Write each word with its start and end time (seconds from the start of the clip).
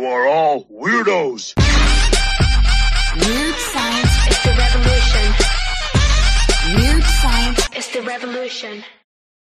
You 0.00 0.06
are 0.06 0.26
all 0.26 0.64
weirdos. 0.64 1.52
Weird 3.20 3.54
science 3.54 4.14
is 4.30 4.42
the 4.42 4.54
revolution. 4.56 5.26
Weird 6.74 7.04
science 7.04 7.68
is 7.76 7.88
the 7.92 8.00
revolution. 8.00 8.82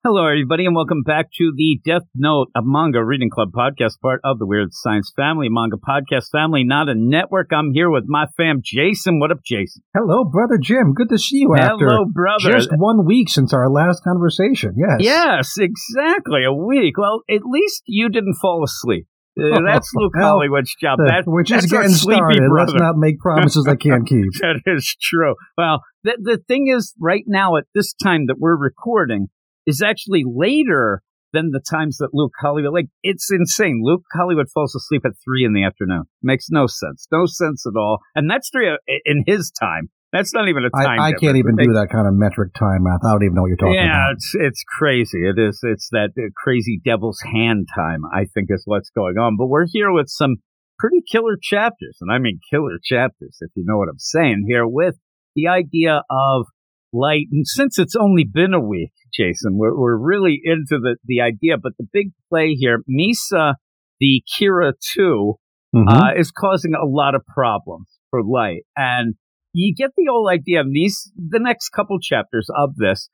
Hello, 0.04 0.26
everybody, 0.26 0.66
and 0.66 0.76
welcome 0.76 1.04
back 1.04 1.28
to 1.38 1.54
the 1.56 1.80
Death 1.86 2.06
Note, 2.14 2.48
a 2.54 2.60
manga 2.62 3.02
reading 3.02 3.30
club 3.30 3.52
podcast, 3.52 3.98
part 4.02 4.20
of 4.24 4.38
the 4.38 4.44
Weird 4.44 4.74
Science 4.74 5.10
family, 5.16 5.48
manga 5.48 5.78
podcast 5.78 6.26
family, 6.30 6.64
not 6.64 6.90
a 6.90 6.94
network. 6.94 7.50
I'm 7.50 7.72
here 7.72 7.88
with 7.88 8.04
my 8.06 8.26
fam, 8.37 8.60
Jason. 8.62 9.21
What 9.21 9.30
up, 9.30 9.42
Jason? 9.42 9.80
Hello, 9.96 10.22
brother 10.24 10.58
Jim. 10.60 10.92
Good 10.92 11.08
to 11.08 11.19
see 11.19 11.38
you 11.38 11.54
after 11.56 11.88
Hello, 11.88 12.04
brother. 12.04 12.53
just 12.53 12.69
one 12.76 13.06
week 13.06 13.30
since 13.30 13.54
our 13.54 13.71
last 13.71 14.04
conversation. 14.04 14.74
Yes. 14.76 14.98
Yes, 15.00 15.54
exactly. 15.56 16.45
A 16.45 16.52
week. 16.52 16.98
Well, 16.98 17.23
at 17.30 17.41
least 17.46 17.84
you 17.87 18.10
didn't 18.10 18.34
fall 18.34 18.62
asleep. 18.64 19.06
Uh, 19.41 19.60
that's 19.66 19.91
Luke 19.95 20.12
Well, 20.14 20.34
Hollywood's 20.37 20.74
job. 20.80 20.98
The- 20.98 21.05
That, 21.09 21.24
we're 21.27 21.42
just 21.42 21.70
getting 21.70 21.91
started. 21.91 22.42
Let's 22.54 22.74
not 22.74 22.96
make 22.96 23.18
promises 23.18 23.66
I 23.66 23.77
can't 23.77 24.06
keep. 24.06 24.27
that 24.41 24.60
is 24.66 24.96
true. 25.00 25.34
Well, 25.56 25.80
the 26.05 26.18
the 26.20 26.38
thing 26.48 26.68
is, 26.68 26.95
right 27.00 27.24
now 27.27 27.56
at 27.56 27.64
this 27.74 27.95
time 27.95 28.27
that 28.27 28.36
we're 28.38 28.56
recording 28.56 29.28
is 29.66 29.80
actually 29.80 30.24
later 30.27 31.02
than 31.32 31.50
the 31.50 31.60
times 31.60 31.96
that 31.98 32.10
Luke 32.12 32.34
Hollywood. 32.41 32.72
Like 32.72 32.88
it's 33.02 33.30
insane. 33.32 33.80
Luke 33.82 34.02
Hollywood 34.12 34.48
falls 34.52 34.74
asleep 34.74 35.02
at 35.05 35.12
three 35.24 35.44
in 35.44 35.55
the 35.55 35.64
afternoon. 35.64 36.05
Makes 36.22 36.48
no 36.50 36.66
sense. 36.66 37.06
No 37.10 37.24
sense 37.27 37.64
at 37.66 37.78
all. 37.78 38.00
And 38.14 38.30
that's 38.30 38.50
three 38.50 38.69
uh, 38.69 38.77
in 39.05 39.24
his 39.27 39.50
time. 39.50 39.88
That's 40.12 40.34
not 40.34 40.48
even 40.48 40.64
a 40.64 40.70
time. 40.70 41.00
I, 41.00 41.08
I 41.08 41.12
can't 41.12 41.36
even 41.36 41.56
do 41.56 41.72
that 41.72 41.88
kind 41.90 42.06
of 42.06 42.12
metric 42.12 42.52
time 42.52 42.82
math. 42.84 43.00
I 43.02 43.12
don't 43.12 43.24
even 43.24 43.34
know 43.34 43.42
what 43.42 43.48
you're 43.48 43.56
talking 43.56 43.74
Yeah, 43.74 43.84
about. 43.88 44.08
Yeah, 44.08 44.12
it's 44.12 44.30
it's 44.34 44.64
crazy. 44.78 45.24
It 45.24 45.38
is. 45.40 45.60
It's 45.62 45.88
that 45.92 46.10
uh, 46.18 46.28
crazy 46.36 46.80
devil's 46.84 47.20
hand 47.32 47.68
time. 47.74 48.02
I 48.12 48.26
think 48.34 48.48
is 48.50 48.62
what's 48.66 48.90
going 48.90 49.16
on. 49.16 49.36
But 49.38 49.46
we're 49.46 49.66
here 49.72 49.90
with 49.90 50.08
some 50.08 50.36
pretty 50.78 51.02
killer 51.10 51.38
chapters, 51.40 51.96
and 52.02 52.12
I 52.12 52.18
mean 52.18 52.40
killer 52.50 52.78
chapters, 52.82 53.38
if 53.40 53.50
you 53.56 53.64
know 53.66 53.78
what 53.78 53.88
I'm 53.88 53.98
saying. 53.98 54.44
Here 54.46 54.66
with 54.66 54.96
the 55.34 55.48
idea 55.48 56.02
of 56.10 56.47
light, 56.92 57.28
and 57.32 57.47
since 57.47 57.78
it's 57.78 57.97
only 57.97 58.24
been 58.30 58.52
a 58.52 58.60
week, 58.60 58.92
Jason, 59.14 59.56
we're 59.56 59.74
we're 59.78 59.97
really 59.97 60.38
into 60.44 60.78
the 60.78 60.97
the 61.06 61.22
idea. 61.22 61.56
But 61.56 61.72
the 61.78 61.86
big 61.91 62.08
play 62.28 62.52
here, 62.52 62.82
Misa, 62.86 63.54
the 63.98 64.22
Kira 64.28 64.74
two, 64.94 65.36
Mhm. 65.74 65.88
uh, 65.88 66.20
is 66.20 66.30
causing 66.30 66.74
a 66.74 66.84
lot 66.84 67.14
of 67.14 67.24
problems 67.24 67.88
for 68.10 68.22
light. 68.22 68.64
And 68.76 69.14
you 69.53 69.75
get 69.75 69.91
the 69.97 70.06
whole 70.11 70.28
idea 70.28 70.61
of 70.61 70.67
these, 70.70 71.12
the 71.17 71.41
next 71.41 71.70
couple 71.70 71.98
chapters 72.00 72.48
of 72.56 72.77
this 72.77 73.08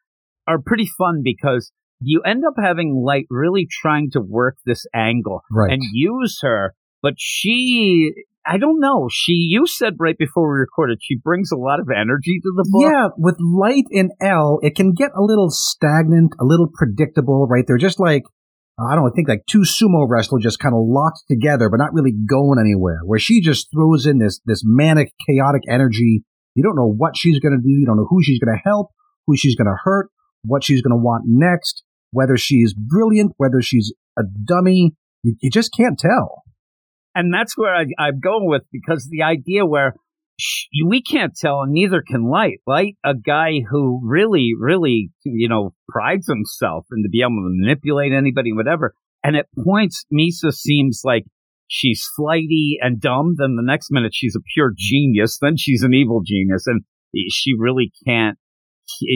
are 0.46 0.60
pretty 0.60 0.88
fun 0.98 1.20
because 1.22 1.72
you 2.00 2.22
end 2.24 2.44
up 2.46 2.54
having 2.62 3.02
light 3.04 3.26
really 3.28 3.66
trying 3.70 4.10
to 4.12 4.20
work 4.20 4.56
this 4.64 4.86
angle 4.94 5.42
right. 5.50 5.72
and 5.72 5.82
use 5.92 6.38
her, 6.42 6.74
but 7.02 7.14
she, 7.16 8.12
I 8.46 8.56
don't 8.56 8.80
know, 8.80 9.08
she, 9.10 9.32
you 9.32 9.66
said 9.66 9.94
right 9.98 10.16
before 10.16 10.52
we 10.52 10.60
recorded, 10.60 10.98
she 11.02 11.16
brings 11.16 11.50
a 11.50 11.56
lot 11.56 11.80
of 11.80 11.88
energy 11.90 12.40
to 12.40 12.52
the 12.56 12.68
book. 12.70 12.90
yeah, 12.90 13.08
with 13.16 13.36
light 13.40 13.86
and 13.90 14.12
L, 14.20 14.60
it 14.62 14.76
can 14.76 14.92
get 14.92 15.10
a 15.16 15.22
little 15.22 15.50
stagnant, 15.50 16.34
a 16.40 16.44
little 16.44 16.68
predictable, 16.72 17.46
right? 17.48 17.64
They're 17.66 17.78
just 17.78 18.00
like, 18.00 18.22
Uh, 18.78 18.86
I 18.86 18.94
don't 18.94 19.10
think 19.12 19.28
like 19.28 19.44
two 19.50 19.60
sumo 19.62 20.06
wrestlers 20.08 20.42
just 20.42 20.58
kind 20.60 20.74
of 20.74 20.82
locked 20.86 21.22
together, 21.28 21.68
but 21.68 21.78
not 21.78 21.92
really 21.92 22.12
going 22.12 22.58
anywhere. 22.60 23.00
Where 23.04 23.18
she 23.18 23.40
just 23.40 23.68
throws 23.72 24.06
in 24.06 24.18
this, 24.18 24.40
this 24.46 24.62
manic, 24.64 25.12
chaotic 25.28 25.62
energy. 25.68 26.24
You 26.54 26.62
don't 26.62 26.76
know 26.76 26.90
what 26.90 27.16
she's 27.16 27.40
going 27.40 27.56
to 27.56 27.62
do. 27.62 27.70
You 27.70 27.86
don't 27.86 27.96
know 27.96 28.06
who 28.08 28.22
she's 28.22 28.38
going 28.38 28.56
to 28.56 28.62
help, 28.64 28.90
who 29.26 29.36
she's 29.36 29.56
going 29.56 29.66
to 29.66 29.76
hurt, 29.82 30.10
what 30.44 30.62
she's 30.64 30.82
going 30.82 30.92
to 30.92 31.02
want 31.02 31.24
next, 31.26 31.82
whether 32.10 32.36
she's 32.36 32.74
brilliant, 32.74 33.32
whether 33.36 33.60
she's 33.60 33.92
a 34.18 34.22
dummy. 34.44 34.94
You, 35.22 35.36
you 35.40 35.50
just 35.50 35.72
can't 35.76 35.98
tell. 35.98 36.44
and 37.14 37.34
that's 37.34 37.56
where 37.56 37.74
I, 37.74 37.86
I'm 37.98 38.20
going 38.20 38.46
with 38.48 38.62
because 38.72 39.08
the 39.10 39.22
idea 39.24 39.66
where 39.66 39.94
we 40.86 41.02
can't 41.02 41.34
tell, 41.36 41.62
and 41.62 41.72
neither 41.72 42.02
can 42.06 42.28
Light. 42.28 42.58
Light, 42.66 42.96
a 43.04 43.14
guy 43.14 43.60
who 43.68 44.00
really, 44.02 44.50
really, 44.58 45.10
you 45.24 45.48
know, 45.48 45.74
prides 45.88 46.26
himself 46.28 46.86
in 46.92 47.02
to 47.02 47.08
be 47.08 47.20
able 47.20 47.42
to 47.42 47.56
manipulate 47.56 48.12
anybody, 48.12 48.52
whatever. 48.52 48.94
And 49.24 49.36
at 49.36 49.46
points, 49.64 50.04
Misa 50.12 50.52
seems 50.52 51.00
like 51.04 51.24
she's 51.66 52.06
flighty 52.16 52.78
and 52.80 53.00
dumb. 53.00 53.34
Then 53.36 53.56
the 53.56 53.62
next 53.64 53.88
minute, 53.90 54.12
she's 54.14 54.36
a 54.36 54.44
pure 54.54 54.72
genius. 54.76 55.38
Then 55.40 55.56
she's 55.56 55.82
an 55.82 55.94
evil 55.94 56.22
genius, 56.24 56.64
and 56.66 56.82
she 57.30 57.52
really 57.58 57.92
can't. 58.06 58.38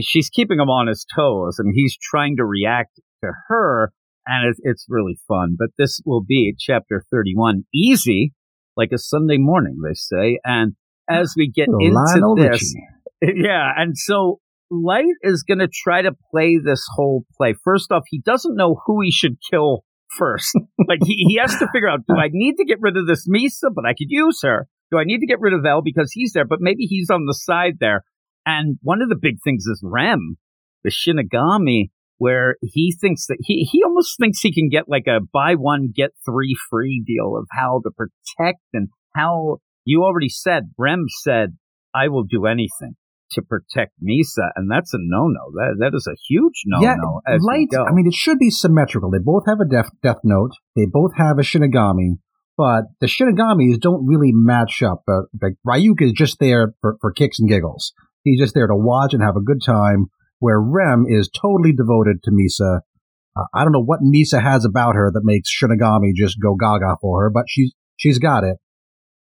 She's 0.02 0.28
keeping 0.28 0.60
him 0.60 0.68
on 0.68 0.88
his 0.88 1.06
toes, 1.14 1.58
and 1.58 1.72
he's 1.74 1.96
trying 1.96 2.36
to 2.36 2.44
react 2.44 3.00
to 3.24 3.30
her 3.48 3.92
and 4.26 4.48
it's, 4.48 4.60
it's 4.62 4.86
really 4.88 5.18
fun. 5.26 5.56
But 5.58 5.70
this 5.78 6.00
will 6.04 6.22
be 6.22 6.54
chapter 6.58 7.04
31, 7.10 7.64
easy, 7.74 8.32
like 8.76 8.90
a 8.92 8.98
Sunday 8.98 9.38
morning, 9.38 9.78
they 9.82 9.94
say. 9.94 10.38
And 10.44 10.74
as 11.12 11.34
we 11.36 11.50
get 11.50 11.68
into 11.68 12.34
this, 12.36 12.74
yeah, 13.22 13.70
and 13.76 13.96
so 13.96 14.40
Light 14.70 15.14
is 15.22 15.42
going 15.42 15.58
to 15.58 15.68
try 15.68 16.02
to 16.02 16.12
play 16.30 16.58
this 16.62 16.84
whole 16.94 17.24
play. 17.36 17.54
First 17.62 17.92
off, 17.92 18.04
he 18.08 18.20
doesn't 18.20 18.56
know 18.56 18.80
who 18.86 19.00
he 19.02 19.10
should 19.10 19.36
kill 19.50 19.84
first. 20.16 20.56
like 20.88 21.00
he, 21.04 21.26
he 21.28 21.36
has 21.36 21.56
to 21.58 21.68
figure 21.72 21.88
out, 21.88 22.00
do 22.08 22.16
I 22.16 22.28
need 22.32 22.56
to 22.56 22.64
get 22.64 22.78
rid 22.80 22.96
of 22.96 23.06
this 23.06 23.28
Misa, 23.28 23.70
but 23.74 23.86
I 23.86 23.92
could 23.92 24.08
use 24.08 24.40
her? 24.42 24.66
Do 24.90 24.98
I 24.98 25.04
need 25.04 25.20
to 25.20 25.26
get 25.26 25.40
rid 25.40 25.54
of 25.54 25.64
L 25.64 25.82
because 25.82 26.12
he's 26.12 26.32
there, 26.32 26.44
but 26.44 26.58
maybe 26.60 26.84
he's 26.84 27.10
on 27.10 27.26
the 27.26 27.34
side 27.34 27.78
there? 27.80 28.04
And 28.44 28.78
one 28.82 29.02
of 29.02 29.08
the 29.08 29.18
big 29.20 29.36
things 29.44 29.64
is 29.66 29.82
Rem, 29.84 30.36
the 30.84 30.90
Shinigami, 30.90 31.90
where 32.18 32.56
he 32.62 32.94
thinks 32.98 33.26
that 33.26 33.38
he, 33.40 33.68
he 33.70 33.82
almost 33.82 34.16
thinks 34.18 34.40
he 34.40 34.52
can 34.52 34.68
get 34.68 34.88
like 34.88 35.06
a 35.06 35.20
buy 35.32 35.54
one, 35.54 35.92
get 35.94 36.10
three 36.24 36.54
free 36.70 37.02
deal 37.06 37.36
of 37.36 37.46
how 37.50 37.80
to 37.84 37.90
protect 37.90 38.60
and 38.72 38.88
how 39.14 39.58
you 39.84 40.02
already 40.02 40.28
said, 40.28 40.70
Rem 40.78 41.04
said, 41.22 41.56
I 41.94 42.08
will 42.08 42.24
do 42.24 42.46
anything 42.46 42.96
to 43.32 43.42
protect 43.42 43.92
Misa. 44.02 44.50
And 44.56 44.70
that's 44.70 44.94
a 44.94 44.98
no 45.00 45.26
no. 45.26 45.50
That, 45.54 45.76
that 45.80 45.96
is 45.96 46.06
a 46.06 46.16
huge 46.28 46.62
no-no. 46.66 47.20
we 47.26 47.38
light. 47.40 47.68
I 47.88 47.92
mean, 47.92 48.06
it 48.06 48.14
should 48.14 48.38
be 48.38 48.50
symmetrical. 48.50 49.10
They 49.10 49.18
both 49.18 49.44
have 49.46 49.60
a 49.60 49.68
death 49.68 49.90
death 50.02 50.20
note. 50.24 50.52
They 50.76 50.86
both 50.86 51.12
have 51.16 51.38
a 51.38 51.42
Shinigami, 51.42 52.18
but 52.56 52.84
the 53.00 53.06
Shinigamis 53.06 53.80
don't 53.80 54.06
really 54.06 54.32
match 54.32 54.82
up. 54.82 55.02
Uh, 55.08 55.22
like 55.40 55.54
Ryuk 55.66 56.00
is 56.00 56.12
just 56.12 56.38
there 56.40 56.74
for, 56.80 56.96
for 57.00 57.12
kicks 57.12 57.38
and 57.40 57.48
giggles. 57.48 57.92
He's 58.24 58.40
just 58.40 58.54
there 58.54 58.66
to 58.66 58.76
watch 58.76 59.14
and 59.14 59.22
have 59.22 59.36
a 59.36 59.42
good 59.42 59.62
time. 59.64 60.06
Where 60.38 60.60
Rem 60.60 61.04
is 61.08 61.30
totally 61.30 61.72
devoted 61.72 62.22
to 62.24 62.32
Misa. 62.32 62.80
Uh, 63.36 63.44
I 63.54 63.62
don't 63.62 63.72
know 63.72 63.82
what 63.82 64.00
Misa 64.00 64.42
has 64.42 64.64
about 64.64 64.96
her 64.96 65.10
that 65.12 65.22
makes 65.24 65.48
Shinigami 65.48 66.12
just 66.14 66.36
go 66.42 66.56
gaga 66.56 66.96
for 67.00 67.22
her, 67.22 67.30
but 67.30 67.44
she's 67.48 67.72
she's 67.96 68.18
got 68.18 68.44
it, 68.44 68.56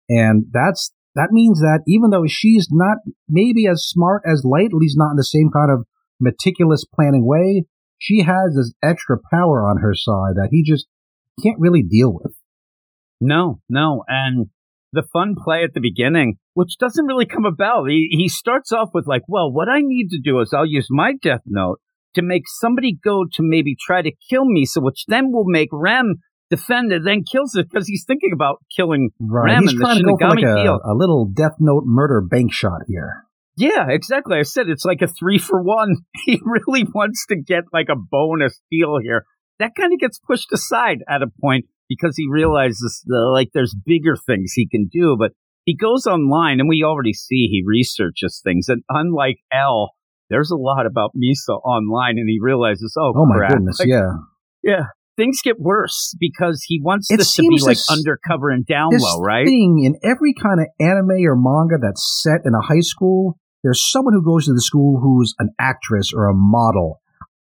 and 0.09 0.46
that's 0.52 0.92
that 1.16 1.30
means 1.31 1.59
that 1.59 1.81
even 1.88 2.09
though 2.09 2.25
she's 2.28 2.68
not 2.72 2.97
maybe 3.28 3.68
as 3.68 3.84
smart 3.84 4.24
as 4.25 4.44
Light, 4.46 4.68
at 4.68 4.74
least 4.74 4.97
not 4.97 5.12
in 5.12 5.18
the 5.18 5.24
same 5.24 5.50
kind 5.52 5.72
of 5.72 5.86
meticulous 6.20 6.86
planning 6.86 7.25
way, 7.25 7.66
she 7.97 8.22
has 8.22 8.56
this 8.56 8.74
extra 8.84 9.18
power 9.31 9.66
on 9.66 9.81
her 9.81 9.94
side 9.94 10.36
that 10.36 10.50
he 10.52 10.64
just 10.64 10.88
can't 11.44 11.59
really 11.59 11.84
deal 11.84 12.14
with. 12.14 12.34
No, 13.20 13.59
no. 13.70 14.03
And 14.08 14.47
the 14.94 15.03
fun 15.14 15.36
play 15.38 15.64
at 15.64 15.74
the 15.74 15.81
beginning, 15.81 16.38
which 16.53 16.78
doesn't 16.80 17.06
really 17.06 17.26
come 17.26 17.46
about, 17.46 17.86
he, 17.90 18.08
he 18.12 18.30
starts 18.30 18.72
off 18.72 18.90
with 18.94 19.08
like, 19.08 19.24
well, 19.28 19.52
what 19.52 19.70
I 19.70 19.81
need 19.81 20.09
to 20.09 20.22
do 20.24 20.40
is 20.40 20.53
I'll 20.53 20.66
use 20.66 20.88
my 20.90 21.14
death 21.22 21.41
note 21.46 21.80
to 22.16 22.22
make 22.22 22.44
somebody 22.47 22.97
go 23.03 23.26
to 23.34 23.44
maybe 23.44 23.76
try 23.80 24.02
to 24.02 24.12
kill 24.30 24.46
Misa, 24.46 24.81
which 24.81 25.06
then 25.08 25.31
will 25.31 25.46
make 25.46 25.70
Rem 25.72 26.16
defend 26.49 26.91
it, 26.91 27.03
then 27.03 27.23
kills 27.29 27.55
it 27.55 27.69
because 27.69 27.87
he's 27.87 28.03
thinking 28.05 28.31
about 28.33 28.57
killing 28.75 29.09
Right. 29.19 29.59
He's 29.59 29.71
and 29.71 29.79
the 29.79 29.83
trying 29.83 29.97
to 29.97 30.03
go 30.03 30.17
for 30.17 30.29
like 30.29 30.43
a, 30.43 30.63
deal. 30.63 30.79
a 30.83 30.93
little 30.93 31.25
Death 31.25 31.55
Note 31.59 31.83
murder 31.85 32.21
bank 32.21 32.51
shot 32.53 32.81
here. 32.87 33.25
Yeah, 33.55 33.87
exactly. 33.89 34.37
I 34.37 34.43
said 34.43 34.69
it's 34.69 34.85
like 34.85 35.01
a 35.01 35.07
three 35.07 35.37
for 35.37 35.61
one. 35.61 35.97
He 36.25 36.39
really 36.43 36.83
wants 36.83 37.25
to 37.27 37.35
get 37.35 37.63
like 37.73 37.87
a 37.89 37.95
bonus 37.95 38.61
deal 38.71 38.97
here. 39.01 39.25
That 39.59 39.71
kind 39.75 39.91
of 39.93 39.99
gets 39.99 40.17
pushed 40.19 40.47
aside 40.53 40.99
at 41.09 41.21
a 41.21 41.27
point 41.41 41.65
because 41.89 42.15
he 42.15 42.27
realizes 42.29 43.03
the, 43.05 43.17
like 43.33 43.49
there's 43.53 43.75
bigger 43.85 44.16
things 44.16 44.53
he 44.53 44.67
can 44.67 44.87
do. 44.91 45.16
But 45.19 45.31
he 45.66 45.75
goes 45.75 46.05
online 46.07 46.59
and 46.59 46.69
we 46.69 46.84
already 46.84 47.13
see 47.13 47.47
he 47.52 47.63
researches 47.66 48.40
things. 48.43 48.69
And 48.69 48.84
unlike 48.90 49.37
L, 49.52 49.91
there's 50.29 50.52
a 50.52 50.55
lot 50.55 50.85
about 50.85 51.11
Misa 51.16 51.59
online 51.66 52.17
and 52.17 52.29
he 52.29 52.40
realizes, 52.41 52.95
oh, 52.97 53.13
Oh 53.16 53.25
my 53.25 53.37
crap. 53.37 53.52
goodness, 53.53 53.79
Like, 53.79 53.90
yeah. 53.90 54.11
yeah. 54.63 54.84
Things 55.19 55.41
get 55.43 55.59
worse 55.59 56.16
because 56.17 56.63
he 56.66 56.79
wants 56.79 57.11
It 57.11 57.17
this 57.17 57.35
to 57.35 57.41
be 57.41 57.59
like 57.59 57.77
undercover 57.91 58.49
and 58.49 58.66
down 58.66 58.91
low, 58.93 59.19
right? 59.19 59.45
thing 59.45 59.83
in 59.83 59.99
every 60.01 60.33
kind 60.33 60.61
of 60.61 60.67
anime 60.79 61.27
or 61.27 61.35
manga 61.35 61.75
that's 61.75 62.23
set 62.23 62.47
in 62.47 62.55
a 62.55 62.61
high 62.61 62.79
school, 62.79 63.37
there's 63.61 63.83
someone 63.91 64.13
who 64.13 64.23
goes 64.23 64.45
to 64.45 64.53
the 64.53 64.61
school 64.61 65.01
who's 65.01 65.35
an 65.39 65.49
actress 65.59 66.13
or 66.16 66.29
a 66.29 66.33
model. 66.33 67.01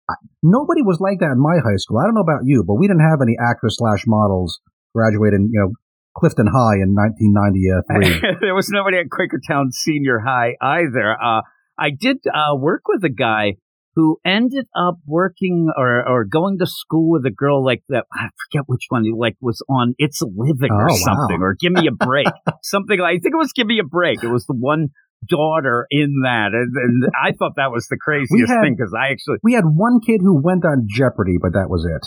I, 0.08 0.14
nobody 0.42 0.80
was 0.80 0.96
like 0.98 1.20
that 1.20 1.28
in 1.28 1.36
my 1.36 1.60
high 1.60 1.76
school. 1.76 1.98
I 1.98 2.08
don't 2.08 2.14
know 2.14 2.24
about 2.24 2.48
you, 2.48 2.64
but 2.66 2.80
we 2.80 2.88
didn't 2.88 3.04
have 3.04 3.20
any 3.20 3.36
actress 3.36 3.76
slash 3.76 4.04
models 4.06 4.60
graduating, 4.94 5.50
you 5.52 5.60
know, 5.60 5.72
Clifton 6.16 6.46
High 6.48 6.80
in 6.80 6.96
1993. 6.96 8.38
there 8.40 8.54
was 8.54 8.70
nobody 8.70 8.96
at 8.96 9.12
Quakertown 9.12 9.72
Senior 9.72 10.20
High 10.24 10.56
either. 10.60 11.12
Uh, 11.12 11.42
I 11.78 11.90
did 11.90 12.16
uh, 12.26 12.56
work 12.56 12.88
with 12.88 13.04
a 13.04 13.12
guy 13.12 13.56
who 13.98 14.20
ended 14.24 14.64
up 14.76 14.94
working 15.08 15.66
or, 15.76 16.08
or 16.08 16.24
going 16.24 16.56
to 16.60 16.66
school 16.66 17.10
with 17.10 17.26
a 17.26 17.32
girl 17.32 17.64
like 17.64 17.82
that. 17.88 18.04
I 18.14 18.28
forget 18.46 18.62
which 18.68 18.84
one. 18.90 19.02
Like 19.18 19.34
was 19.40 19.60
on 19.68 19.94
It's 19.98 20.22
a 20.22 20.26
Living 20.26 20.70
or 20.70 20.84
Oh, 20.88 20.94
wow. 20.94 20.98
something, 21.16 21.42
or 21.42 21.56
Give 21.58 21.72
Me 21.72 21.88
a 21.88 22.06
Break, 22.06 22.28
something. 22.62 23.00
Like, 23.00 23.16
I 23.16 23.18
think 23.18 23.34
it 23.34 23.38
was 23.38 23.52
Give 23.52 23.66
Me 23.66 23.80
a 23.80 23.84
Break. 23.84 24.22
It 24.22 24.28
was 24.28 24.46
the 24.46 24.54
one 24.54 24.90
daughter 25.28 25.84
in 25.90 26.20
that, 26.22 26.50
and, 26.52 26.70
and 26.76 27.10
I 27.20 27.32
thought 27.32 27.54
that 27.56 27.72
was 27.72 27.88
the 27.90 27.96
craziest 28.00 28.48
had- 28.52 28.62
thing 28.62 28.76
because 28.78 28.94
I 28.96 29.10
actually 29.10 29.38
We 29.42 29.54
had 29.54 29.64
one 29.66 29.98
kid 29.98 30.20
who 30.22 30.40
went 30.40 30.64
on 30.64 30.86
Jeopardy, 30.88 31.38
but 31.42 31.54
that 31.54 31.68
was 31.68 31.84
it. 31.84 32.06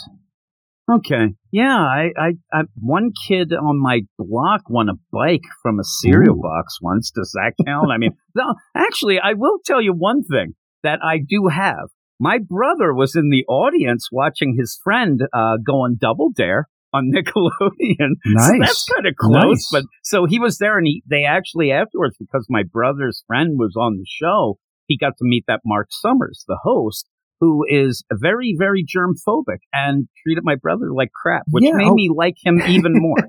okay, 0.90 1.34
yeah. 1.50 1.76
I, 1.76 2.10
I, 2.18 2.28
I 2.52 2.62
one 2.80 3.10
kid 3.28 3.52
on 3.52 3.80
my 3.80 4.00
block 4.18 4.62
won 4.70 4.88
a 4.88 4.94
bike 5.12 5.44
from 5.62 5.78
a 5.78 5.84
cereal 5.84 6.36
Ooh. 6.38 6.42
box 6.42 6.78
once. 6.80 7.10
Does 7.14 7.32
that 7.34 7.52
count? 7.66 7.90
I 7.92 7.98
mean, 7.98 8.12
no. 8.34 8.54
Actually, 8.74 9.18
I 9.22 9.34
will 9.34 9.58
tell 9.64 9.82
you 9.82 9.92
one 9.92 10.22
thing 10.24 10.54
that 10.82 10.98
I 11.02 11.18
do 11.18 11.48
have. 11.48 11.88
My 12.20 12.38
brother 12.38 12.94
was 12.94 13.16
in 13.16 13.30
the 13.30 13.44
audience 13.46 14.08
watching 14.12 14.56
his 14.58 14.78
friend 14.82 15.20
uh, 15.32 15.56
go 15.64 15.80
on 15.82 15.96
Double 16.00 16.30
Dare 16.34 16.68
on 16.92 17.10
Nickelodeon. 17.14 18.14
So 18.24 18.52
Nice. 18.52 18.58
that's 18.60 18.86
kind 18.92 19.06
of 19.06 19.16
close. 19.16 19.42
Nice. 19.44 19.68
But 19.72 19.84
so 20.02 20.26
he 20.26 20.38
was 20.38 20.58
there, 20.58 20.78
and 20.78 20.86
he 20.86 21.02
they 21.08 21.24
actually 21.24 21.72
afterwards 21.72 22.16
because 22.18 22.46
my 22.48 22.62
brother's 22.62 23.24
friend 23.26 23.58
was 23.58 23.74
on 23.76 23.96
the 23.96 24.06
show, 24.06 24.58
he 24.86 24.96
got 24.98 25.14
to 25.18 25.24
meet 25.24 25.44
that 25.48 25.60
Mark 25.64 25.88
Summers, 25.90 26.44
the 26.46 26.58
host, 26.62 27.08
who 27.40 27.64
is 27.68 28.04
very 28.12 28.54
very 28.56 28.84
germ 28.86 29.14
phobic 29.26 29.58
and 29.72 30.06
treated 30.22 30.44
my 30.44 30.54
brother 30.54 30.92
like 30.94 31.10
crap, 31.12 31.42
which 31.50 31.64
Yeah, 31.64 31.72
made 31.74 31.88
oh. 31.90 31.94
me 31.94 32.10
like 32.14 32.36
him 32.44 32.60
even 32.68 32.92
more. 32.94 33.16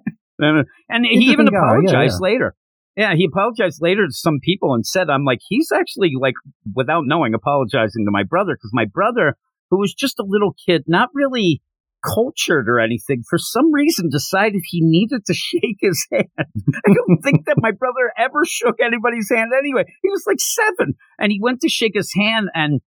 And 0.90 1.06
he 1.06 1.32
even 1.32 1.46
guy, 1.46 1.52
yeah, 1.54 1.60
apologized 1.60 2.18
yeah. 2.20 2.24
later. 2.32 2.56
Yeah, 2.96 3.16
he 3.16 3.26
apologized 3.26 3.82
later 3.82 4.06
to 4.06 4.14
some 4.14 4.40
people 4.42 4.74
and 4.74 4.86
said, 4.86 5.10
I'm 5.10 5.26
like, 5.26 5.40
he's 5.48 5.72
actually 5.74 6.12
like, 6.20 6.36
without 6.76 7.04
knowing, 7.06 7.34
apologizing 7.34 8.06
to 8.06 8.12
my 8.12 8.24
brother 8.24 8.56
because 8.56 8.72
my 8.72 8.86
brother, 8.86 9.36
who 9.72 9.80
was 9.80 9.94
just 9.94 10.20
a 10.20 10.26
little 10.28 10.56
kid, 10.66 10.84
not 10.88 11.10
really 11.14 11.62
cultured 12.04 12.70
or 12.70 12.80
anything, 12.80 13.24
for 13.28 13.40
some 13.40 13.74
reason 13.74 14.10
decided 14.10 14.62
he 14.66 14.82
needed 14.82 15.26
to 15.26 15.34
shake 15.34 15.78
his 15.80 16.06
hand. 16.12 16.28
I 16.38 16.94
don't 16.94 17.22
think 17.24 17.46
that 17.46 17.56
my 17.58 17.72
brother 17.72 18.12
ever 18.18 18.46
shook 18.46 18.76
anybody's 18.80 19.30
hand 19.30 19.52
anyway. 19.58 19.86
He 20.04 20.10
was 20.10 20.24
like 20.28 20.40
seven 20.40 20.94
and 21.18 21.32
he 21.32 21.40
went 21.42 21.62
to 21.62 21.70
shake 21.70 21.94
his 21.96 22.14
hand 22.14 22.50
and 22.54 22.82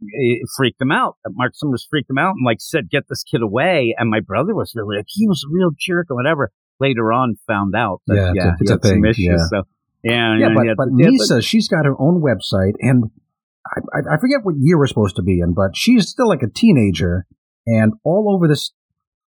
it 0.00 0.48
freaked 0.56 0.80
him 0.80 0.92
out. 0.92 1.16
Mark 1.30 1.52
Summers 1.54 1.86
freaked 1.88 2.10
him 2.10 2.18
out 2.18 2.34
and 2.36 2.44
like 2.44 2.58
said, 2.60 2.90
get 2.90 3.04
this 3.08 3.24
kid 3.24 3.42
away. 3.42 3.96
And 3.98 4.10
my 4.10 4.20
brother 4.20 4.54
was 4.54 4.72
really 4.76 4.98
like, 4.98 5.06
he 5.08 5.26
was 5.26 5.44
a 5.44 5.52
real 5.52 5.70
jerk 5.78 6.06
or 6.10 6.16
whatever. 6.16 6.52
Later 6.80 7.12
on 7.12 7.36
found 7.46 7.74
out 7.76 8.00
that, 8.06 8.16
Yeah, 8.16 8.32
yeah, 8.34 8.52
it's 8.60 8.70
a- 8.70 8.74
it's 8.74 8.86
a 8.86 8.88
thing, 8.88 9.04
issues. 9.04 9.26
yeah. 9.26 9.36
So, 9.50 9.62
yeah, 10.02 10.36
Yeah, 10.38 10.48
but, 10.54 10.76
but 10.76 10.88
yeah, 10.96 11.08
Misa, 11.10 11.42
she's 11.42 11.68
got 11.68 11.84
her 11.84 11.94
own 12.00 12.22
website, 12.22 12.72
and 12.80 13.04
I, 13.66 13.80
I, 13.94 14.14
I 14.14 14.18
forget 14.18 14.40
what 14.42 14.54
year 14.58 14.78
we're 14.78 14.86
supposed 14.86 15.16
to 15.16 15.22
be 15.22 15.40
in, 15.40 15.52
but 15.54 15.76
she's 15.76 16.08
still 16.08 16.28
like 16.28 16.42
a 16.42 16.48
teenager, 16.48 17.26
and 17.66 17.92
all 18.04 18.32
over 18.34 18.48
this, 18.48 18.72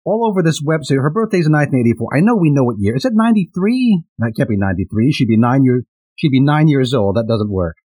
all 0.04 0.28
over 0.28 0.43
this 0.43 0.60
website. 0.62 1.00
Her 1.00 1.10
birthday's 1.10 1.46
in 1.46 1.52
1984. 1.52 2.16
I 2.16 2.20
know 2.20 2.34
we 2.37 2.50
know 2.50 2.64
what 2.64 2.76
year. 2.78 2.96
Is 2.96 3.04
it 3.04 3.12
93? 3.14 4.02
That 4.19 4.32
can't 4.37 4.49
be 4.49 4.56
93. 4.56 5.12
She'd 5.12 5.28
be 5.28 5.37
nine 5.38 5.62
years. 5.62 5.84
She'd 6.16 6.31
be 6.32 6.40
nine 6.40 6.66
years 6.69 6.92
old. 6.94 7.16
That 7.16 7.26
doesn't 7.28 7.50
work. 7.50 7.76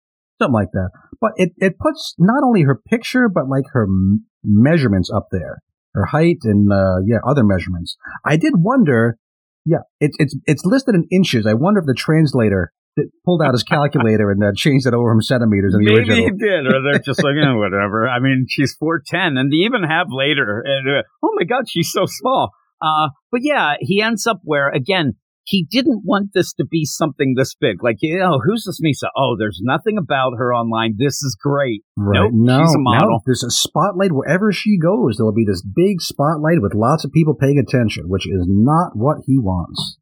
Something 0.41 0.55
like 0.55 0.71
that. 0.73 0.91
But 1.21 1.33
it 1.37 1.53
it 1.59 1.79
puts 1.79 2.15
not 2.19 2.43
only 2.43 2.63
her 2.63 2.75
picture, 2.89 3.29
but 3.29 3.49
like 3.49 3.65
her 3.73 3.85
m- 3.85 4.25
measurements 4.43 5.11
up 5.15 5.29
there, 5.31 5.59
her 5.95 6.07
height 6.07 6.39
and 6.45 6.73
uh, 6.73 7.01
yeah, 7.05 7.19
other 7.27 7.45
measurements. 7.45 7.97
I 8.25 8.37
did 8.39 8.55
wonder. 8.57 9.19
Yeah, 9.71 9.87
it's 10.01 10.17
it's 10.19 10.37
it's 10.47 10.65
listed 10.65 10.97
in 10.97 11.07
inches. 11.13 11.47
I 11.47 11.55
wonder 11.55 11.79
if 11.79 11.87
the 11.87 11.95
translator 11.95 12.73
that 12.97 13.09
pulled 13.25 13.41
out 13.41 13.55
his 13.55 13.63
calculator 13.63 14.33
and 14.33 14.43
uh, 14.43 14.51
changed 14.57 14.85
it 14.85 14.95
over 14.95 15.13
from 15.13 15.23
centimeters 15.23 15.75
in 15.75 15.85
the 15.85 15.95
Maybe 15.95 16.23
he 16.23 16.31
did, 16.31 16.67
or 16.67 16.83
they're 16.83 16.99
just 16.99 17.23
like, 17.23 17.37
eh, 17.41 17.55
whatever. 17.55 18.09
I 18.09 18.19
mean, 18.19 18.47
she's 18.49 18.75
four 18.75 19.01
ten, 19.07 19.37
and 19.37 19.53
they 19.53 19.59
even 19.59 19.85
have 19.85 20.09
later. 20.11 20.61
And, 20.67 20.89
uh, 20.89 21.03
oh 21.23 21.31
my 21.39 21.45
God, 21.45 21.69
she's 21.69 21.93
so 21.93 22.03
small. 22.07 22.51
Uh, 22.83 23.11
but 23.31 23.43
yeah, 23.45 23.75
he 23.79 24.03
ends 24.03 24.27
up 24.27 24.41
where 24.43 24.71
again 24.71 25.15
he 25.51 25.67
didn't 25.69 26.03
want 26.05 26.31
this 26.33 26.53
to 26.55 26.65
be 26.65 26.85
something 26.85 27.35
this 27.37 27.57
big. 27.57 27.83
Like, 27.83 27.97
you 28.01 28.19
know, 28.21 28.39
who's 28.45 28.65
this 28.65 28.81
Misa? 28.81 29.09
Oh, 29.17 29.35
there's 29.37 29.61
nothing 29.61 29.99
about 29.99 30.35
her 30.39 30.55
online. 30.55 30.95
This 30.97 31.23
is 31.23 31.37
great. 31.41 31.83
Right? 31.97 32.31
Nope, 32.31 32.33
no, 32.33 32.61
she's 32.61 32.75
a 32.75 32.79
model. 32.79 33.11
no. 33.11 33.21
There's 33.27 33.43
a 33.43 33.51
spotlight 33.51 34.13
wherever 34.13 34.53
she 34.53 34.79
goes. 34.79 35.17
There'll 35.17 35.35
be 35.35 35.45
this 35.45 35.63
big 35.63 36.01
spotlight 36.01 36.63
with 36.63 36.73
lots 36.75 37.05
of 37.05 37.11
people 37.11 37.35
paying 37.35 37.59
attention, 37.59 38.05
which 38.09 38.29
is 38.29 38.47
not 38.49 38.93
what 38.95 39.19
he 39.27 39.39
wants. 39.39 39.99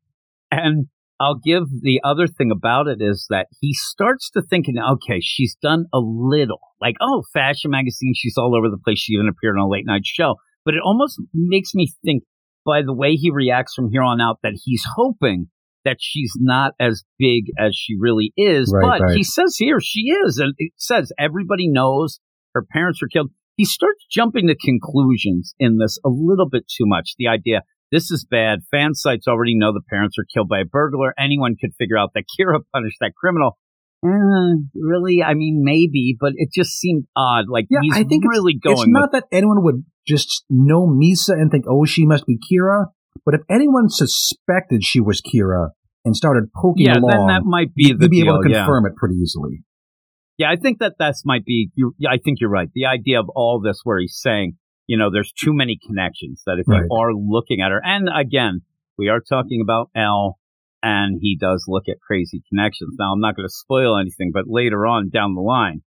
And 0.51 0.89
I'll 1.19 1.41
give 1.43 1.65
the 1.81 2.01
other 2.05 2.27
thing 2.27 2.51
about 2.51 2.87
it 2.87 2.99
is 3.01 3.27
that 3.31 3.47
he 3.59 3.73
starts 3.73 4.31
to 4.33 4.43
thinking, 4.43 4.77
okay, 4.79 5.21
she's 5.23 5.57
done 5.63 5.87
a 5.95 5.99
little. 5.99 6.61
Like, 6.79 6.97
oh, 7.01 7.25
fashion 7.33 7.71
magazine, 7.71 8.13
she's 8.15 8.37
all 8.37 8.55
over 8.55 8.69
the 8.69 8.81
place. 8.85 8.99
She 8.99 9.15
even 9.15 9.29
appeared 9.29 9.57
on 9.57 9.65
a 9.65 9.69
late 9.69 9.87
night 9.87 10.05
show. 10.05 10.35
But 10.67 10.75
it 10.75 10.83
almost 10.85 11.19
makes 11.33 11.75
me 11.75 11.91
think 12.05 12.25
by 12.69 12.83
the 12.83 12.93
way 12.93 13.15
he 13.15 13.31
reacts 13.31 13.73
from 13.75 13.89
here 13.91 14.03
on 14.03 14.21
out 14.21 14.41
that 14.43 14.53
he's 14.63 14.85
hoping 14.95 15.47
that 15.87 15.97
she's 15.99 16.33
not 16.39 16.75
as 16.79 17.03
big 17.19 17.45
as 17.59 17.75
she 17.75 17.95
really 17.99 18.33
is. 18.37 18.71
Right, 18.73 18.83
but 18.83 19.01
right. 19.07 19.17
he 19.17 19.25
says 19.25 19.57
here 19.57 19.81
she 19.81 20.01
is. 20.27 20.37
And 20.37 20.53
it 20.59 20.73
says 20.77 21.11
everybody 21.19 21.67
knows 21.67 22.21
her 22.55 22.65
parents 22.71 23.01
were 23.01 23.09
killed. 23.09 23.31
He 23.57 23.65
starts 23.65 24.05
jumping 24.11 24.49
to 24.49 24.55
conclusions 24.55 25.55
in 25.59 25.79
this 25.79 25.99
a 26.05 26.11
little 26.11 26.49
bit 26.49 26.65
too 26.69 26.85
much. 26.85 27.15
The 27.19 27.29
idea, 27.29 27.63
this 27.91 28.11
is 28.11 28.27
bad. 28.31 28.61
Fan 28.71 28.95
sites 28.95 29.27
already 29.27 29.57
know 29.57 29.73
the 29.73 29.81
parents 29.89 30.19
were 30.19 30.27
killed 30.33 30.49
by 30.49 30.61
a 30.61 30.67
burglar. 30.67 31.15
Anyone 31.19 31.57
could 31.59 31.73
figure 31.79 31.97
out 31.97 32.11
that 32.15 32.25
Kira 32.39 32.61
punished 32.75 32.99
that 33.01 33.15
criminal. 33.19 33.59
Eh, 34.05 34.55
really? 34.75 35.23
I 35.23 35.35
mean, 35.35 35.63
maybe, 35.65 36.17
but 36.19 36.33
it 36.37 36.51
just 36.55 36.71
seemed 36.79 37.05
odd. 37.17 37.47
Like 37.49 37.67
Yeah, 37.71 37.81
he's 37.83 37.93
I 37.95 38.05
think 38.05 38.25
it's- 38.25 38.31
really 38.31 38.55
going. 38.55 38.77
It's 38.79 38.87
not 38.89 39.11
that 39.13 39.25
anyone 39.33 39.63
would 39.65 39.85
just 40.07 40.45
know 40.49 40.87
Misa 40.87 41.33
and 41.33 41.51
think, 41.51 41.65
oh, 41.69 41.85
she 41.85 42.07
must 42.07 42.25
be 42.27 42.39
Kira. 42.39 42.87
But 43.25 43.35
if 43.35 43.41
anyone 43.51 43.89
suspected 43.89 44.85
she 44.85 45.01
was 45.01 45.21
Kira 45.21 45.71
and 46.05 46.15
started 46.17 46.45
poking 46.55 46.87
yeah, 46.87 46.95
along, 46.99 47.11
then 47.11 47.27
that 47.27 47.43
might 47.45 47.75
be 47.75 47.89
you'd 47.89 47.99
be 47.99 48.09
deal. 48.09 48.35
able 48.35 48.43
to 48.43 48.51
yeah. 48.51 48.65
confirm 48.65 48.87
it 48.87 48.95
pretty 48.97 49.17
easily. 49.17 49.65
Yeah, 50.39 50.51
I 50.51 50.57
think 50.57 50.79
that 50.79 50.95
that's 50.99 51.27
might 51.27 51.45
be. 51.45 51.71
You, 51.75 51.95
yeah, 51.99 52.11
I 52.11 52.19
think 52.19 52.41
you're 52.41 52.49
right. 52.51 52.69
The 52.73 52.87
idea 52.87 53.19
of 53.19 53.29
all 53.35 53.61
this, 53.61 53.81
where 53.83 53.99
he's 53.99 54.17
saying, 54.23 54.57
you 54.87 54.97
know, 54.97 55.11
there's 55.13 55.33
too 55.33 55.53
many 55.53 55.79
connections 55.85 56.43
that 56.47 56.59
if 56.61 56.69
Right. 56.69 56.83
you 56.89 56.97
are 56.97 57.13
looking 57.13 57.61
at 57.61 57.73
her, 57.73 57.81
and 57.85 58.09
again, 58.09 58.61
we 58.97 59.09
are 59.09 59.21
talking 59.21 59.61
about 59.61 59.91
L, 59.97 60.39
and 60.83 61.19
he 61.21 61.37
does 61.37 61.65
look 61.69 61.85
at 61.89 62.01
crazy 62.01 62.43
connections. 62.49 62.97
Now, 62.99 63.13
I'm 63.13 63.21
not 63.21 63.37
going 63.37 63.49
to 63.49 63.53
spoil 63.53 63.99
anything, 63.99 64.31
but 64.33 64.45
later 64.47 64.87
on 64.87 65.11
down 65.11 65.35
the 65.35 65.41
line, 65.41 65.83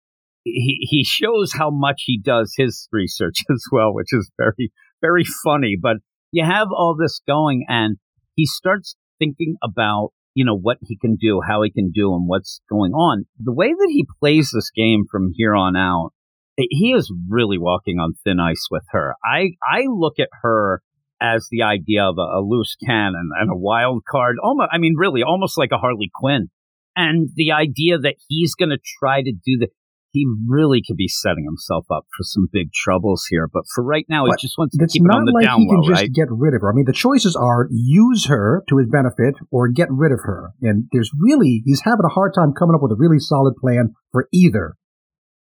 he 0.44 0.79
he 0.88 1.05
shows 1.05 1.53
how 1.53 1.71
much 1.71 2.03
he 2.06 2.21
does 2.21 2.55
his 2.56 2.88
research 2.93 3.43
as 3.50 3.65
well, 3.73 3.93
which 3.93 4.12
is 4.12 4.31
very 4.38 4.71
very 5.00 5.25
funny. 5.44 5.77
But 5.81 5.97
you 6.31 6.44
have 6.44 6.69
all 6.71 6.97
this 6.99 7.21
going, 7.27 7.65
and 7.69 7.97
he 8.35 8.47
starts 8.47 8.97
thinking 9.19 9.56
about 9.62 10.11
you 10.35 10.44
know 10.44 10.56
what 10.56 10.79
he 10.83 10.97
can 10.97 11.17
do, 11.17 11.40
how 11.47 11.62
he 11.62 11.71
can 11.71 11.90
do, 11.90 12.14
and 12.14 12.28
what's 12.28 12.61
going 12.71 12.93
on. 12.93 13.25
The 13.38 13.55
way 13.55 13.69
that 13.69 13.88
he 13.90 14.07
plays 14.21 14.50
this 14.52 14.71
game 14.71 15.05
from 15.11 15.33
here 15.35 15.55
on 15.55 15.76
out, 15.76 16.11
he 16.57 16.93
is 16.93 17.12
really 17.28 17.59
walking 17.59 17.99
on 17.99 18.14
thin 18.23 18.38
ice 18.38 18.69
with 18.71 18.85
her. 18.90 19.14
I 19.25 19.50
I 19.69 19.85
look 19.88 20.19
at 20.21 20.28
her 20.43 20.83
as 21.20 21.49
the 21.50 21.62
idea 21.62 22.04
of 22.04 22.16
a, 22.18 22.38
a 22.38 22.40
loose 22.40 22.76
cannon 22.85 23.30
and 23.38 23.50
a 23.50 23.56
wild 23.56 24.04
card. 24.08 24.37
Almost, 24.42 24.68
I 24.73 24.78
mean, 24.78 24.94
really, 24.96 25.23
almost 25.23 25.58
like 25.58 25.70
a 25.73 25.78
Harley 25.78 26.11
Quinn. 26.14 26.49
And 26.94 27.28
the 27.35 27.52
idea 27.52 27.99
that 27.99 28.16
he's 28.28 28.54
going 28.54 28.70
to 28.70 28.78
try 28.99 29.23
to 29.23 29.32
do 29.32 29.58
that, 29.61 29.68
he 30.12 30.26
really 30.49 30.80
could 30.87 30.96
be 30.96 31.08
setting 31.08 31.44
himself 31.44 31.85
up 31.90 32.06
for 32.16 32.23
some 32.23 32.49
big 32.50 32.73
troubles 32.73 33.26
here. 33.28 33.49
But 33.52 33.64
for 33.75 33.85
right 33.85 34.06
now, 34.08 34.25
But 34.25 34.37
he 34.38 34.46
just 34.46 34.56
wants 34.56 34.76
to 34.76 34.87
keep 34.87 35.02
it 35.04 35.14
on 35.14 35.26
the 35.26 35.32
like 35.32 35.44
down 35.44 35.61
he 35.61 35.68
can 35.68 35.80
low, 35.80 35.88
just 35.88 36.14
get 36.14 36.28
rid 36.30 36.54
of 36.54 36.62
her. 36.62 36.73
I 36.73 36.75
mean, 36.75 36.87
the 36.87 36.94
choices 36.94 37.37
are 37.37 37.68
use 37.70 38.26
her 38.26 38.64
to 38.70 38.78
his 38.78 38.88
benefit 38.88 39.35
or 39.50 39.68
get 39.68 39.88
rid 39.90 40.12
of 40.12 40.20
her. 40.23 40.52
And 40.62 40.88
there's 40.90 41.11
really, 41.20 41.62
he's 41.66 41.82
having 41.85 42.06
a 42.06 42.14
hard 42.14 42.32
time 42.35 42.54
coming 42.58 42.75
up 42.75 42.80
with 42.80 42.92
a 42.92 42.99
really 42.99 43.18
solid 43.18 43.56
plan 43.56 43.92
for 44.11 44.28
either. 44.32 44.76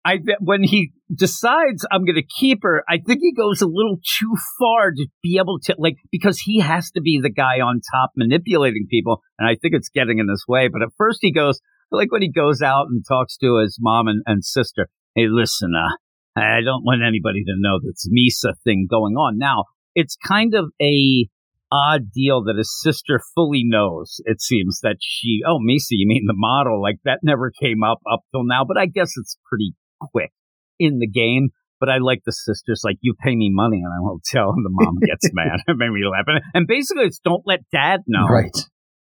I 0.05 0.19
when 0.41 0.63
he 0.63 0.91
decides 1.13 1.85
I'm 1.89 2.03
going 2.03 2.15
to 2.15 2.23
keep 2.23 2.59
her, 2.63 2.83
I 2.89 2.97
think 2.97 3.19
he 3.21 3.33
goes 3.33 3.61
a 3.61 3.67
little 3.67 3.97
too 4.19 4.33
far 4.59 4.91
to 4.91 5.07
be 5.21 5.37
able 5.39 5.59
to 5.63 5.75
like 5.77 5.95
because 6.11 6.39
he 6.39 6.59
has 6.59 6.91
to 6.91 7.01
be 7.01 7.19
the 7.21 7.29
guy 7.29 7.61
on 7.61 7.79
top 7.91 8.11
manipulating 8.17 8.87
people, 8.89 9.21
and 9.39 9.47
I 9.47 9.55
think 9.55 9.73
it's 9.73 9.89
getting 9.89 10.19
in 10.19 10.27
his 10.29 10.43
way. 10.47 10.67
But 10.67 10.81
at 10.81 10.89
first 10.97 11.19
he 11.21 11.31
goes 11.31 11.61
like 11.91 12.11
when 12.11 12.21
he 12.21 12.31
goes 12.31 12.61
out 12.61 12.87
and 12.89 13.03
talks 13.07 13.37
to 13.37 13.59
his 13.59 13.77
mom 13.79 14.07
and, 14.07 14.23
and 14.25 14.43
sister. 14.43 14.89
Hey, 15.15 15.27
listen, 15.29 15.71
uh, 15.77 15.95
I 16.39 16.61
don't 16.65 16.83
want 16.83 17.01
anybody 17.07 17.43
to 17.45 17.53
know 17.55 17.79
this 17.81 18.09
Misa 18.09 18.53
thing 18.63 18.87
going 18.89 19.15
on. 19.15 19.37
Now 19.37 19.65
it's 19.95 20.17
kind 20.27 20.53
of 20.53 20.71
a 20.81 21.27
odd 21.71 22.11
deal 22.11 22.43
that 22.43 22.57
his 22.57 22.75
sister 22.81 23.19
fully 23.33 23.63
knows. 23.63 24.21
It 24.25 24.41
seems 24.41 24.79
that 24.83 24.97
she, 25.01 25.39
oh, 25.47 25.59
Misa, 25.59 25.91
you 25.91 26.07
mean 26.07 26.25
the 26.27 26.35
model? 26.35 26.81
Like 26.81 26.97
that 27.05 27.19
never 27.23 27.51
came 27.51 27.83
up 27.83 27.99
up 28.11 28.21
till 28.31 28.43
now, 28.43 28.65
but 28.65 28.77
I 28.77 28.85
guess 28.85 29.13
it's 29.17 29.37
pretty 29.47 29.73
quick 30.11 30.31
in 30.79 30.99
the 30.99 31.07
game. 31.07 31.49
But 31.79 31.89
I 31.89 31.97
like 31.97 32.21
the 32.25 32.31
sisters, 32.31 32.81
like, 32.85 32.97
you 33.01 33.13
pay 33.13 33.35
me 33.35 33.49
money 33.51 33.81
and 33.83 33.91
I 33.93 33.99
won't 33.99 34.23
tell. 34.25 34.51
And 34.51 34.63
the 34.65 34.69
mom 34.71 34.95
gets 35.05 35.29
mad. 35.33 35.59
It 35.67 35.75
made 35.77 35.89
me 35.89 36.01
laugh. 36.09 36.23
And, 36.27 36.41
and 36.53 36.67
basically, 36.67 37.03
it's 37.05 37.19
don't 37.19 37.43
let 37.45 37.59
dad 37.71 38.01
know. 38.07 38.25
Right. 38.27 38.55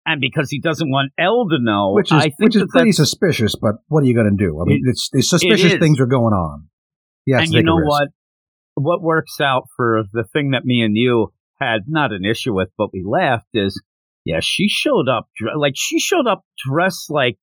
And 0.05 0.19
because 0.21 0.49
he 0.49 0.59
doesn't 0.59 0.89
want 0.89 1.11
L 1.17 1.47
to 1.49 1.57
know, 1.61 1.91
Which 1.93 2.11
is, 2.11 2.17
I 2.17 2.23
think 2.23 2.35
which 2.39 2.55
is 2.55 2.63
pretty 2.69 2.91
suspicious, 2.93 3.55
but 3.55 3.75
what 3.87 4.03
are 4.03 4.05
you 4.07 4.13
going 4.15 4.29
to 4.37 4.43
do? 4.45 4.61
I 4.61 4.65
mean, 4.65 4.81
It- 4.85 4.89
it's, 4.91 5.09
it's 5.13 5.29
suspicious 5.29 5.73
is. 5.73 5.79
things 5.79 5.99
are 5.99 6.05
going 6.07 6.33
on. 6.33 6.67
Has 7.31 7.41
and 7.49 7.53
you 7.53 7.63
know 7.63 7.77
what? 7.81 8.09
What 8.75 9.01
works 9.01 9.41
out 9.41 9.63
for 9.75 10.03
the 10.13 10.23
thing 10.23 10.51
that 10.51 10.63
me 10.63 10.81
and 10.81 10.95
you 10.95 11.33
had 11.59 11.81
not 11.87 12.13
an 12.13 12.23
issue 12.23 12.53
with, 12.53 12.69
but 12.77 12.93
we 12.93 13.03
laughed 13.05 13.47
is, 13.53 13.81
yeah, 14.27 14.39
she 14.41 14.67
showed 14.67 15.07
up 15.09 15.27
like 15.55 15.73
she 15.75 15.99
showed 15.99 16.27
up 16.27 16.41
dressed 16.67 17.09
like 17.09 17.37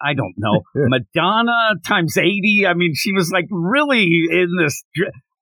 I 0.00 0.14
don't 0.14 0.34
know 0.38 0.62
Madonna 0.74 1.74
times 1.86 2.16
eighty. 2.16 2.64
I 2.66 2.74
mean, 2.74 2.92
she 2.94 3.12
was 3.12 3.30
like 3.30 3.46
really 3.50 4.06
in 4.30 4.48
this. 4.62 4.82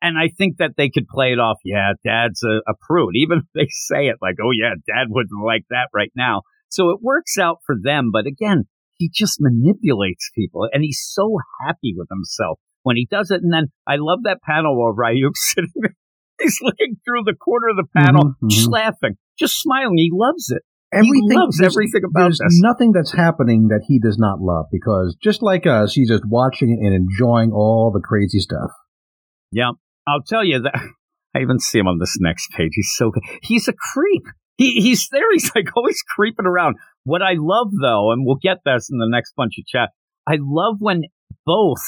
And 0.00 0.16
I 0.16 0.28
think 0.38 0.58
that 0.58 0.74
they 0.76 0.90
could 0.90 1.08
play 1.08 1.32
it 1.32 1.40
off. 1.40 1.58
Yeah, 1.64 1.92
Dad's 2.04 2.42
a, 2.44 2.58
a 2.70 2.74
prude. 2.88 3.12
Even 3.16 3.38
if 3.38 3.44
they 3.54 3.66
say 3.68 4.06
it 4.06 4.16
like, 4.22 4.36
"Oh 4.42 4.50
yeah, 4.52 4.74
Dad 4.86 5.06
wouldn't 5.08 5.44
like 5.44 5.64
that 5.70 5.88
right 5.92 6.12
now." 6.16 6.42
So 6.68 6.90
it 6.90 6.98
works 7.02 7.36
out 7.36 7.58
for 7.66 7.74
them. 7.82 8.10
But 8.12 8.26
again, 8.26 8.64
he 8.96 9.10
just 9.12 9.38
manipulates 9.40 10.30
people, 10.36 10.68
and 10.72 10.82
he's 10.84 11.02
so 11.04 11.36
happy 11.66 11.94
with 11.96 12.08
himself 12.10 12.58
when 12.84 12.96
he 12.96 13.08
does 13.10 13.30
it. 13.32 13.42
And 13.42 13.52
then 13.52 13.66
I 13.88 13.96
love 13.98 14.20
that 14.24 14.38
panel 14.42 14.78
where 14.78 14.94
Ryuk's 14.94 15.50
sitting 15.54 15.72
there. 15.76 15.94
He's 16.40 16.58
looking 16.62 16.94
through 17.04 17.24
the 17.24 17.34
corner 17.34 17.68
of 17.70 17.76
the 17.76 17.88
panel, 17.96 18.22
Mhm, 18.26 18.34
mhm. 18.44 18.50
just 18.50 18.70
laughing, 18.70 19.16
just 19.36 19.60
smiling. 19.60 19.96
He 19.96 20.10
loves 20.12 20.50
it. 20.50 20.62
Everything 20.92 21.38
loves 21.38 21.60
everything 21.60 22.02
about 22.04 22.22
there's 22.22 22.38
this. 22.38 22.60
nothing 22.62 22.92
that's 22.92 23.14
happening 23.14 23.68
that 23.68 23.84
he 23.86 23.98
does 23.98 24.18
not 24.18 24.40
love 24.40 24.66
because 24.72 25.16
just 25.22 25.42
like 25.42 25.66
us, 25.66 25.92
he's 25.92 26.08
just 26.08 26.24
watching 26.26 26.70
it 26.70 26.84
and 26.84 26.94
enjoying 26.94 27.52
all 27.52 27.90
the 27.92 28.00
crazy 28.00 28.38
stuff. 28.38 28.70
Yeah, 29.50 29.72
I'll 30.06 30.22
tell 30.26 30.44
you 30.44 30.60
that. 30.60 30.74
I 31.34 31.40
even 31.40 31.58
see 31.58 31.78
him 31.78 31.86
on 31.86 31.98
this 31.98 32.16
next 32.20 32.48
page. 32.56 32.70
He's 32.72 32.92
so. 32.94 33.12
He's 33.42 33.68
a 33.68 33.74
creep. 33.92 34.24
He 34.56 34.80
he's 34.80 35.08
there. 35.10 35.22
He's 35.32 35.54
like 35.54 35.68
always 35.76 36.02
creeping 36.14 36.46
around. 36.46 36.76
What 37.04 37.22
I 37.22 37.34
love 37.36 37.68
though, 37.80 38.12
and 38.12 38.26
we'll 38.26 38.38
get 38.42 38.58
this 38.64 38.88
in 38.90 38.98
the 38.98 39.08
next 39.08 39.34
bunch 39.36 39.54
of 39.58 39.66
chat. 39.66 39.90
I 40.26 40.36
love 40.40 40.76
when 40.78 41.02
both 41.46 41.80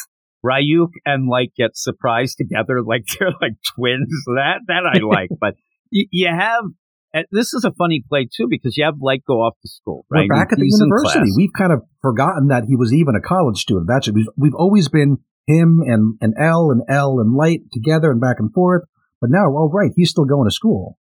Ryuk 0.44 0.92
and 1.04 1.28
Light 1.28 1.52
get 1.56 1.70
surprised 1.74 2.36
together, 2.38 2.82
like 2.82 3.04
they're 3.18 3.32
like 3.40 3.54
twins. 3.74 4.12
That 4.26 4.60
that 4.68 4.82
I 4.94 4.98
like. 5.04 5.30
but 5.40 5.54
you, 5.90 6.06
you 6.10 6.28
have. 6.28 6.64
And 7.12 7.26
This 7.30 7.52
is 7.54 7.64
a 7.64 7.72
funny 7.72 8.02
play 8.08 8.28
too 8.34 8.46
because 8.48 8.76
you 8.76 8.84
have 8.84 8.94
Light 9.00 9.22
go 9.26 9.34
off 9.34 9.54
to 9.62 9.68
school, 9.68 10.06
right? 10.10 10.28
We're 10.28 10.36
back 10.36 10.52
at 10.52 10.58
the 10.58 10.64
He's 10.64 10.78
university. 10.80 11.30
We've 11.36 11.52
kind 11.56 11.72
of 11.72 11.82
forgotten 12.02 12.48
that 12.48 12.64
he 12.68 12.76
was 12.76 12.92
even 12.92 13.14
a 13.14 13.20
college 13.20 13.58
student. 13.58 13.86
That's 13.88 14.08
it. 14.08 14.14
We've, 14.14 14.28
we've 14.36 14.54
always 14.54 14.88
been 14.88 15.18
him 15.46 15.80
and, 15.84 16.16
and 16.20 16.34
L 16.38 16.70
and 16.70 16.82
L 16.88 17.18
and 17.18 17.34
Light 17.34 17.60
together 17.72 18.10
and 18.10 18.20
back 18.20 18.36
and 18.38 18.52
forth. 18.52 18.82
But 19.20 19.30
now, 19.30 19.46
oh 19.48 19.70
right, 19.72 19.90
he's 19.96 20.10
still 20.10 20.24
going 20.24 20.48
to 20.48 20.54
school. 20.54 20.96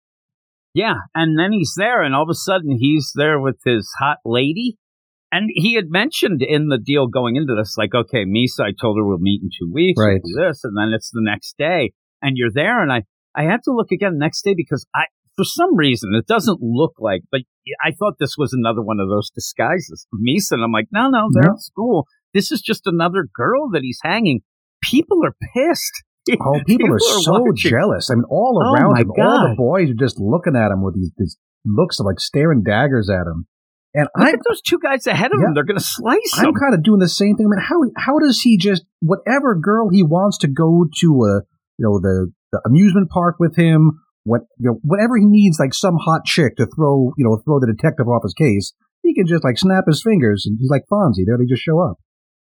Yeah, 0.73 0.95
and 1.15 1.37
then 1.37 1.51
he's 1.51 1.73
there, 1.75 2.03
and 2.03 2.13
all 2.13 2.23
of 2.23 2.29
a 2.29 2.35
sudden 2.35 2.77
he's 2.79 3.11
there 3.15 3.39
with 3.39 3.57
his 3.65 3.89
hot 3.99 4.17
lady. 4.25 4.77
And 5.31 5.49
he 5.53 5.75
had 5.75 5.89
mentioned 5.89 6.41
in 6.41 6.69
the 6.69 6.79
deal 6.79 7.07
going 7.07 7.35
into 7.35 7.53
this, 7.55 7.75
like, 7.77 7.93
okay, 7.93 8.25
Misa, 8.25 8.61
I 8.65 8.71
told 8.79 8.97
her 8.97 9.05
we'll 9.05 9.19
meet 9.19 9.41
in 9.43 9.49
two 9.49 9.71
weeks, 9.71 9.99
Right. 9.99 10.21
this, 10.23 10.63
and 10.63 10.75
then 10.75 10.91
it's 10.93 11.11
the 11.11 11.21
next 11.21 11.55
day, 11.57 11.91
and 12.21 12.35
you're 12.35 12.51
there, 12.53 12.81
and 12.81 12.91
I, 12.91 13.03
I 13.35 13.43
had 13.43 13.61
to 13.65 13.71
look 13.71 13.91
again 13.91 14.13
the 14.13 14.25
next 14.25 14.41
day 14.43 14.53
because 14.57 14.87
I, 14.93 15.03
for 15.39 15.45
some 15.45 15.77
reason, 15.77 16.11
it 16.13 16.27
doesn't 16.27 16.59
look 16.61 16.95
like, 16.99 17.21
but 17.31 17.41
I 17.81 17.91
thought 17.97 18.15
this 18.19 18.35
was 18.37 18.51
another 18.51 18.81
one 18.81 18.99
of 18.99 19.07
those 19.07 19.29
disguises 19.29 20.05
Misa, 20.13 20.51
and 20.51 20.63
I'm 20.63 20.73
like, 20.73 20.87
no, 20.91 21.09
no, 21.09 21.29
they're 21.31 21.43
No. 21.43 21.53
at 21.53 21.61
school. 21.61 22.05
This 22.33 22.51
is 22.51 22.61
just 22.61 22.81
another 22.85 23.25
girl 23.33 23.69
that 23.71 23.81
he's 23.83 23.99
hanging. 24.03 24.41
People 24.83 25.19
are 25.23 25.35
pissed. 25.55 26.03
Oh, 26.41 26.59
people, 26.67 26.93
are 26.93 26.99
so 26.99 27.31
watching. 27.41 27.71
jealous. 27.71 28.11
I 28.11 28.15
mean, 28.15 28.25
all 28.29 28.61
Oh, 28.63 28.71
around 28.73 28.99
him, 28.99 29.09
all 29.17 29.49
the 29.49 29.55
boys 29.57 29.89
are 29.89 29.95
just 29.95 30.19
looking 30.19 30.55
at 30.55 30.69
him 30.71 30.83
with 30.83 30.93
these, 30.93 31.11
these 31.17 31.37
looks 31.65 31.99
of 31.99 32.05
like 32.05 32.19
staring 32.19 32.61
daggers 32.61 33.09
at 33.09 33.25
him. 33.25 33.47
And 33.95 34.07
Look 34.15 34.27
I, 34.27 34.31
at 34.33 34.39
those 34.47 34.61
two 34.61 34.77
guys 34.77 35.07
ahead 35.07 35.31
of 35.33 35.39
Yeah. 35.41 35.47
him. 35.47 35.53
They're 35.55 35.63
going 35.63 35.79
to 35.79 35.83
slice 35.83 36.33
I'm 36.37 36.49
him. 36.49 36.53
kind 36.53 36.75
of 36.75 36.83
doing 36.83 36.99
the 36.99 37.09
same 37.09 37.35
thing. 37.35 37.47
I 37.47 37.49
mean, 37.55 37.65
how 37.65 37.79
how 37.95 38.19
does 38.19 38.41
he 38.41 38.57
just 38.59 38.83
whatever 39.01 39.55
girl 39.55 39.89
he 39.89 40.03
wants 40.03 40.37
to 40.39 40.47
go 40.47 40.85
to 41.01 41.07
a 41.23 41.41
you 41.79 41.83
know 41.87 41.99
the, 41.99 42.31
the 42.51 42.61
amusement 42.63 43.09
park 43.09 43.37
with 43.39 43.55
him, 43.55 43.99
what 44.23 44.41
you 44.57 44.71
know 44.71 44.79
whatever 44.83 45.17
he 45.17 45.25
needs, 45.25 45.59
like 45.59 45.73
some 45.73 45.97
hot 45.97 46.25
chick 46.25 46.57
to 46.57 46.67
throw 46.75 47.13
you 47.17 47.25
know 47.25 47.41
throw 47.45 47.59
the 47.59 47.71
detective 47.71 48.07
off 48.07 48.23
his 48.23 48.33
case, 48.33 48.73
he 49.01 49.13
can 49.13 49.27
just 49.27 49.43
like 49.43 49.57
snap 49.57 49.85
his 49.87 50.01
fingers 50.03 50.45
and 50.45 50.57
he's 50.59 50.69
like 50.69 50.83
Fonzie. 50.91 51.25
There 51.25 51.37
they 51.37 51.45
just 51.45 51.63
show 51.63 51.79
up. 51.79 51.97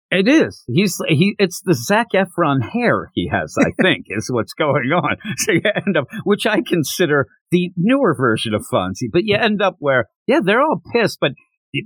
It 0.10 0.28
is. 0.30 0.64
He's 0.68 0.98
he. 1.08 1.36
It's 1.38 1.62
the 1.66 1.74
Zac 1.74 2.08
Efron 2.14 2.62
hair 2.72 3.10
he 3.14 3.30
has. 3.32 3.56
I 3.60 3.72
think 3.82 4.06
is 4.10 4.30
what's 4.32 4.54
going 4.54 4.92
on. 4.94 5.18
So 5.38 5.52
you 5.52 5.62
end 5.66 5.98
up, 5.98 6.08
which 6.24 6.48
I 6.48 6.62
consider 6.62 7.28
the 7.52 7.72
newer 7.76 8.16
version 8.18 8.54
of 8.54 8.66
Fonzie. 8.72 9.12
But 9.12 9.24
you 9.26 9.36
end 9.36 9.62
up 9.62 9.76
where, 9.80 10.06
yeah, 10.26 10.40
they're 10.44 10.62
all 10.62 10.82
pissed. 10.94 11.20
But 11.20 11.32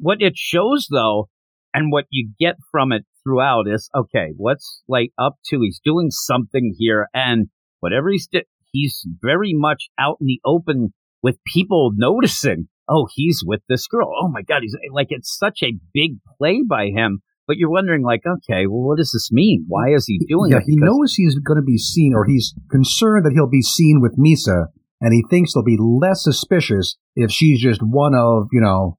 what 0.02 0.22
it 0.22 0.34
shows 0.36 0.88
though, 0.92 1.30
and 1.74 1.92
what 1.92 2.06
you 2.12 2.32
get 2.40 2.56
from 2.72 2.92
it 2.92 3.06
throughout 3.24 3.68
is 3.68 3.90
okay. 3.96 4.34
What's 4.38 4.84
like 4.88 5.12
up 5.18 5.38
to? 5.48 5.60
He's 5.62 5.82
doing 5.84 6.12
something 6.12 6.76
here, 6.78 7.08
and 7.14 7.48
whatever 7.80 8.10
he's 8.12 8.28
di- 8.28 8.46
he's 8.72 9.06
very 9.22 9.54
much 9.54 9.90
out 10.00 10.18
in 10.22 10.28
the 10.28 10.40
open 10.46 10.94
with 11.24 11.38
people 11.54 11.92
noticing. 11.96 12.68
Oh, 12.90 13.08
he's 13.16 13.42
with 13.46 13.62
this 13.70 13.88
girl. 13.88 14.12
Oh 14.22 14.28
my 14.28 14.42
God, 14.42 14.62
he's 14.64 14.76
like 14.92 15.08
it's 15.10 15.38
such 15.38 15.60
a 15.64 15.74
big 15.94 16.18
play 16.38 16.62
by 16.68 16.88
him. 16.88 17.22
But 17.48 17.58
you're 17.58 17.72
wondering, 17.72 18.04
like, 18.04 18.22
okay, 18.26 18.66
well, 18.68 18.88
what 18.88 18.98
does 18.98 19.12
this 19.12 19.30
mean? 19.32 19.66
Why 19.68 19.94
is 19.94 20.06
he 20.08 20.20
doing 20.30 20.52
yeah, 20.52 20.58
it? 20.58 20.64
he 20.68 20.76
Because- 20.76 20.88
knows 20.90 21.14
he's 21.16 21.38
going 21.40 21.58
to 21.58 21.66
be 21.66 21.78
seen, 21.78 22.14
or 22.16 22.24
he's 22.26 22.54
concerned 22.70 23.26
that 23.26 23.34
he'll 23.34 23.50
be 23.50 23.64
seen 23.64 24.00
with 24.00 24.16
Misa, 24.18 24.68
and 25.02 25.12
he 25.14 25.24
thinks 25.30 25.54
they'll 25.54 25.64
be 25.64 25.78
less 25.80 26.24
suspicious 26.24 26.96
if 27.16 27.32
she's 27.32 27.60
just 27.62 27.82
one 27.82 28.14
of 28.16 28.48
you 28.54 28.62
know 28.62 28.98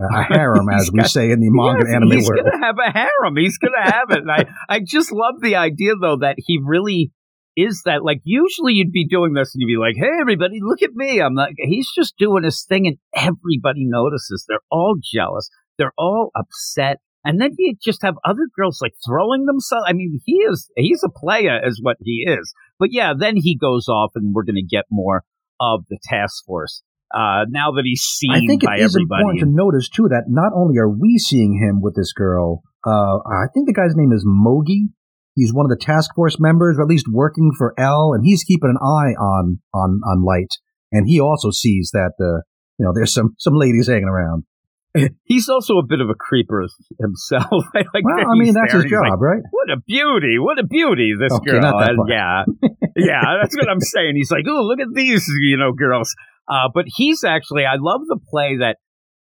a 0.00 0.22
harem, 0.34 0.68
as 0.68 0.90
we 0.92 0.98
got- 1.00 1.08
say 1.08 1.30
in 1.30 1.40
the 1.40 1.48
manga 1.50 1.84
Yes, 1.86 1.94
anime 1.94 2.10
he's 2.10 2.28
world. 2.28 2.40
He's 2.44 2.50
gonna 2.52 2.66
have 2.66 2.76
a 2.84 2.90
harem. 2.90 3.36
He's 3.36 3.58
gonna 3.58 3.82
have 3.90 4.10
it. 4.10 4.18
And 4.18 4.30
I, 4.30 4.46
I 4.68 4.80
just 4.84 5.10
love 5.12 5.36
the 5.40 5.54
idea 5.56 5.92
though 5.98 6.18
that 6.20 6.36
he 6.38 6.58
really 6.62 7.12
is 7.56 7.82
that. 7.84 8.04
Like 8.04 8.20
usually 8.24 8.74
you'd 8.74 8.92
be 8.92 9.06
doing 9.06 9.34
this 9.34 9.54
and 9.54 9.60
you'd 9.60 9.74
be 9.74 9.80
like, 9.80 9.96
"Hey, 9.96 10.20
everybody, 10.20 10.58
look 10.60 10.82
at 10.82 10.94
me." 10.94 11.20
I'm 11.20 11.34
like, 11.34 11.54
he's 11.58 11.88
just 11.94 12.14
doing 12.18 12.44
his 12.44 12.64
thing, 12.68 12.86
and 12.86 12.96
everybody 13.14 13.84
notices. 13.84 14.44
They're 14.48 14.58
all 14.70 14.96
jealous. 15.02 15.48
They're 15.78 15.94
all 15.98 16.30
upset. 16.36 16.98
And 17.24 17.40
then 17.40 17.52
you 17.56 17.74
just 17.82 18.02
have 18.02 18.16
other 18.24 18.48
girls 18.54 18.80
like 18.82 18.92
throwing 19.04 19.46
themselves. 19.46 19.86
I 19.88 19.94
mean, 19.94 20.20
he 20.26 20.34
is, 20.34 20.70
he's 20.76 21.02
a 21.02 21.08
player 21.08 21.58
is 21.66 21.80
what 21.82 21.96
he 22.02 22.26
is. 22.28 22.52
But 22.78 22.90
yeah, 22.92 23.14
then 23.18 23.36
he 23.36 23.56
goes 23.56 23.88
off 23.88 24.12
and 24.14 24.34
we're 24.34 24.44
going 24.44 24.56
to 24.56 24.62
get 24.62 24.84
more 24.90 25.24
of 25.58 25.84
the 25.88 25.98
task 26.04 26.44
force. 26.44 26.82
Uh, 27.14 27.46
now 27.48 27.70
that 27.72 27.84
he's 27.84 28.02
seen 28.02 28.32
I 28.32 28.40
think 28.46 28.64
by 28.64 28.74
it 28.74 28.80
is 28.80 28.94
everybody. 28.94 29.22
important 29.22 29.40
to 29.40 29.46
notice 29.46 29.88
too 29.88 30.08
that 30.08 30.24
not 30.28 30.52
only 30.54 30.78
are 30.78 30.90
we 30.90 31.16
seeing 31.16 31.54
him 31.54 31.80
with 31.80 31.94
this 31.94 32.12
girl, 32.12 32.62
uh, 32.84 33.18
I 33.18 33.46
think 33.54 33.66
the 33.66 33.72
guy's 33.72 33.94
name 33.94 34.12
is 34.12 34.26
Mogi. 34.26 34.90
He's 35.34 35.52
one 35.52 35.66
of 35.66 35.70
the 35.70 35.84
task 35.84 36.10
force 36.14 36.38
members, 36.38 36.76
or 36.78 36.82
at 36.82 36.88
least 36.88 37.06
working 37.10 37.50
for 37.56 37.74
L, 37.78 38.12
and 38.14 38.24
he's 38.24 38.44
keeping 38.44 38.70
an 38.70 38.78
eye 38.80 39.14
on 39.18 39.60
on 39.72 40.00
on 40.04 40.24
Light, 40.24 40.54
and 40.92 41.08
he 41.08 41.20
also 41.20 41.50
sees 41.50 41.90
that 41.92 42.12
uh, 42.20 42.42
you 42.78 42.86
know 42.86 42.92
there's 42.94 43.12
some 43.12 43.34
some 43.38 43.54
ladies 43.54 43.88
hanging 43.88 44.08
around. 44.08 44.44
He's 45.24 45.48
also 45.48 45.78
a 45.78 45.82
bit 45.84 46.00
of 46.00 46.08
a 46.08 46.14
creeper 46.14 46.66
himself. 47.00 47.64
I 47.74 47.78
like 47.92 48.04
Well, 48.04 48.30
I 48.30 48.38
mean 48.38 48.54
that's 48.54 48.72
there 48.72 48.82
his 48.82 48.90
job, 48.90 49.02
like, 49.02 49.20
right? 49.20 49.42
what 49.50 49.70
a 49.70 49.80
beauty! 49.86 50.38
What 50.38 50.58
a 50.58 50.64
beauty! 50.64 51.14
This 51.18 51.32
Okay, 51.32 51.50
girl. 51.50 51.78
And 51.80 51.98
yeah, 52.08 52.44
yeah, 52.96 53.38
that's 53.42 53.56
what 53.56 53.68
I'm 53.68 53.80
saying. 53.80 54.12
He's 54.14 54.30
like, 54.30 54.44
oh, 54.48 54.62
look 54.62 54.80
at 54.80 54.94
these, 54.94 55.26
you 55.40 55.56
know, 55.56 55.72
girls. 55.72 56.14
Uh, 56.48 56.68
but 56.72 56.84
he's 56.86 57.24
actually, 57.24 57.64
I 57.64 57.74
love 57.78 58.02
the 58.06 58.18
play 58.30 58.58
that 58.58 58.76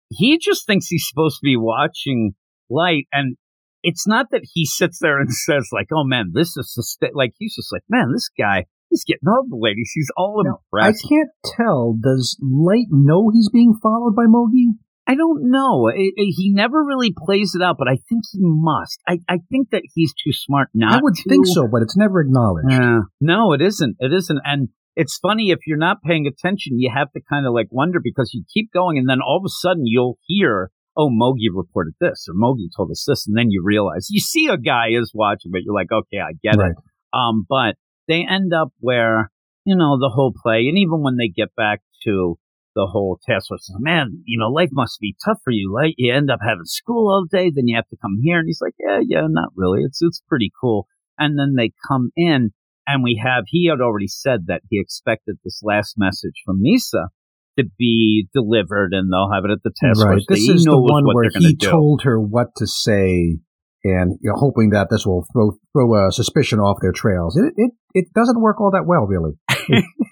he 0.10 0.38
just 0.38 0.68
thinks 0.68 0.88
he's 0.88 1.08
supposed 1.08 1.38
to 1.38 1.44
be 1.44 1.58
watching 1.58 2.34
Light, 2.70 3.08
and 3.12 3.36
it's 3.84 4.08
not 4.08 4.28
that 4.32 4.42
he 4.54 4.66
sits 4.66 5.00
there 5.00 5.20
and 5.20 5.32
says 5.48 5.70
like, 5.72 5.88
oh 5.94 6.04
man, 6.04 6.32
this 6.34 6.56
is 6.58 6.74
susta-" 6.78 7.12
like 7.14 7.34
he's 7.38 7.56
just 7.56 7.72
like, 7.72 7.84
man, 7.90 8.12
this 8.14 8.30
guy, 8.38 8.66
he's 8.90 9.04
getting 9.04 9.28
all 9.28 9.46
the 9.48 9.58
ladies. 9.60 9.92
He's 9.94 10.12
all 10.18 10.42
Now, 10.44 10.60
impressed. 10.72 11.06
I 11.06 11.10
can't 11.10 11.30
tell. 11.58 11.98
Does 12.02 12.38
Light 12.42 12.88
know 12.90 13.30
he's 13.34 13.50
being 13.50 13.74
followed 13.82 14.16
by 14.16 14.24
Mogi? 14.26 14.78
I 15.06 15.16
don't 15.16 15.52
know. 15.52 15.90
It, 15.90 16.14
it- 16.16 16.34
he 16.38 16.54
never 16.54 16.82
really 16.84 17.14
plays 17.26 17.54
it 17.56 17.62
out, 17.62 17.76
but 17.78 17.90
I 17.90 17.98
think 18.08 18.24
he 18.32 18.40
must. 18.42 19.00
I, 19.08 19.20
I 19.28 19.40
think 19.52 19.70
that 19.72 19.84
he's 19.94 20.14
too 20.14 20.32
smart 20.32 20.70
not 20.74 20.94
I 20.96 21.00
would 21.04 21.16
to. 21.16 21.30
think 21.30 21.46
so, 21.48 21.68
but 21.70 21.82
it's 21.82 21.98
never 21.98 22.22
acknowledged. 22.22 22.72
Uh, 22.72 23.02
no, 23.20 23.52
it 23.52 23.62
isn't. 23.62 23.98
It 24.00 24.14
isn't. 24.14 24.40
And 24.46 24.70
it's 24.96 25.18
funny 25.22 25.50
if 25.52 25.60
you're 25.68 25.78
not 25.78 26.04
paying 26.04 26.26
attention, 26.26 26.80
you 26.80 26.90
have 26.96 27.12
to 27.12 27.22
kind 27.30 27.46
of 27.46 27.54
like 27.54 27.68
wonder 27.72 28.00
because 28.02 28.32
you 28.34 28.46
keep 28.54 28.72
going, 28.72 28.98
and 28.98 29.10
then 29.10 29.20
all 29.22 29.40
of 29.40 29.44
a 29.46 29.50
sudden 29.50 29.84
you'll 29.86 30.20
hear, 30.26 30.72
"Oh, 30.96 31.10
Mogi 31.10 31.50
reported 31.54 31.94
this," 32.00 32.28
or 32.30 32.36
"Mogi 32.36 32.70
told 32.76 32.92
us 32.92 33.06
this," 33.08 33.28
and 33.28 33.38
then 33.38 33.50
you 33.50 33.62
realize 33.64 34.08
you 34.10 34.20
see 34.20 34.48
a 34.48 34.58
guy 34.58 34.90
is 34.90 35.12
watching, 35.14 35.52
but 35.52 35.62
you're 35.64 35.74
like, 35.74 35.92
"Okay, 35.92 36.20
I 36.20 36.34
get 36.42 36.58
Right. 36.58 36.72
it." 36.72 36.78
Um, 37.14 37.46
but 37.48 37.76
they 38.08 38.26
end 38.26 38.54
up 38.54 38.70
where 38.80 39.32
you 39.66 39.76
know 39.76 39.98
the 39.98 40.12
whole 40.14 40.34
play, 40.34 40.68
and 40.68 40.78
even 40.78 41.02
when 41.02 41.18
they 41.18 41.30
get 41.30 41.56
back 41.56 41.82
to 42.06 42.38
the 42.76 42.88
whole 42.88 43.20
task 43.24 43.48
force, 43.50 43.70
man, 43.80 44.24
you 44.26 44.40
know, 44.40 44.50
life 44.50 44.70
must 44.72 45.00
be 45.00 45.16
tough 45.24 45.38
for 45.44 45.52
you. 45.52 45.72
Like 45.72 45.94
you 45.98 46.12
end 46.12 46.32
up 46.32 46.40
having 46.42 46.66
school 46.66 47.08
all 47.12 47.26
day, 47.26 47.52
then 47.54 47.68
you 47.68 47.76
have 47.76 47.88
to 47.90 47.98
come 48.02 48.20
here, 48.22 48.40
and 48.40 48.48
he's 48.48 48.62
like, 48.62 48.76
"Yeah, 48.80 49.00
yeah, 49.06 49.28
not 49.30 49.50
really. 49.56 49.84
It's 49.84 50.02
it's 50.02 50.22
pretty 50.28 50.52
cool." 50.60 50.88
And 51.18 51.38
then 51.38 51.54
they 51.56 51.72
come 51.88 52.12
in 52.16 52.52
and 52.88 53.04
we 53.04 53.22
have 53.24 53.46
he 53.48 53.68
had 53.68 53.82
already 53.82 54.08
said 54.08 54.48
that 54.48 54.62
he 54.70 54.80
expected 54.80 55.38
this 55.44 55.62
last 55.64 55.96
message 55.98 56.42
from 56.46 56.62
Misa 56.62 57.08
to 57.58 57.66
be 57.78 58.28
delivered 58.34 58.94
and 58.94 59.12
they'll 59.12 59.32
have 59.34 59.46
it 59.46 59.52
at 59.52 59.64
the 59.64 59.72
test. 59.76 60.04
right. 60.04 60.22
This 60.28 60.50
is 60.50 60.64
the 60.66 60.80
one 60.80 61.04
where 61.06 61.30
he 61.34 61.56
do. 61.56 61.70
told 61.70 62.02
her 62.04 62.20
what 62.20 62.48
to 62.58 62.68
say, 62.68 63.38
and 63.84 64.18
you 64.22 64.32
know, 64.32 64.36
hoping 64.36 64.72
that 64.72 64.88
this 64.90 65.06
will 65.06 65.26
throw 65.34 65.52
throw 65.74 66.08
a 66.08 66.12
suspicion 66.12 66.60
off 66.60 66.78
their 66.82 66.92
trails. 66.92 67.38
It 67.38 67.54
it 67.58 67.72
it 67.94 68.06
doesn't 68.16 68.42
work 68.42 68.60
all 68.60 68.72
that 68.72 68.86
well, 68.88 69.06
really. 69.06 69.34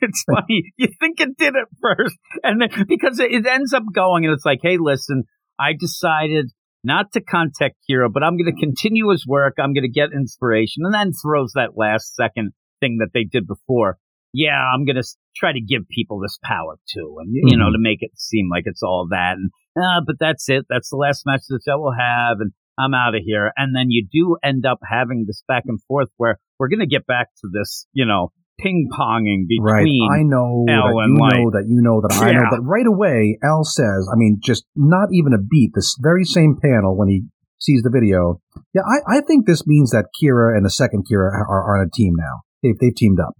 it's 0.01 0.24
funny. 0.24 0.74
You 0.77 0.89
think 1.00 1.19
it 1.19 1.38
did 1.38 1.55
at 1.55 1.67
first, 1.81 2.17
and 2.43 2.62
then 2.62 2.86
because 2.88 3.19
it, 3.19 3.31
it 3.31 3.45
ends 3.45 3.74
up 3.74 3.83
going, 3.93 4.25
and 4.25 4.33
it's 4.33 4.45
like, 4.45 4.60
hey, 4.62 4.77
listen, 4.79 5.24
I 5.60 5.74
decided 5.77 6.51
not 6.83 7.12
to 7.13 7.21
contact 7.21 7.75
Kira, 7.89 8.12
but 8.12 8.24
I'm 8.24 8.38
going 8.38 8.53
to 8.53 8.60
continue 8.60 9.10
his 9.10 9.25
work. 9.27 9.55
I'm 9.60 9.74
going 9.74 9.83
to 9.83 9.89
get 9.89 10.10
inspiration, 10.13 10.83
and 10.86 10.93
then 10.93 11.12
throws 11.13 11.53
that 11.55 11.71
last 11.75 12.15
second 12.15 12.51
thing 12.79 12.98
that 13.00 13.10
they 13.13 13.24
did 13.24 13.48
before. 13.48 13.98
Yeah, 14.33 14.55
I'm 14.73 14.85
going 14.85 14.95
to 14.95 15.07
try 15.35 15.51
to 15.53 15.61
give 15.61 15.83
people 15.89 16.19
this 16.19 16.38
power 16.43 16.77
too, 16.93 17.17
and 17.19 17.29
you 17.33 17.57
know, 17.57 17.65
Mhm. 17.67 17.73
to 17.73 17.79
make 17.79 18.00
it 18.01 18.11
seem 18.17 18.50
like 18.50 18.63
it's 18.65 18.81
all 18.83 19.07
that. 19.11 19.35
And 19.38 19.51
uh, 19.75 20.01
but 20.05 20.15
that's 20.19 20.47
it. 20.50 20.65
That's 20.69 20.89
the 20.89 20.97
last 20.97 21.23
match 21.25 21.41
that 21.50 21.61
I 21.71 21.75
will 21.75 21.93
have, 21.97 22.38
and 22.39 22.51
I'm 22.79 22.93
out 22.93 23.15
of 23.15 23.21
here. 23.25 23.51
And 23.57 23.75
then 23.75 23.88
you 23.89 24.07
do 24.11 24.38
end 24.43 24.65
up 24.65 24.79
having 24.89 25.25
this 25.27 25.43
back 25.47 25.63
and 25.65 25.81
forth 25.83 26.09
where 26.17 26.38
we're 26.59 26.69
going 26.69 26.79
to 26.79 26.88
get 26.88 27.05
back 27.05 27.27
to 27.41 27.50
this, 27.51 27.85
you 27.93 28.05
know, 28.05 28.31
ping 28.59 28.88
ponging 28.91 29.45
Right. 29.59 29.83
between. 29.83 30.07
I 30.11 30.23
know 30.23 30.65
L 30.69 30.95
that 30.95 31.03
and 31.03 31.17
you 31.17 31.21
Light. 31.21 31.33
know 31.38 31.51
that 31.51 31.65
you 31.67 31.81
know 31.81 32.01
that 32.01 32.13
I 32.21 32.31
know. 32.31 32.41
Yeah. 32.41 32.47
But 32.51 32.61
right 32.61 32.85
away, 32.88 33.38
L 33.43 33.63
says, 33.63 34.07
I 34.11 34.15
mean, 34.15 34.39
just 34.41 34.65
not 34.75 35.09
even 35.11 35.33
a 35.33 35.39
beat. 35.41 35.71
This 35.75 35.97
very 36.01 36.23
same 36.23 36.55
panel 36.61 36.95
when 36.97 37.09
he 37.09 37.23
sees 37.59 37.81
the 37.83 37.89
video. 37.91 38.39
Yeah, 38.73 38.81
I, 38.83 39.17
I 39.17 39.21
think 39.21 39.45
this 39.45 39.67
means 39.67 39.91
that 39.91 40.05
Kira 40.21 40.55
and 40.55 40.65
the 40.65 40.69
second 40.69 41.05
Kira 41.11 41.27
are, 41.31 41.47
are 41.47 41.81
on 41.81 41.88
a 41.88 41.89
team 41.93 42.13
now. 42.17 42.41
They've, 42.63 42.77
they've 42.79 42.95
teamed 42.95 43.19
up. 43.19 43.33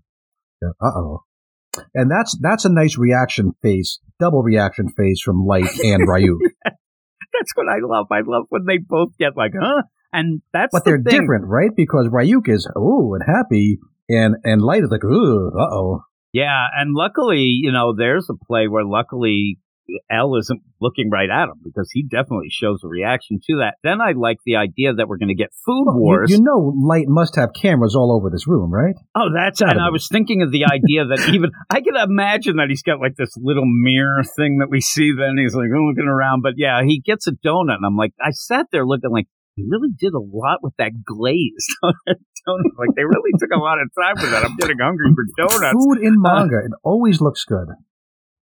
Uh 0.63 0.88
oh. 0.96 1.24
And 1.94 2.12
that's 2.12 2.38
that's 2.41 2.65
a 2.65 2.70
nice 2.70 2.98
reaction 2.98 3.53
face, 3.62 4.00
double 4.20 4.44
reaction 4.44 4.89
face 4.89 5.22
from 5.22 5.46
Light 5.46 5.70
and 5.84 6.08
Ryu. 6.08 6.38
That's 6.65 7.56
what 7.56 7.68
I 7.70 7.77
love. 7.82 8.08
I 8.12 8.20
love 8.25 8.48
when 8.50 8.65
they 8.68 8.77
both 8.77 9.18
get 9.18 9.38
like, 9.38 9.53
huh? 9.60 9.84
And 10.12 10.41
that's 10.51 10.72
but 10.74 10.84
the 10.84 10.91
they're 10.91 11.01
thing. 11.01 11.22
different, 11.22 11.46
right? 11.48 11.70
Because 11.74 12.10
Ryuk 12.12 12.50
is 12.50 12.70
oh 12.75 13.13
and 13.13 13.24
happy, 13.25 13.80
and 14.10 14.36
and 14.44 14.62
Light 14.62 14.84
is 14.84 14.89
like 14.91 15.03
ooh, 15.06 15.48
uh 15.58 15.74
oh. 15.74 16.01
Yeah, 16.34 16.65
and 16.75 16.94
luckily, 16.94 17.58
you 17.62 17.72
know, 17.72 17.94
there's 17.98 18.30
a 18.30 18.34
play 18.46 18.68
where 18.68 18.86
luckily 18.86 19.58
L 20.10 20.36
isn't 20.36 20.62
looking 20.79 21.10
right 21.12 21.29
at 21.29 21.45
him 21.50 21.60
because 21.63 21.89
he 21.91 22.03
definitely 22.03 22.50
shows 22.50 22.81
a 22.83 22.88
reaction 22.88 23.39
to 23.48 23.57
that. 23.60 23.75
Then 23.83 24.01
I 24.01 24.13
like 24.15 24.38
the 24.45 24.55
idea 24.55 24.93
that 24.93 25.07
we're 25.07 25.17
going 25.17 25.29
to 25.29 25.36
get 25.36 25.50
food 25.65 25.86
You, 25.88 25.95
wars. 26.00 26.31
you 26.31 26.41
know, 26.41 26.74
Light 26.75 27.07
must 27.07 27.36
have 27.36 27.50
cameras 27.53 27.95
all 27.95 28.12
over 28.15 28.29
this 28.29 28.48
room, 28.48 28.71
right? 28.71 28.95
oh, 29.15 29.29
that's 29.33 29.62
and 29.62 29.79
I 29.79 29.89
was 29.89 30.07
thinking 30.12 30.41
of 30.41 30.51
the 30.51 30.65
idea 30.65 31.05
that 31.05 31.29
even 31.33 31.51
I 31.69 31.81
can 31.81 31.95
imagine 31.95 32.57
that 32.57 32.67
he's 32.69 32.83
got 32.83 33.00
like 33.00 33.15
this 33.17 33.36
little 33.38 33.65
mirror 33.65 34.24
thing 34.24 34.60
that 34.60 34.69
we 34.69 34.81
see. 34.81 35.12
Then 35.17 35.36
he's 35.38 35.53
like 35.55 35.69
looking 35.69 36.07
around, 36.10 36.41
but 36.41 36.53
yeah, 36.57 36.81
he 36.83 37.00
gets 37.00 37.27
a 37.27 37.31
donut. 37.31 37.75
And 37.75 37.86
I'm 37.86 37.98
like, 37.98 38.13
I 38.21 38.31
sat 38.31 38.67
there 38.71 38.86
looking 38.86 39.12
like 39.12 39.27
he 39.55 39.65
really 39.69 39.89
did 39.98 40.13
a 40.13 40.19
lot 40.19 40.60
with 40.63 40.74
that 40.77 40.91
glaze 41.05 41.67
on 41.83 41.93
that 42.07 42.17
donut. 42.48 42.77
Like 42.79 42.95
they 42.95 43.03
really 43.03 43.31
took 43.39 43.51
a 43.53 43.60
lot 43.60 43.77
of 43.81 43.89
time 44.00 44.15
with 44.21 44.31
that. 44.31 44.45
I'm 44.45 44.55
getting 44.57 44.77
hungry 44.81 45.07
for 45.13 45.25
donuts. 45.38 45.74
Food 45.74 46.00
in 46.01 46.15
uh, 46.25 46.33
manga, 46.33 46.57
it 46.65 46.71
always 46.83 47.21
looks 47.21 47.43
good. 47.45 47.67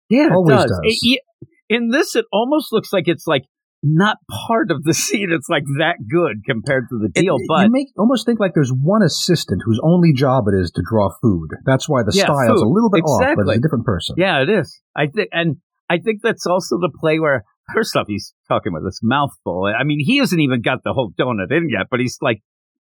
Yeah, 0.09 0.27
it 0.27 0.31
Always 0.31 0.55
does. 0.57 0.71
does. 0.71 0.79
It- 0.83 1.21
in 1.69 1.89
this, 1.91 2.15
it 2.15 2.25
almost 2.33 2.73
looks 2.73 2.91
like 2.91 3.07
it's 3.07 3.27
like 3.27 3.43
not 3.83 4.17
part 4.47 4.71
of 4.71 4.83
the 4.83 4.93
scene. 5.05 5.31
It's 5.31 5.47
like 5.49 5.63
that 5.77 5.97
good 6.09 6.43
compared 6.45 6.89
to 6.89 6.97
the 6.97 7.09
deal. 7.09 7.35
it- 7.35 7.45
but 7.47 7.65
you 7.65 7.71
make 7.71 7.87
almost 7.97 8.25
think 8.25 8.39
like 8.39 8.53
there's 8.55 8.71
one 8.73 9.03
assistant 9.03 9.61
whose 9.65 9.79
only 9.83 10.11
job 10.13 10.45
it 10.47 10.57
is 10.59 10.71
to 10.71 10.81
draw 10.89 11.09
food. 11.21 11.49
That's 11.65 11.87
why 11.87 12.01
the 12.03 12.11
Yeah, 12.13 12.23
style's 12.23 12.59
food. 12.61 12.65
a 12.65 12.69
little 12.69 12.89
bit 12.89 13.01
off, 13.03 13.35
but 13.35 13.47
it's 13.47 13.59
a 13.59 13.61
different 13.61 13.85
person. 13.85 14.15
yeah, 14.17 14.41
it 14.41 14.49
is. 14.49 14.81
I 14.95 15.07
think, 15.07 15.29
and 15.31 15.57
I 15.89 15.99
think 15.99 16.21
that's 16.23 16.47
also 16.47 16.77
the 16.79 16.89
play 16.99 17.19
where 17.19 17.43
first 17.73 17.95
off 17.95 18.07
he's 18.07 18.33
talking 18.47 18.73
with 18.73 18.83
this 18.83 18.99
mouthful. 19.03 19.65
I 19.65 19.83
mean, 19.83 19.99
he 20.03 20.17
hasn't 20.17 20.41
even 20.41 20.61
got 20.61 20.79
the 20.83 20.93
whole 20.93 21.11
donut 21.19 21.51
in 21.55 21.69
yet, 21.69 21.85
but 21.91 21.99
he's 21.99 22.17
like, 22.19 22.41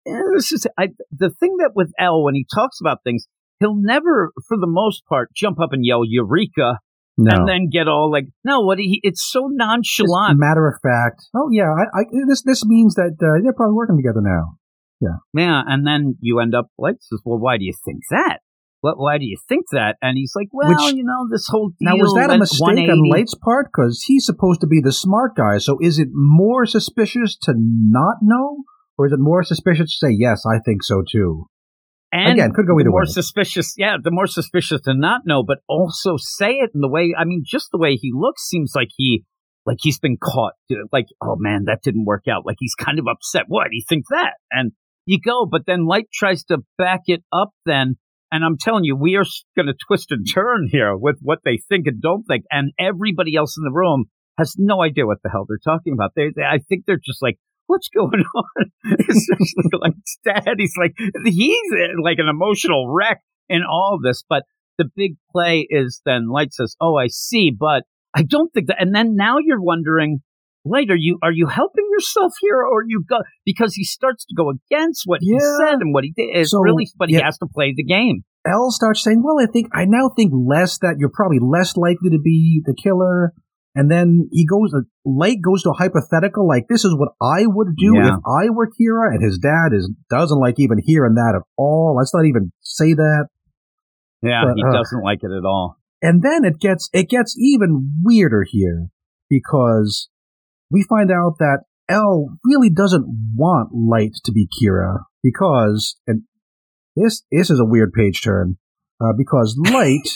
eh, 0.07 0.13
this 0.35 0.51
is 0.51 0.67
I, 0.77 0.89
the 1.11 1.31
thing 1.31 1.55
that 1.57 1.71
with 1.75 1.91
L 1.99 2.23
when 2.23 2.35
he 2.35 2.45
talks 2.53 2.79
about 2.79 2.99
things. 3.03 3.25
He'll 3.61 3.75
never, 3.81 4.31
for 4.49 4.57
the 4.57 4.67
most 4.67 5.05
part, 5.07 5.29
jump 5.33 5.61
up 5.61 5.71
and 5.71 5.83
yell 5.85 6.01
"Eureka" 6.05 6.79
No. 7.17 7.31
and 7.31 7.47
then 7.47 7.69
get 7.71 7.87
all 7.87 8.11
like, 8.11 8.25
"No, 8.43 8.61
what?" 8.61 8.77
He, 8.77 8.99
it's 9.03 9.23
so 9.23 9.47
nonchalant. 9.49 10.37
matter 10.37 10.67
of 10.67 10.75
fact. 10.83 11.23
Oh 11.33 11.49
yeah, 11.51 11.71
I, 11.71 12.01
I, 12.01 12.03
this 12.27 12.43
this 12.43 12.65
means 12.65 12.95
that 12.95 13.15
uh, 13.15 13.41
they're 13.41 13.53
probably 13.53 13.75
working 13.75 13.97
together 13.97 14.21
now. 14.21 14.57
Yeah, 14.99 15.17
Yeah, 15.33 15.61
and 15.65 15.85
then 15.85 16.15
you 16.21 16.39
end 16.39 16.55
up 16.55 16.67
like 16.77 16.95
says, 16.99 17.21
"Well, 17.23 17.39
why 17.39 17.57
do 17.57 17.63
you 17.63 17.73
think 17.85 17.99
that? 18.11 18.39
What? 18.81 18.97
Why 18.97 19.17
do 19.17 19.25
you 19.25 19.37
think 19.47 19.65
that?" 19.71 19.95
And 20.01 20.17
he's 20.17 20.33
like, 20.35 20.47
"Well, 20.51 20.69
Which- 20.69 20.93
you 20.93 21.03
know, 21.05 21.27
this 21.31 21.47
whole 21.49 21.69
deal 21.79 21.95
Now 21.95 21.95
was 21.95 22.13
that 22.15 22.33
a 22.33 22.37
mistake 22.37 22.89
on 22.89 23.09
Light's 23.09 23.35
part? 23.35 23.67
Because 23.67 24.03
he's 24.07 24.25
supposed 24.25 24.61
to 24.61 24.67
be 24.67 24.81
the 24.81 24.91
smart 24.93 25.35
guy. 25.35 25.57
So 25.59 25.77
is 25.81 25.99
it 25.99 26.09
more 26.11 26.65
suspicious 26.65 27.37
to 27.43 27.53
not 27.57 28.17
know, 28.21 28.63
or 28.97 29.07
is 29.07 29.13
it 29.13 29.19
more 29.19 29.43
suspicious 29.43 29.97
to 29.99 30.07
say 30.07 30.15
yes? 30.17 30.43
I 30.45 30.59
think 30.65 30.83
so 30.83 31.03
too. 31.09 31.47
And 32.11 32.33
Again, 32.33 32.51
could 32.53 32.65
go 32.67 32.75
the 32.75 32.81
either 32.81 32.91
more 32.91 33.01
way. 33.01 33.11
suspicious, 33.11 33.73
yeah, 33.77 33.97
the 34.01 34.11
more 34.11 34.27
suspicious 34.27 34.81
to 34.81 34.93
not 34.93 35.21
know, 35.25 35.43
but 35.43 35.57
also 35.67 36.15
say 36.17 36.51
it 36.51 36.71
in 36.73 36.79
the 36.79 36.87
way. 36.89 37.13
I 37.17 37.25
mean, 37.25 37.43
just 37.45 37.69
the 37.71 37.77
way 37.77 37.95
he 37.95 38.11
looks 38.13 38.43
seems 38.43 38.71
like 38.73 38.87
he, 38.95 39.23
like 39.65 39.77
he's 39.81 39.99
been 39.99 40.17
caught. 40.21 40.53
Uh, 40.71 40.85
like, 40.93 41.07
oh 41.21 41.35
man, 41.37 41.65
that 41.65 41.79
didn't 41.83 42.05
work 42.05 42.23
out. 42.29 42.45
Like 42.45 42.55
he's 42.59 42.75
kind 42.75 42.99
of 42.99 43.05
upset. 43.11 43.45
What? 43.47 43.67
You 43.71 43.83
think 43.87 44.05
that? 44.11 44.33
And 44.49 44.71
you 45.05 45.19
go, 45.19 45.45
but 45.45 45.63
then 45.67 45.87
Light 45.87 46.07
tries 46.13 46.43
to 46.45 46.59
back 46.77 47.01
it 47.07 47.23
up. 47.33 47.49
Then, 47.65 47.95
and 48.31 48.45
I'm 48.45 48.57
telling 48.57 48.85
you, 48.85 48.95
we 48.95 49.17
are 49.17 49.25
going 49.55 49.67
to 49.67 49.75
twist 49.87 50.11
and 50.11 50.25
turn 50.31 50.69
here 50.71 50.95
with 50.95 51.17
what 51.21 51.39
they 51.43 51.59
think 51.67 51.85
and 51.87 52.01
don't 52.01 52.23
think, 52.23 52.45
and 52.49 52.71
everybody 52.79 53.35
else 53.35 53.57
in 53.57 53.63
the 53.65 53.73
room 53.73 54.05
has 54.37 54.55
no 54.57 54.81
idea 54.81 55.05
what 55.05 55.17
the 55.23 55.29
hell 55.29 55.45
they're 55.47 55.57
talking 55.61 55.93
about. 55.93 56.11
They, 56.15 56.29
they 56.35 56.43
I 56.43 56.59
think 56.69 56.85
they're 56.85 57.01
just 57.03 57.21
like. 57.21 57.37
What's 57.67 57.89
going 57.89 58.23
on? 58.35 58.71
Especially 58.85 59.79
like 59.79 59.93
Dad, 60.23 60.55
he's 60.57 60.73
like 60.77 60.93
he's 61.25 61.71
uh, 61.73 62.01
like 62.03 62.17
an 62.19 62.27
emotional 62.29 62.93
wreck 62.93 63.21
in 63.49 63.61
all 63.63 63.95
of 63.95 64.03
this. 64.03 64.23
But 64.27 64.43
the 64.77 64.85
big 64.95 65.15
play 65.31 65.67
is 65.69 66.01
then 66.05 66.29
Light 66.29 66.53
says, 66.53 66.75
"Oh, 66.79 66.95
I 66.95 67.07
see, 67.07 67.51
but 67.57 67.83
I 68.15 68.23
don't 68.23 68.53
think 68.53 68.67
that." 68.67 68.81
And 68.81 68.93
then 68.93 69.15
now 69.15 69.37
you're 69.39 69.61
wondering, 69.61 70.19
Light, 70.65 70.89
are 70.89 70.97
you 70.97 71.19
are 71.21 71.31
you 71.31 71.47
helping 71.47 71.85
yourself 71.91 72.33
here, 72.41 72.61
or 72.61 72.83
you 72.85 73.03
go 73.07 73.19
because 73.45 73.75
he 73.75 73.83
starts 73.83 74.25
to 74.25 74.35
go 74.35 74.49
against 74.49 75.03
what 75.05 75.19
he 75.21 75.39
said 75.39 75.75
and 75.79 75.93
what 75.93 76.03
he 76.03 76.11
did? 76.15 76.35
It's 76.35 76.51
So, 76.51 76.59
really, 76.59 76.87
but 76.97 77.09
he 77.09 77.15
has 77.15 77.37
to 77.37 77.47
play 77.53 77.73
the 77.75 77.83
game. 77.83 78.23
L 78.47 78.71
starts 78.71 79.03
saying, 79.03 79.21
"Well, 79.23 79.37
I 79.39 79.51
think 79.51 79.67
I 79.73 79.85
now 79.85 80.09
think 80.15 80.33
less 80.33 80.79
that 80.79 80.95
you're 80.97 81.11
probably 81.13 81.39
less 81.39 81.77
likely 81.77 82.09
to 82.09 82.19
be 82.19 82.63
the 82.65 82.73
killer." 82.73 83.33
And 83.75 83.91
then 83.91 84.29
he 84.31 84.45
goes, 84.45 84.73
Light 85.05 85.41
goes 85.43 85.63
to 85.63 85.71
a 85.71 85.73
hypothetical, 85.73 86.47
like 86.47 86.67
this 86.69 86.85
is 86.85 86.95
what 86.95 87.09
I 87.21 87.43
would 87.45 87.75
do 87.75 87.95
Yeah. 87.95 88.15
if 88.15 88.19
I 88.25 88.49
were 88.49 88.67
Kira, 88.67 89.13
and 89.13 89.21
his 89.23 89.37
dad 89.37 89.73
is 89.73 89.91
doesn't 90.09 90.39
like 90.39 90.55
even 90.59 90.77
hearing 90.81 91.15
that 91.15 91.33
at 91.35 91.43
all. 91.57 91.95
Let's 91.97 92.13
not 92.13 92.25
even 92.25 92.53
say 92.61 92.93
that. 92.93 93.27
Yeah, 94.21 94.43
But, 94.45 94.53
he 94.55 94.63
uh, 94.63 94.71
doesn't 94.71 95.03
like 95.03 95.19
it 95.23 95.31
at 95.31 95.45
all. 95.45 95.77
And 96.01 96.23
then 96.23 96.45
it 96.45 96.59
gets 96.59 96.89
it 96.93 97.09
gets 97.09 97.35
even 97.37 98.01
weirder 98.03 98.45
here 98.47 98.87
because 99.29 100.09
we 100.71 100.83
find 100.83 101.11
out 101.11 101.37
that 101.39 101.63
L 101.89 102.29
really 102.45 102.69
doesn't 102.69 103.05
want 103.35 103.69
Light 103.73 104.13
to 104.23 104.31
be 104.31 104.47
Kira 104.47 104.99
because 105.21 105.97
and 106.07 106.23
this 106.95 107.23
this 107.31 107.49
is 107.49 107.59
a 107.59 107.65
weird 107.65 107.91
page 107.93 108.21
turn 108.23 108.57
uh, 109.01 109.13
because 109.17 109.57
Light 109.71 110.09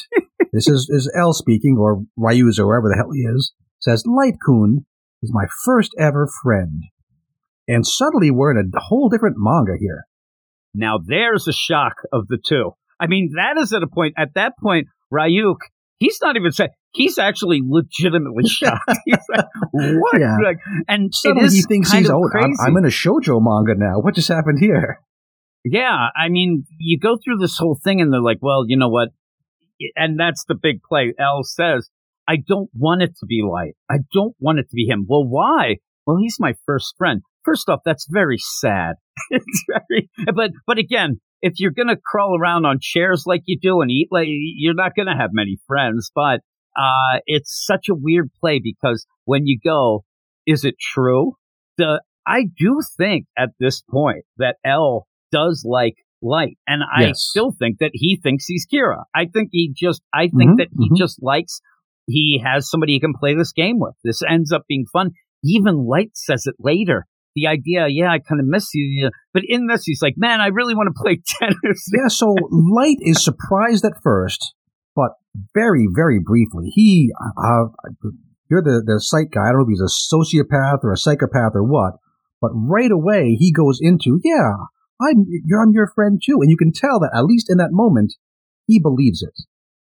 this 0.53 0.67
is 0.67 0.89
is 0.89 1.11
L 1.15 1.33
speaking 1.33 1.77
or 1.79 2.03
Ryuza 2.17 2.59
or 2.59 2.67
wherever 2.67 2.89
the 2.89 2.95
hell 2.95 3.11
he 3.13 3.21
is 3.21 3.53
says 3.79 4.03
Light 4.05 4.35
Kun 4.45 4.85
is 5.21 5.31
my 5.33 5.45
first 5.65 5.91
ever 5.99 6.29
friend 6.43 6.83
and 7.69 7.85
suddenly 7.85 8.31
we're 8.31 8.51
in 8.51 8.71
a 8.75 8.79
whole 8.79 9.09
different 9.09 9.35
manga 9.37 9.73
here. 9.79 10.05
Now 10.73 10.99
there's 11.03 11.47
a 11.47 11.53
shock 11.53 11.93
of 12.11 12.27
the 12.27 12.39
two. 12.43 12.71
I 12.99 13.07
mean, 13.07 13.31
that 13.35 13.61
is 13.61 13.71
at 13.73 13.83
a 13.83 13.87
point. 13.87 14.15
At 14.17 14.33
that 14.33 14.53
point, 14.61 14.87
Ryuk, 15.13 15.57
he's 15.99 16.17
not 16.21 16.35
even 16.35 16.51
saying. 16.51 16.71
He's 16.91 17.19
actually 17.19 17.61
legitimately 17.63 18.43
shocked. 18.49 18.91
He's 19.05 19.17
like, 19.29 19.45
"What?" 19.71 20.19
Yeah. 20.19 20.37
Like, 20.43 20.57
and 20.87 21.13
Suddenly 21.13 21.49
he 21.49 21.61
thinks 21.61 21.91
he's 21.91 22.09
oh. 22.09 22.27
I'm, 22.35 22.53
I'm 22.59 22.77
in 22.77 22.85
a 22.85 22.89
shojo 22.89 23.39
manga 23.39 23.75
now. 23.77 23.99
What 23.99 24.15
just 24.15 24.27
happened 24.27 24.57
here? 24.59 24.99
Yeah, 25.63 26.07
I 26.15 26.29
mean, 26.29 26.65
you 26.79 26.97
go 26.97 27.17
through 27.23 27.37
this 27.37 27.57
whole 27.57 27.77
thing, 27.83 28.01
and 28.01 28.11
they're 28.11 28.21
like, 28.21 28.39
"Well, 28.41 28.63
you 28.67 28.77
know 28.77 28.89
what?" 28.89 29.09
And 29.95 30.19
that's 30.19 30.45
the 30.45 30.55
big 30.55 30.81
play. 30.81 31.13
L 31.19 31.43
says, 31.43 31.89
"I 32.27 32.37
don't 32.37 32.69
want 32.73 33.01
it 33.01 33.15
to 33.19 33.25
be 33.25 33.41
light. 33.41 33.75
I 33.89 33.99
don't 34.13 34.35
want 34.39 34.59
it 34.59 34.69
to 34.69 34.75
be 34.75 34.85
him." 34.85 35.05
Well, 35.07 35.27
why? 35.27 35.77
Well, 36.05 36.17
he's 36.17 36.37
my 36.39 36.53
first 36.65 36.95
friend. 36.97 37.21
First 37.45 37.69
off, 37.69 37.81
that's 37.85 38.07
very 38.09 38.37
sad. 38.37 38.95
it's 39.29 39.65
very, 39.67 40.09
but 40.33 40.51
but 40.67 40.77
again, 40.77 41.19
if 41.41 41.53
you're 41.59 41.71
gonna 41.71 41.97
crawl 42.03 42.37
around 42.39 42.65
on 42.65 42.79
chairs 42.81 43.23
like 43.25 43.41
you 43.45 43.57
do 43.61 43.81
and 43.81 43.91
eat 43.91 44.07
like 44.11 44.27
you're 44.27 44.73
not 44.73 44.95
gonna 44.95 45.17
have 45.17 45.31
many 45.33 45.57
friends. 45.67 46.11
But 46.13 46.41
uh, 46.75 47.19
it's 47.25 47.63
such 47.65 47.89
a 47.89 47.95
weird 47.95 48.29
play 48.39 48.61
because 48.63 49.05
when 49.25 49.45
you 49.45 49.59
go, 49.63 50.03
is 50.45 50.63
it 50.63 50.75
true? 50.79 51.33
The 51.77 52.01
I 52.25 52.45
do 52.57 52.81
think 52.97 53.25
at 53.37 53.49
this 53.59 53.81
point 53.81 54.25
that 54.37 54.57
L 54.65 55.07
does 55.31 55.63
like 55.67 55.95
light, 56.21 56.57
and 56.67 56.81
I 56.83 57.07
Yes. 57.07 57.21
still 57.29 57.51
think 57.51 57.77
that 57.79 57.91
he 57.93 58.19
thinks 58.21 58.45
he's 58.47 58.65
Kira. 58.71 59.03
I 59.15 59.25
think 59.25 59.49
he 59.51 59.73
just, 59.75 60.01
I 60.13 60.27
think 60.27 60.51
Mhm, 60.51 60.57
that 60.57 60.67
he 60.77 60.89
mhm. 60.89 60.97
just 60.97 61.21
likes. 61.23 61.61
He 62.07 62.41
has 62.43 62.69
somebody 62.69 62.93
he 62.93 62.99
can 62.99 63.13
play 63.13 63.35
this 63.35 63.51
game 63.53 63.77
with. 63.79 63.95
This 64.03 64.21
ends 64.27 64.51
up 64.51 64.63
being 64.67 64.85
fun. 64.91 65.11
Even 65.43 65.85
Light 65.87 66.11
says 66.15 66.45
it 66.45 66.55
later. 66.59 67.05
the 67.35 67.45
idea, 67.47 67.87
yeah, 67.87 68.11
I 68.11 68.17
kind 68.19 68.41
of 68.41 68.47
miss 68.47 68.73
you. 68.73 69.11
But 69.33 69.43
in 69.47 69.67
this, 69.67 69.83
he's 69.85 70.01
like, 70.01 70.15
man, 70.17 70.41
I 70.41 70.47
really 70.47 70.73
want 70.73 70.87
to 70.93 70.99
play 71.01 71.21
tennis. 71.39 71.87
Yeah, 71.95 72.07
so 72.09 72.35
Light 72.49 72.97
is 73.01 73.23
surprised 73.23 73.85
at 73.85 73.93
first, 74.03 74.55
but 74.95 75.11
very, 75.53 75.87
very 75.95 76.19
briefly. 76.19 76.69
He, 76.73 77.11
uh, 77.37 77.65
you're 78.49 78.63
the, 78.63 78.81
the 78.85 78.99
psych 78.99 79.29
guy. 79.31 79.41
I 79.41 79.51
don't 79.51 79.59
know 79.59 79.67
if 79.67 79.69
he's 79.69 79.79
a 79.79 80.15
sociopath 80.15 80.79
or 80.83 80.91
a 80.91 80.97
psychopath 80.97 81.51
or 81.53 81.63
what, 81.63 81.93
but 82.41 82.49
right 82.55 82.91
away 82.91 83.35
he 83.39 83.53
goes 83.53 83.77
into, 83.79 84.19
yeah, 84.23 84.53
I'm, 85.01 85.25
you're, 85.45 85.61
I'm 85.61 85.71
your 85.73 85.91
friend 85.93 86.21
too. 86.23 86.39
And 86.41 86.49
you 86.49 86.57
can 86.57 86.71
tell 86.73 86.99
that 86.99 87.11
at 87.15 87.25
least 87.25 87.49
in 87.49 87.57
that 87.57 87.71
moment, 87.71 88.15
he 88.67 88.79
believes 88.79 89.21
it, 89.21 89.33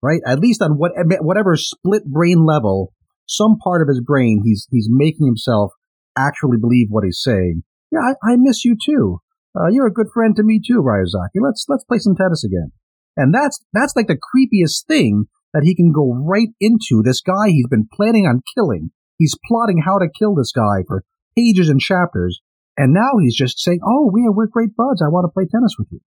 right? 0.02 0.20
At 0.26 0.40
least 0.40 0.62
on 0.62 0.72
what, 0.72 0.92
whatever 1.20 1.56
split 1.56 2.04
brain 2.06 2.44
level, 2.44 2.92
some 3.26 3.56
part 3.62 3.82
of 3.82 3.88
his 3.88 4.00
brain, 4.00 4.42
he's, 4.44 4.66
he's 4.70 4.88
making 4.90 5.26
himself 5.26 5.72
actually 6.16 6.58
believe 6.60 6.88
what 6.90 7.04
he's 7.04 7.20
saying. 7.22 7.62
Yeah, 7.90 8.00
I, 8.00 8.32
I 8.32 8.36
miss 8.36 8.64
you 8.64 8.76
too. 8.82 9.20
Uh, 9.58 9.68
you're 9.70 9.86
a 9.86 9.92
good 9.92 10.08
friend 10.12 10.36
to 10.36 10.42
me 10.42 10.60
too, 10.64 10.82
Ryuzaki. 10.82 11.40
Let's, 11.42 11.64
let's 11.68 11.84
play 11.84 11.98
some 11.98 12.16
tennis 12.16 12.44
again. 12.44 12.72
And 13.16 13.34
that's, 13.34 13.64
that's 13.72 13.94
like 13.96 14.06
the 14.06 14.16
creepiest 14.16 14.86
thing 14.86 15.26
that 15.52 15.64
he 15.64 15.74
can 15.74 15.92
go 15.92 16.14
right 16.14 16.48
into 16.60 17.02
this 17.02 17.20
guy 17.20 17.48
he's 17.48 17.66
been 17.68 17.88
planning 17.92 18.26
on 18.26 18.42
killing. 18.54 18.90
He's 19.16 19.36
plotting 19.46 19.82
how 19.84 19.98
to 19.98 20.06
kill 20.16 20.34
this 20.34 20.52
guy 20.52 20.84
for 20.86 21.02
pages 21.36 21.68
and 21.68 21.80
chapters. 21.80 22.40
And 22.78 22.94
now 22.94 23.18
he's 23.20 23.34
just 23.36 23.58
saying, 23.58 23.80
"Oh, 23.84 24.08
we 24.10 24.22
are 24.22 24.32
we're 24.32 24.46
great 24.46 24.76
buds. 24.76 25.02
I 25.02 25.10
want 25.10 25.24
to 25.24 25.34
play 25.34 25.46
tennis 25.50 25.74
with 25.76 25.88
you." 25.90 26.00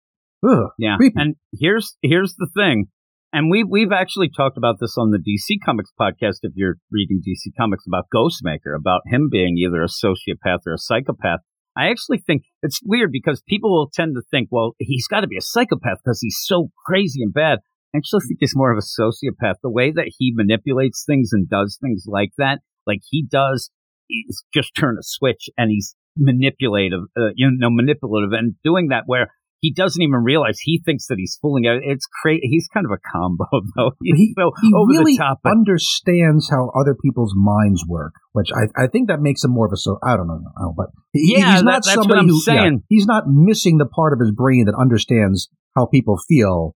Ugh, 0.48 0.72
yeah. 0.80 0.96
creepy. 0.96 1.16
And 1.18 1.36
here's 1.52 1.98
here's 2.02 2.36
the 2.36 2.48
thing, 2.56 2.86
and 3.34 3.52
we 3.52 3.66
we've 3.66 3.92
actually 3.92 4.30
talked 4.30 4.58
about 4.58 4.78
this 4.80 4.96
on 4.98 5.12
the 5.12 5.20
DC 5.20 5.58
Comics 5.66 5.92
podcast. 6.00 6.40
If 6.44 6.54
you're 6.56 6.78
reading 6.90 7.22
DC 7.22 7.52
Comics 7.60 7.84
about 7.86 8.06
Ghostmaker, 8.16 8.74
about 8.74 9.02
him 9.06 9.28
being 9.30 9.58
either 9.58 9.84
a 9.84 9.88
sociopath 9.88 10.66
or 10.66 10.74
a 10.74 10.78
psychopath. 10.78 11.42
I 11.76 11.90
actually 11.90 12.20
think 12.20 12.44
it's 12.62 12.80
weird 12.84 13.12
because 13.12 13.42
people 13.48 13.72
will 13.72 13.90
tend 13.94 14.16
to 14.16 14.22
think, 14.30 14.50
well, 14.52 14.74
he's 14.78 15.08
got 15.08 15.22
to 15.22 15.28
be 15.28 15.38
a 15.38 15.42
psychopath 15.42 16.00
because 16.04 16.20
he's 16.22 16.38
so 16.42 16.70
crazy 16.86 17.22
and 17.22 17.34
bad. 17.34 17.60
I 17.94 17.98
actually 17.98 18.22
think 18.28 18.40
he's 18.40 18.56
more 18.56 18.72
of 18.72 18.78
a 18.78 19.02
sociopath. 19.02 19.56
The 19.62 19.70
way 19.70 19.92
that 19.92 20.12
he 20.18 20.34
manipulates 20.34 21.04
things 21.06 21.32
and 21.34 21.50
does 21.50 21.78
things 21.82 22.06
like 22.08 22.32
that, 22.38 22.60
like 22.86 23.00
he 23.10 23.26
does, 23.26 23.72
he's 24.08 24.44
just 24.54 24.72
turn 24.76 24.98
a 24.98 25.04
switch 25.04 25.50
and 25.58 25.70
he's 25.70 25.96
manipulative, 26.18 27.02
uh, 27.18 27.32
you 27.36 27.50
know, 27.52 27.70
manipulative 27.70 28.32
and 28.34 28.56
doing 28.64 28.90
that 28.90 29.04
where 29.06 29.28
he 29.62 29.72
doesn't 29.72 30.02
even 30.02 30.24
realize 30.24 30.58
he 30.60 30.82
thinks 30.84 31.06
that 31.08 31.18
he's 31.20 31.38
fooling. 31.40 31.66
It's 31.66 32.08
crazy. 32.22 32.42
He's 32.50 32.68
kind 32.74 32.86
of 32.86 32.92
a 32.92 32.98
combo 33.14 33.46
though. 33.76 33.92
He's 34.02 34.18
he, 34.18 34.34
so 34.38 34.52
he 34.60 34.72
over 34.76 34.90
really 34.90 35.14
the 35.14 35.20
top. 35.20 35.40
understands 35.46 36.50
how 36.50 36.72
other 36.80 36.96
people's 36.96 37.34
minds 37.36 37.86
work, 37.88 38.14
which 38.34 38.50
I, 38.52 38.86
I 38.86 38.88
think 38.88 39.08
that 39.10 39.22
makes 39.22 39.44
him 39.44 39.52
more 39.52 39.68
of 39.68 39.72
a 39.72 39.78
so 39.78 40.00
I 40.04 40.18
don't 40.18 40.28
know, 40.28 40.42
I 40.58 40.62
don't 40.64 40.76
but 40.76 40.88
he, 41.14 41.36
Yeah, 41.38 41.54
he's 41.54 41.64
not 41.64 41.74
what 41.74 41.86
somebody 41.86 42.22
I'm 42.22 42.28
who 42.28 42.38
yeah, 42.38 42.44
saying. 42.44 42.84
he's 42.90 43.06
not 43.06 43.26
missing 43.28 43.78
the 43.78 43.86
part 43.86 44.14
of 44.14 44.20
his 44.20 44.32
brain 44.32 44.66
that 44.66 44.76
understands 44.80 45.48
how 45.76 45.86
people 45.86 46.18
feel. 46.28 46.74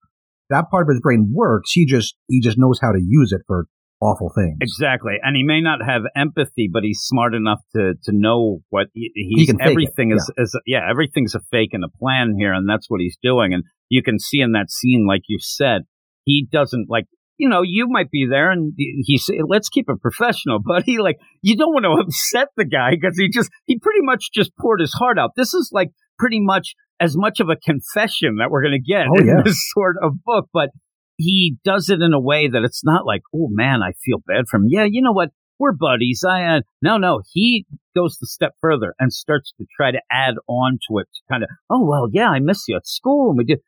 That 0.52 0.70
part 0.70 0.88
of 0.88 0.94
his 0.94 1.02
brain 1.02 1.32
works. 1.34 1.72
He 1.72 1.88
just 1.88 2.16
he 2.28 2.40
just 2.40 2.58
knows 2.60 2.80
how 2.80 2.92
to 2.92 3.02
use 3.02 3.32
it 3.32 3.42
for 3.48 3.66
awful 4.02 4.32
things. 4.36 4.58
Exactly, 4.62 5.14
and 5.24 5.36
he 5.36 5.44
may 5.44 5.62
not 5.62 5.80
have 5.86 6.04
empathy, 6.16 6.70
but 6.72 6.84
he's 6.84 7.00
smart 7.02 7.34
enough 7.34 7.60
to 7.76 7.94
to 8.04 8.12
know 8.14 8.60
what 8.70 8.88
he, 8.94 9.12
he's. 9.16 9.48
can 9.50 9.62
everything 9.62 10.12
is, 10.12 10.32
is 10.38 10.58
yeah, 10.66 10.82
everything's 10.90 11.36
a 11.36 11.42
fake 11.52 11.70
and 11.74 11.84
a 11.84 11.90
plan 12.00 12.36
here, 12.38 12.54
and 12.54 12.68
that's 12.70 12.90
what 12.90 13.02
he's 13.02 13.18
doing. 13.22 13.54
And 13.54 13.64
you 13.90 14.02
can 14.04 14.20
see 14.20 14.42
in 14.42 14.52
that 14.54 14.70
scene, 14.72 15.06
like 15.08 15.22
you 15.28 15.38
said, 15.40 15.84
he 16.24 16.48
doesn't 16.52 16.88
like. 16.90 17.06
You 17.38 17.50
know, 17.50 17.64
you 17.64 17.88
might 17.90 18.10
be 18.10 18.26
there, 18.30 18.50
and 18.50 18.72
he 18.78 19.18
said, 19.18 19.36
"Let's 19.48 19.68
keep 19.68 19.86
it 19.90 20.02
professional." 20.02 20.60
But 20.66 20.84
he 20.84 21.00
like, 21.00 21.18
you 21.42 21.58
don't 21.58 21.74
want 21.74 21.84
to 21.84 22.02
upset 22.02 22.48
the 22.56 22.64
guy 22.64 22.92
because 22.92 23.18
he 23.18 23.28
just 23.30 23.50
he 23.66 23.78
pretty 23.78 24.00
much 24.02 24.30
just 24.34 24.52
poured 24.58 24.80
his 24.80 24.94
heart 24.94 25.20
out. 25.20 25.32
This 25.36 25.54
is 25.54 25.70
like 25.74 25.90
pretty 26.18 26.40
much 26.40 26.76
as 27.02 27.18
much 27.18 27.42
of 27.42 27.50
a 27.50 27.58
confession 27.58 28.38
that 28.40 28.50
we're 28.50 28.62
going 28.64 28.72
to 28.72 28.80
get 28.80 29.08
Oh, 29.10 29.20
in 29.20 29.28
yeah. 29.28 29.42
this 29.44 29.60
sort 29.76 29.98
of 30.02 30.24
book, 30.24 30.48
but 30.54 30.70
he 31.18 31.58
does 31.64 31.90
it 31.90 32.02
in 32.02 32.14
a 32.14 32.20
way 32.20 32.48
that 32.48 32.64
it's 32.64 32.84
not 32.84 33.06
like, 33.06 33.22
oh 33.34 33.48
man, 33.50 33.82
I 33.82 33.94
feel 34.04 34.20
bad 34.26 34.46
for 34.50 34.58
him. 34.58 34.68
Yeah, 34.70 34.86
you 34.90 35.02
know 35.02 35.12
what? 35.12 35.30
We're 35.58 35.72
buddies. 35.72 36.24
I 36.28 36.44
uh, 36.44 36.62
no, 36.82 36.98
no. 36.98 37.22
He 37.32 37.66
goes 37.96 38.18
the 38.20 38.28
step 38.28 38.56
further 38.60 38.94
and 39.00 39.14
starts 39.14 39.54
to 39.58 39.66
try 39.76 39.92
to 39.92 40.02
add 40.12 40.36
on 40.48 40.80
to 40.90 41.00
it. 41.00 41.08
To 41.14 41.22
Kind 41.32 41.44
of, 41.44 41.50
oh 41.70 41.86
well, 41.86 42.10
yeah, 42.12 42.30
I 42.30 42.40
miss 42.40 42.66
you 42.68 42.76
at 42.76 42.86
school, 42.86 43.30
and 43.30 43.38
we 43.38 43.46
did. 43.46 43.60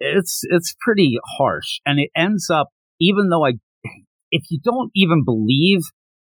It's 0.00 0.42
it's 0.44 0.74
pretty 0.80 1.18
harsh, 1.36 1.80
and 1.84 2.00
it 2.00 2.10
ends 2.16 2.48
up. 2.50 2.68
Even 3.00 3.28
though 3.28 3.44
I, 3.44 3.54
if 4.30 4.44
you 4.50 4.58
don't 4.62 4.90
even 4.94 5.24
believe 5.24 5.80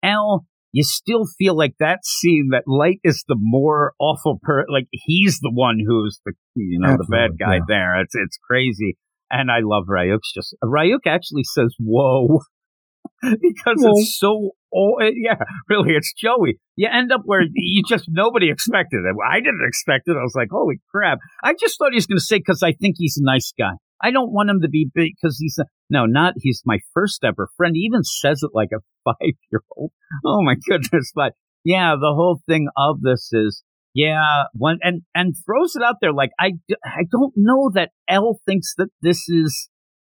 L, 0.03 0.45
you 0.73 0.83
still 0.83 1.25
feel 1.37 1.55
like 1.55 1.75
that 1.79 2.05
scene 2.05 2.49
that 2.51 2.63
Light 2.67 2.99
is 3.05 3.23
the 3.29 3.37
more 3.39 3.93
awful 3.97 4.39
per. 4.41 4.65
Like 4.67 4.87
he's 4.91 5.39
the 5.39 5.51
one 5.51 5.77
who's 5.85 6.19
the 6.25 6.33
you 6.55 6.79
know 6.79 6.97
the 6.97 7.07
bad 7.09 7.39
guy 7.39 7.55
yeah. 7.55 7.61
there. 7.69 8.01
It's 8.01 8.15
it's 8.15 8.37
crazy. 8.45 8.97
And 9.31 9.49
I 9.49 9.59
love 9.61 9.85
Ryuk's 9.89 10.33
just 10.33 10.55
Ryuk 10.63 11.07
actually 11.07 11.43
says 11.43 11.73
whoa 11.79 12.41
because 13.21 13.77
Whoa. 13.77 13.91
it's 13.95 14.17
so 14.19 14.51
oh 14.73 14.97
yeah 15.01 15.35
really 15.69 15.93
it's 15.93 16.13
Joey. 16.13 16.59
You 16.75 16.89
end 16.91 17.11
up 17.11 17.21
where 17.25 17.41
you 17.53 17.83
just 17.87 18.05
nobody 18.09 18.49
expected 18.49 19.01
it. 19.05 19.15
I 19.29 19.39
didn't 19.39 19.65
expect 19.67 20.07
it. 20.07 20.17
I 20.17 20.23
was 20.23 20.35
like 20.35 20.49
holy 20.51 20.79
crap. 20.91 21.19
I 21.43 21.53
just 21.59 21.77
thought 21.77 21.91
he 21.91 21.97
was 21.97 22.07
going 22.07 22.17
to 22.17 22.23
say 22.23 22.37
because 22.37 22.63
I 22.63 22.73
think 22.73 22.95
he's 22.97 23.17
a 23.19 23.25
nice 23.25 23.53
guy. 23.57 23.73
I 24.01 24.11
don't 24.11 24.33
want 24.33 24.49
him 24.49 24.61
to 24.61 24.69
be 24.69 24.89
big 24.93 25.13
because 25.19 25.37
he's 25.39 25.57
a, 25.59 25.65
no 25.89 26.05
not 26.05 26.33
he's 26.37 26.61
my 26.65 26.79
first 26.93 27.23
ever 27.23 27.49
friend. 27.57 27.75
He 27.75 27.81
even 27.81 28.03
says 28.03 28.41
it 28.43 28.51
like 28.53 28.69
a 28.73 28.79
five 29.05 29.33
year 29.51 29.61
old. 29.75 29.91
Oh 30.25 30.41
my 30.41 30.55
goodness! 30.67 31.11
But 31.15 31.33
yeah, 31.63 31.95
the 31.99 32.13
whole 32.13 32.39
thing 32.47 32.67
of 32.77 33.01
this 33.01 33.29
is 33.31 33.63
yeah, 33.95 34.43
one 34.53 34.77
and 34.81 35.03
and 35.15 35.35
throws 35.45 35.75
it 35.75 35.81
out 35.81 35.95
there 36.01 36.11
like 36.11 36.31
I 36.37 36.51
I 36.83 37.05
don't 37.09 37.33
know 37.37 37.71
that 37.73 37.91
L 38.09 38.37
thinks 38.45 38.75
that 38.77 38.89
this 39.01 39.29
is 39.29 39.69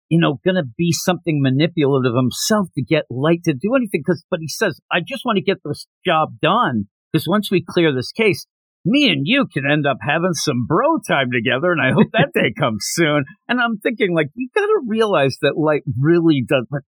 you 0.10 0.20
know 0.20 0.40
going 0.44 0.56
to 0.56 0.70
be 0.78 0.92
something 0.92 1.42
manipulative 1.42 2.14
himself 2.14 2.68
to 2.76 2.84
get 2.84 3.06
Light 3.10 3.40
to 3.46 3.54
do 3.54 3.76
anything 3.76 4.02
because 4.06 4.24
but 4.30 4.42
he 4.42 4.50
says 4.50 4.82
I 4.92 5.00
just 5.00 5.24
want 5.24 5.38
to 5.38 5.42
get 5.42 5.60
this 5.64 5.88
job 6.06 6.34
done 6.42 6.90
because 7.12 7.26
once 7.28 7.50
we 7.50 7.64
clear 7.68 7.96
this 7.96 8.12
case. 8.12 8.46
Me 8.86 9.12
and 9.12 9.24
you 9.26 9.46
can 9.46 9.70
end 9.70 9.86
up 9.86 9.98
having 10.02 10.32
some 10.32 10.66
bro 10.66 11.00
time 11.06 11.28
together, 11.34 11.74
and 11.74 11.82
I 11.82 11.92
hope 11.92 12.08
that 12.14 12.32
day 12.34 12.54
comes 12.58 12.88
soon. 12.94 13.26
And 13.50 13.60
I'm 13.60 13.78
thinking, 13.78 14.16
like, 14.16 14.28
you 14.36 14.48
got 14.56 14.62
to 14.62 14.82
realize 14.88 15.36
that 15.42 15.58
Light 15.58 15.84
really 16.00 16.42
does. 16.48 16.66
But 16.72 16.84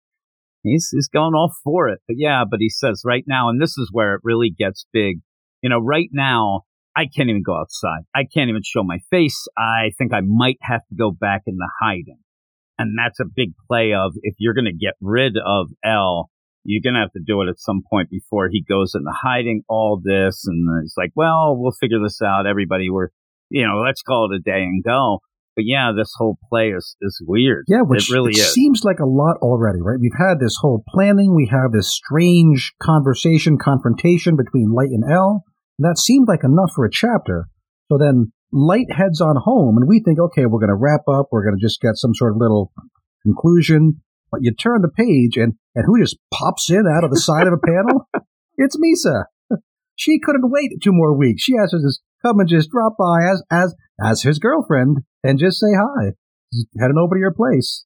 he's 0.63 0.91
he's 0.93 1.09
going 1.09 1.33
all 1.35 1.51
for 1.65 1.89
it. 1.89 2.01
But 2.07 2.17
yeah, 2.19 2.45
but 2.49 2.61
he 2.61 2.69
says 2.69 3.05
right 3.07 3.25
now, 3.27 3.49
and 3.49 3.59
this 3.59 3.79
is 3.79 3.89
where 3.91 4.15
it 4.15 4.21
really 4.23 4.51
gets 4.51 4.85
big. 4.93 5.21
You 5.63 5.71
know, 5.71 5.79
right 5.81 6.11
now 6.13 6.65
I 6.97 7.07
can't 7.07 7.29
even 7.29 7.43
go 7.45 7.59
outside. 7.59 8.03
I 8.15 8.25
can't 8.25 8.49
even 8.49 8.63
show 8.65 8.83
my 8.83 8.99
face. 9.11 9.47
I 9.57 9.91
think 9.99 10.13
I 10.13 10.21
might 10.25 10.59
have 10.63 10.81
to 10.89 10.95
go 10.97 11.11
back 11.11 11.43
into 11.47 11.67
hiding. 11.81 12.19
And 12.79 12.97
that's 12.97 13.21
a 13.21 13.25
big 13.25 13.53
play 13.69 13.93
of 13.93 14.13
if 14.23 14.35
you're 14.39 14.55
going 14.55 14.65
to 14.67 14.73
get 14.73 14.95
rid 15.01 15.37
of 15.37 15.69
L, 15.85 16.31
you're 16.65 16.83
going 16.83 16.95
to 16.95 17.01
have 17.01 17.13
to 17.13 17.23
do 17.25 17.43
it 17.43 17.49
at 17.49 17.59
some 17.59 17.83
point 17.89 18.11
before 18.11 18.49
he 18.51 18.63
goes 18.63 18.93
into 18.95 19.11
hiding 19.11 19.63
all 19.69 20.01
this. 20.03 20.45
And 20.47 20.85
it's 20.85 20.95
like, 20.97 21.11
well, 21.15 21.57
we'll 21.57 21.73
figure 21.73 22.01
this 22.03 22.21
out. 22.23 22.47
Everybody, 22.47 22.91
we're, 22.91 23.09
you 23.49 23.67
know, 23.67 23.83
let's 23.85 24.03
call 24.03 24.29
it 24.31 24.37
a 24.37 24.41
day 24.41 24.63
and 24.63 24.83
go. 24.85 25.19
But 25.57 25.65
yeah, 25.67 25.91
this 25.97 26.13
whole 26.17 26.39
play 26.49 26.69
is, 26.69 26.97
is 27.03 27.21
weird. 27.27 27.65
Yeah, 27.67 27.83
which 27.83 28.11
it 28.11 28.15
really 28.15 28.31
it 28.31 28.37
seems 28.37 28.83
like 28.85 29.01
a 29.01 29.07
lot 29.07 29.39
already, 29.39 29.81
right? 29.83 29.99
We've 30.01 30.13
had 30.17 30.39
this 30.39 30.57
whole 30.61 30.85
planning, 30.89 31.35
we 31.35 31.49
have 31.51 31.73
this 31.73 31.93
strange 31.93 32.75
conversation, 32.81 33.59
confrontation 33.59 34.37
between 34.37 34.71
Light 34.73 34.91
and 34.91 35.03
L. 35.11 35.45
That 35.79 35.99
seemed 35.99 36.29
like 36.29 36.45
enough 36.45 36.73
for 36.75 36.85
a 36.85 36.91
chapter. 36.91 37.49
So 37.91 37.99
then 37.99 38.33
Light 38.51 38.91
heads 38.91 39.21
on 39.21 39.37
home, 39.37 39.77
and 39.77 39.87
we 39.87 40.01
think, 40.01 40.19
okay, 40.19 40.47
we're 40.47 40.61
going 40.61 40.69
to 40.69 40.75
wrap 40.75 41.03
up, 41.07 41.29
we're 41.31 41.45
going 41.45 41.59
to 41.59 41.65
just 41.65 41.83
get 41.83 41.97
some 41.97 42.15
sort 42.15 42.33
of 42.33 42.39
little 42.39 42.73
conclusion. 43.23 44.01
But 44.31 44.41
you 44.43 44.55
turn 44.55 44.81
the 44.81 44.89
page, 44.89 45.37
and, 45.37 45.55
and 45.75 45.85
who 45.87 46.01
just 46.01 46.17
pops 46.33 46.71
in 46.71 46.85
out 46.87 47.05
of 47.05 47.11
the 47.11 47.21
side 47.21 47.47
of 47.47 47.53
a 47.53 47.67
panel? 47.67 48.09
It's 48.61 48.77
Misa. 48.77 49.25
She 49.95 50.19
couldn't 50.19 50.51
wait 50.51 50.83
two 50.83 50.91
more 50.93 51.17
weeks. 51.17 51.43
She 51.43 51.55
has 51.61 51.71
to 51.71 51.79
just 51.79 52.01
come 52.23 52.41
and 52.41 52.49
just 52.49 52.71
drop 52.71 52.97
by 52.99 53.23
as 53.23 53.43
as 53.51 53.75
as 54.03 54.23
his 54.23 54.41
girlfriend 54.41 54.99
and 55.23 55.39
just 55.39 55.61
say 55.61 55.75
hi. 55.75 56.15
Heading 56.81 56.99
over 56.99 57.15
to 57.15 57.21
your 57.21 57.33
place. 57.33 57.85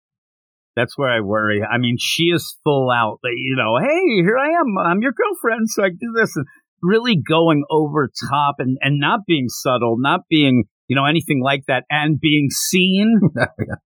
That's 0.77 0.97
where 0.97 1.11
I 1.11 1.21
worry. 1.21 1.63
I 1.63 1.77
mean, 1.77 1.97
she 1.99 2.25
is 2.25 2.57
full 2.65 2.91
out, 2.91 3.19
you 3.25 3.57
know, 3.57 3.77
hey, 3.79 4.23
here 4.23 4.39
I 4.39 4.61
am. 4.61 4.79
I'm 4.79 5.03
your 5.03 5.13
girlfriend. 5.13 5.69
So 5.69 5.85
I 5.85 5.91
do 5.91 6.13
this 6.19 6.35
and 6.37 6.47
really 6.83 7.17
going 7.17 7.65
over 7.71 8.11
top 8.31 8.57
and, 8.59 8.79
and 8.81 8.99
not 8.99 9.21
being 9.27 9.49
subtle, 9.49 9.97
not 9.99 10.21
being, 10.29 10.65
you 10.89 10.97
know, 10.97 11.05
anything 11.05 11.41
like 11.43 11.65
that 11.69 11.85
and 11.91 12.21
being 12.21 12.49
seen. 12.51 13.21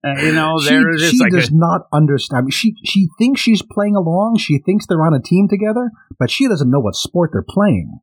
Uh, 0.04 0.20
you 0.20 0.32
know, 0.32 0.60
she 0.60 0.68
there 0.68 0.98
she 0.98 1.18
like 1.18 1.32
does 1.32 1.48
a, 1.50 1.52
not 1.52 1.82
understand. 1.92 2.38
I 2.38 2.42
mean, 2.42 2.50
she 2.50 2.74
she 2.84 3.08
thinks 3.18 3.40
she's 3.40 3.62
playing 3.62 3.96
along. 3.96 4.38
She 4.38 4.58
thinks 4.58 4.86
they're 4.86 5.04
on 5.04 5.14
a 5.14 5.20
team 5.20 5.48
together, 5.48 5.90
but 6.18 6.30
she 6.30 6.46
doesn't 6.46 6.70
know 6.70 6.78
what 6.78 6.94
sport 6.94 7.30
they're 7.32 7.42
playing. 7.48 7.98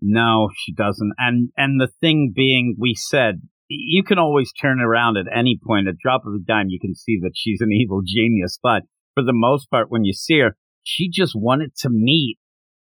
no, 0.00 0.48
she 0.56 0.72
doesn't. 0.72 1.12
And, 1.18 1.50
and 1.56 1.80
the 1.80 1.88
thing 2.00 2.32
being, 2.34 2.76
we 2.78 2.94
said, 2.94 3.42
you 3.68 4.02
can 4.02 4.18
always 4.18 4.52
turn 4.52 4.80
around 4.80 5.16
at 5.16 5.26
any 5.34 5.58
point, 5.64 5.88
a 5.88 5.92
drop 5.92 6.22
of 6.26 6.34
a 6.34 6.38
dime, 6.38 6.68
you 6.68 6.78
can 6.80 6.94
see 6.94 7.18
that 7.22 7.32
she's 7.34 7.60
an 7.60 7.72
evil 7.72 8.02
genius. 8.06 8.58
But 8.62 8.82
for 9.14 9.22
the 9.22 9.32
most 9.32 9.70
part, 9.70 9.90
when 9.90 10.04
you 10.04 10.12
see 10.12 10.38
her, 10.40 10.56
she 10.82 11.10
just 11.10 11.32
wanted 11.34 11.74
to 11.78 11.90
meet 11.90 12.38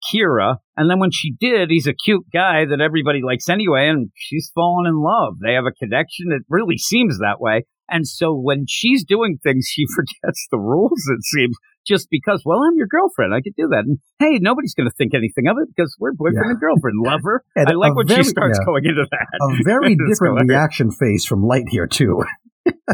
Kira. 0.01 0.57
And 0.77 0.89
then 0.89 0.99
when 0.99 1.11
she 1.11 1.33
did, 1.39 1.69
he's 1.69 1.87
a 1.87 1.93
cute 1.93 2.25
guy 2.33 2.65
that 2.65 2.81
everybody 2.81 3.21
likes 3.25 3.49
anyway, 3.49 3.87
and 3.87 4.09
she's 4.15 4.51
fallen 4.53 4.87
in 4.87 4.95
love. 5.01 5.35
They 5.43 5.53
have 5.53 5.65
a 5.65 5.71
connection. 5.71 6.31
It 6.31 6.43
really 6.49 6.77
seems 6.77 7.19
that 7.19 7.39
way. 7.39 7.65
And 7.89 8.07
so 8.07 8.33
when 8.33 8.65
she's 8.67 9.03
doing 9.03 9.37
things, 9.43 9.67
she 9.71 9.85
forgets 9.93 10.47
the 10.49 10.57
rules, 10.59 11.01
it 11.13 11.23
seems, 11.23 11.55
just 11.85 12.07
because, 12.09 12.41
well, 12.45 12.59
I'm 12.65 12.77
your 12.77 12.87
girlfriend. 12.87 13.33
I 13.33 13.41
could 13.41 13.55
do 13.57 13.67
that. 13.69 13.83
And 13.85 13.97
hey, 14.19 14.39
nobody's 14.39 14.73
going 14.73 14.87
to 14.89 14.95
think 14.97 15.13
anything 15.13 15.47
of 15.47 15.57
it 15.61 15.67
because 15.75 15.95
we're 15.99 16.13
boyfriend 16.13 16.45
Yeah. 16.45 16.51
and 16.51 16.59
girlfriend. 16.59 16.97
Lover. 17.03 17.43
And 17.55 17.67
I 17.67 17.73
like 17.73 17.95
when 17.95 18.07
very- 18.07 18.23
she 18.23 18.29
starts 18.29 18.57
yeah. 18.59 18.65
going 18.65 18.85
into 18.85 19.05
that. 19.11 19.27
A 19.41 19.63
very 19.65 19.95
different 20.09 20.49
reaction 20.49 20.91
face 20.91 21.25
from 21.25 21.43
Light 21.43 21.65
here 21.69 21.87
too. 21.87 22.23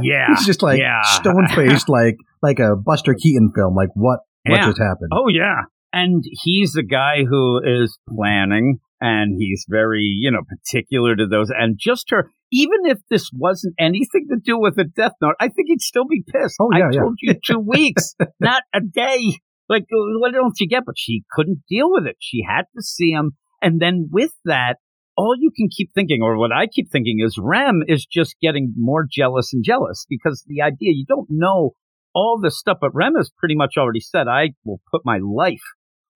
Yeah. 0.01 0.27
He's 0.29 0.45
just 0.45 0.63
like 0.63 0.79
yeah. 0.79 1.01
stone 1.03 1.47
faced, 1.53 1.89
like 1.89 2.15
like 2.41 2.59
a 2.59 2.75
Buster 2.75 3.13
Keaton 3.13 3.51
film. 3.53 3.75
Like 3.75 3.89
what 3.93 4.19
what 4.47 4.61
just 4.61 4.79
happened? 4.79 5.11
Oh 5.13 5.27
yeah. 5.27 5.63
And 5.97 6.23
he's 6.43 6.75
a 6.75 6.83
guy 6.83 7.23
who 7.27 7.59
is 7.63 7.97
planning 8.07 8.77
and 9.01 9.35
he's 9.39 9.65
very, 9.67 10.03
you 10.03 10.29
know, 10.29 10.41
particular 10.47 11.15
to 11.15 11.25
those 11.25 11.49
and 11.49 11.75
just 11.79 12.11
her 12.11 12.29
even 12.51 12.85
if 12.85 12.99
this 13.09 13.31
wasn't 13.33 13.73
anything 13.79 14.27
to 14.29 14.37
do 14.41 14.59
with 14.59 14.77
a 14.77 14.83
death 14.83 15.13
note, 15.21 15.33
I 15.39 15.47
think 15.47 15.69
he'd 15.69 15.81
still 15.81 16.05
be 16.05 16.23
pissed. 16.23 16.55
Oh, 16.61 16.69
yeah, 16.71 16.85
I 16.85 16.89
yeah. 16.91 16.99
told 16.99 17.17
you 17.19 17.33
two 17.43 17.59
weeks, 17.65 18.13
not 18.39 18.61
a 18.75 18.79
day. 18.79 19.39
Like 19.67 19.85
what 19.89 20.33
don't 20.33 20.59
you 20.59 20.67
get? 20.67 20.83
But 20.85 20.95
she 20.99 21.23
couldn't 21.31 21.63
deal 21.67 21.91
with 21.91 22.05
it. 22.05 22.15
She 22.19 22.43
had 22.47 22.65
to 22.75 22.83
see 22.83 23.09
him. 23.09 23.31
And 23.59 23.81
then 23.81 24.07
with 24.11 24.31
that, 24.45 24.75
all 25.17 25.35
you 25.35 25.49
can 25.49 25.67
keep 25.75 25.89
thinking, 25.95 26.21
or 26.21 26.37
what 26.37 26.51
I 26.51 26.67
keep 26.67 26.91
thinking 26.91 27.21
is 27.25 27.39
Rem 27.41 27.81
is 27.87 28.05
just 28.05 28.35
getting 28.39 28.75
more 28.77 29.07
jealous 29.11 29.51
and 29.51 29.63
jealous 29.65 30.05
because 30.07 30.45
the 30.45 30.61
idea 30.61 30.91
you 30.93 31.05
don't 31.07 31.27
know 31.31 31.71
all 32.13 32.39
this 32.41 32.57
stuff, 32.57 32.77
but 32.79 32.93
Rem 32.93 33.15
has 33.15 33.31
pretty 33.37 33.55
much 33.55 33.73
already 33.77 33.99
said, 33.99 34.27
I 34.27 34.51
will 34.63 34.79
put 34.91 35.01
my 35.03 35.19
life 35.21 35.63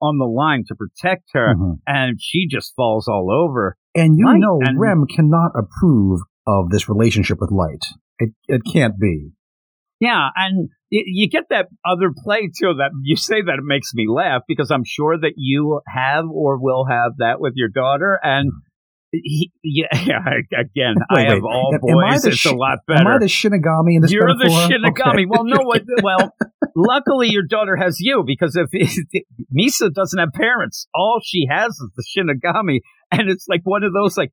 on 0.01 0.17
the 0.17 0.25
line 0.25 0.63
to 0.67 0.75
protect 0.75 1.29
her. 1.33 1.55
Mhm. 1.55 1.79
And 1.87 2.17
she 2.21 2.47
just 2.47 2.73
falls 2.75 3.07
all 3.07 3.31
over. 3.31 3.75
And 3.95 4.17
you 4.17 4.25
Right, 4.25 4.39
know, 4.39 4.59
and- 4.61 4.79
Rem 4.79 5.05
cannot 5.05 5.51
approve 5.55 6.21
of 6.47 6.69
this 6.69 6.89
relationship 6.89 7.37
with 7.39 7.51
Light. 7.51 7.83
It 8.19 8.33
it 8.47 8.61
can't 8.71 8.97
be. 8.99 9.31
Yeah. 9.99 10.29
And 10.35 10.69
y- 10.91 11.03
you 11.05 11.29
get 11.29 11.45
that 11.49 11.67
other 11.85 12.11
play 12.15 12.49
too 12.57 12.73
that 12.77 12.91
you 13.03 13.15
say 13.15 13.41
that 13.41 13.59
it 13.59 13.63
makes 13.63 13.93
me 13.93 14.07
laugh 14.09 14.41
because 14.47 14.71
I'm 14.71 14.83
sure 14.83 15.17
that 15.19 15.33
you 15.37 15.81
have 15.87 16.25
or 16.29 16.57
will 16.59 16.85
have 16.85 17.17
that 17.17 17.39
with 17.39 17.53
your 17.55 17.69
daughter. 17.69 18.19
And 18.23 18.51
he, 19.11 19.51
yeah, 19.63 19.87
yeah, 19.93 20.19
again, 20.57 20.95
I 21.09 21.21
have 21.21 21.41
wait. 21.41 21.43
all 21.43 21.71
Am- 21.73 21.89
am 21.89 21.95
boys. 21.95 22.25
It's 22.25 22.37
sh- 22.37 22.45
a 22.45 22.55
lot 22.55 22.79
Am 22.89 22.97
better. 22.97 23.09
I 23.09 23.19
the 23.19 23.25
Shinigami 23.25 23.95
in 23.95 24.01
this 24.01 24.11
You're 24.11 24.27
the? 24.27 24.45
Shinigami. 24.45 25.11
Okay. 25.11 25.25
Well, 25.27 25.43
no, 25.43 25.57
what, 25.63 25.83
well, 26.01 26.33
luckily 26.75 27.29
your 27.29 27.43
daughter 27.43 27.75
has 27.75 27.97
you 27.99 28.23
because 28.25 28.55
if 28.55 28.69
Misa 29.55 29.93
doesn't 29.93 30.19
have 30.19 30.29
parents, 30.33 30.87
all 30.93 31.19
she 31.23 31.47
has 31.49 31.71
is 31.71 31.89
the 31.95 32.03
Shinigami, 32.03 32.79
and 33.11 33.29
it's 33.29 33.45
like 33.47 33.61
one 33.63 33.83
of 33.83 33.93
those 33.93 34.17
like, 34.17 34.31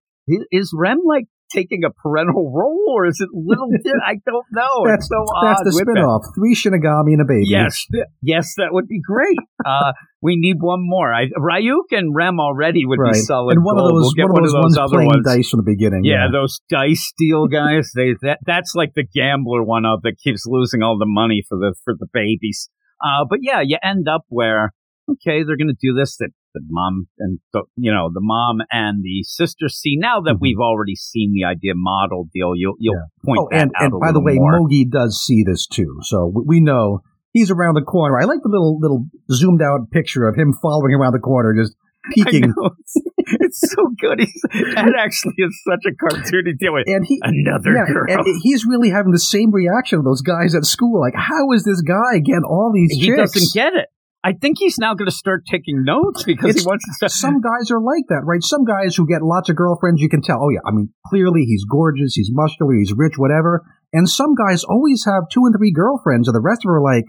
is 0.53 0.73
Rem 0.77 1.01
like 1.05 1.25
taking 1.51 1.85
a 1.85 1.91
parental 1.91 2.53
role 2.55 2.95
or 2.95 3.07
is 3.07 3.21
it 3.21 3.29
little? 3.33 3.69
Di- 3.85 3.91
I 4.07 4.15
don't 4.25 4.47
know. 4.53 4.85
That's, 4.87 5.05
it's 5.05 5.09
so 5.09 5.25
that's 5.43 5.61
odd. 5.61 5.67
the 5.67 5.73
with 5.75 5.87
that. 5.87 5.93
spin-off. 5.93 6.25
Three 6.35 6.55
Shinigami 6.55 7.13
and 7.13 7.23
a 7.23 7.25
baby. 7.25 7.45
Yes, 7.47 7.87
yes, 8.23 8.55
that 8.57 8.69
would 8.73 8.89
be 8.89 9.01
great. 9.01 9.39
Uh, 9.65 9.93
we 10.21 10.37
need 10.37 10.57
one 10.61 10.81
more. 10.83 11.15
I, 11.15 11.27
Ryuk 11.27 11.93
and 11.93 12.15
Rem 12.15 12.41
already 12.41 12.85
would 12.85 12.99
right. 12.99 13.13
be 13.13 13.21
solid 13.21 13.57
and 13.57 13.65
one 13.65 13.77
gold. 13.77 13.91
of 13.91 13.97
those 13.97 14.03
we'll 14.03 14.27
get 14.27 14.33
one 14.33 14.45
of 14.45 14.51
those, 14.51 14.63
ones 14.63 14.79
other 14.79 14.97
playing 14.97 15.09
ones. 15.09 15.27
dice 15.27 15.51
from 15.51 15.65
the 15.65 15.71
beginning. 15.71 16.05
Yeah, 16.05 16.27
those 16.33 16.61
dice 16.69 17.13
deal 17.19 17.47
guys. 17.47 17.91
They 17.95 18.15
that 18.23 18.39
that's 18.45 18.75
like 18.75 18.95
the 18.95 19.05
gambler 19.05 19.63
one 19.63 19.85
of 19.85 20.03
that 20.03 20.19
keeps 20.19 20.45
losing 20.47 20.83
all 20.83 20.99
the 20.99 21.07
money 21.07 21.45
for 21.49 21.57
the 21.57 21.75
for 21.85 21.95
the 21.99 22.07
babies. 22.13 22.69
Uh, 23.01 23.25
but 23.29 23.39
yeah, 23.43 23.61
you 23.65 23.79
end 23.83 24.09
up 24.09 24.23
where 24.29 24.73
okay, 25.11 25.43
they're 25.45 25.57
going 25.57 25.69
to 25.73 25.81
do 25.81 25.95
this. 25.95 26.17
That 26.19 26.31
the 26.55 26.61
mom 26.69 27.09
and 27.19 27.39
the, 27.53 27.63
you 27.77 27.93
know 27.93 28.11
the 28.13 28.21
mom 28.23 28.59
and 28.71 29.03
the 29.03 29.23
sister 29.25 29.69
see 29.69 29.97
now 29.99 30.21
that 30.23 30.35
Mhm. 30.37 30.41
we've 30.41 30.59
already 30.61 30.95
seen 30.97 31.33
the 31.35 31.45
idea 31.45 31.73
model 31.75 32.29
deal. 32.33 32.53
You'll 32.55 32.75
you'll 32.79 32.95
Yeah. 32.95 33.25
point 33.25 33.39
Oh, 33.41 33.49
that 33.51 33.63
and, 33.63 33.73
out 33.79 33.91
and 33.93 34.01
by 34.01 34.13
the 34.13 34.21
way, 34.21 34.35
more. 34.35 34.61
Mogi 34.61 34.89
does 34.89 35.23
see 35.25 35.43
this 35.45 35.67
too, 35.67 35.99
so 36.03 36.33
we- 36.47 36.61
know 36.61 37.01
he's 37.33 37.51
around 37.51 37.75
the 37.75 37.83
corner. 37.83 38.19
I 38.19 38.25
like 38.25 38.41
the 38.43 38.49
little 38.49 38.79
little 38.81 39.07
zoomed 39.31 39.63
out 39.63 39.91
picture 39.91 40.27
of 40.27 40.35
him 40.37 40.53
following 40.61 40.95
around 40.95 41.13
the 41.13 41.19
corner, 41.21 41.55
just 41.55 41.77
peeking. 42.15 42.53
it's, 42.57 42.95
it's 43.41 43.61
so 43.77 43.91
good. 44.01 44.19
He's, 44.21 44.43
that 44.75 44.95
actually 44.99 45.35
is 45.39 45.53
such 45.69 45.85
a 45.87 45.93
cartoony 45.93 46.57
deal. 46.59 46.73
With 46.73 46.85
And 46.89 47.05
he, 47.07 47.21
another 47.23 47.73
yeah, 47.75 47.85
girl. 47.87 48.07
and 48.09 48.25
he's 48.43 48.65
really 48.65 48.89
having 48.91 49.13
the 49.13 49.19
same 49.19 49.53
reaction 49.53 49.99
of 49.99 50.05
those 50.05 50.23
guys 50.23 50.55
at 50.55 50.65
school. 50.65 51.01
Like, 51.01 51.15
how 51.15 51.53
is 51.53 51.65
this 51.65 51.83
guy 51.83 52.19
getting 52.25 52.45
all 52.49 52.73
these 52.75 52.93
he 52.99 53.07
chicks? 53.09 53.33
doesn't 53.35 53.53
get 53.55 53.75
it. 53.75 53.89
I 54.25 54.33
think 54.33 54.59
he's 54.59 54.79
now 54.79 54.95
going 54.95 55.07
to 55.07 55.15
start 55.15 55.45
taking 55.47 55.85
notes 55.85 56.25
because 56.25 56.51
It's- 56.51 56.65
he 56.65 56.67
wants 56.69 56.85
to 56.85 56.93
start. 56.95 57.13
Some 57.13 57.41
guys 57.41 57.71
are 57.71 57.81
like 57.81 58.05
that, 58.09 58.23
right? 58.25 58.43
Some 58.43 58.65
guys 58.65 58.97
who 58.97 59.07
get 59.07 59.23
lots 59.23 59.49
of 59.49 59.57
girlfriends, 59.57 60.01
you 60.03 60.09
can 60.09 60.23
tell, 60.23 60.39
oh 60.43 60.51
yeah, 60.51 60.61
I 60.67 60.73
mean, 60.73 60.93
clearly 61.07 61.45
he's 61.45 61.65
gorgeous, 61.65 62.15
he's 62.15 62.31
muscular, 62.33 62.75
he's 62.75 62.93
rich, 62.97 63.15
whatever. 63.17 63.65
And 63.93 64.09
some 64.09 64.35
guys 64.35 64.65
always 64.65 65.05
have 65.07 65.25
two 65.33 65.43
and 65.45 65.55
three 65.57 65.73
girlfriends, 65.73 66.29
and 66.29 66.35
the 66.35 66.41
rest 66.41 66.61
of 66.61 66.69
them 66.69 66.73
are 66.73 66.83
like, 66.83 67.05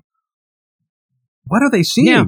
what 1.46 1.64
are 1.64 1.72
they 1.72 1.84
seeing? 1.84 2.08
Yeah. 2.08 2.26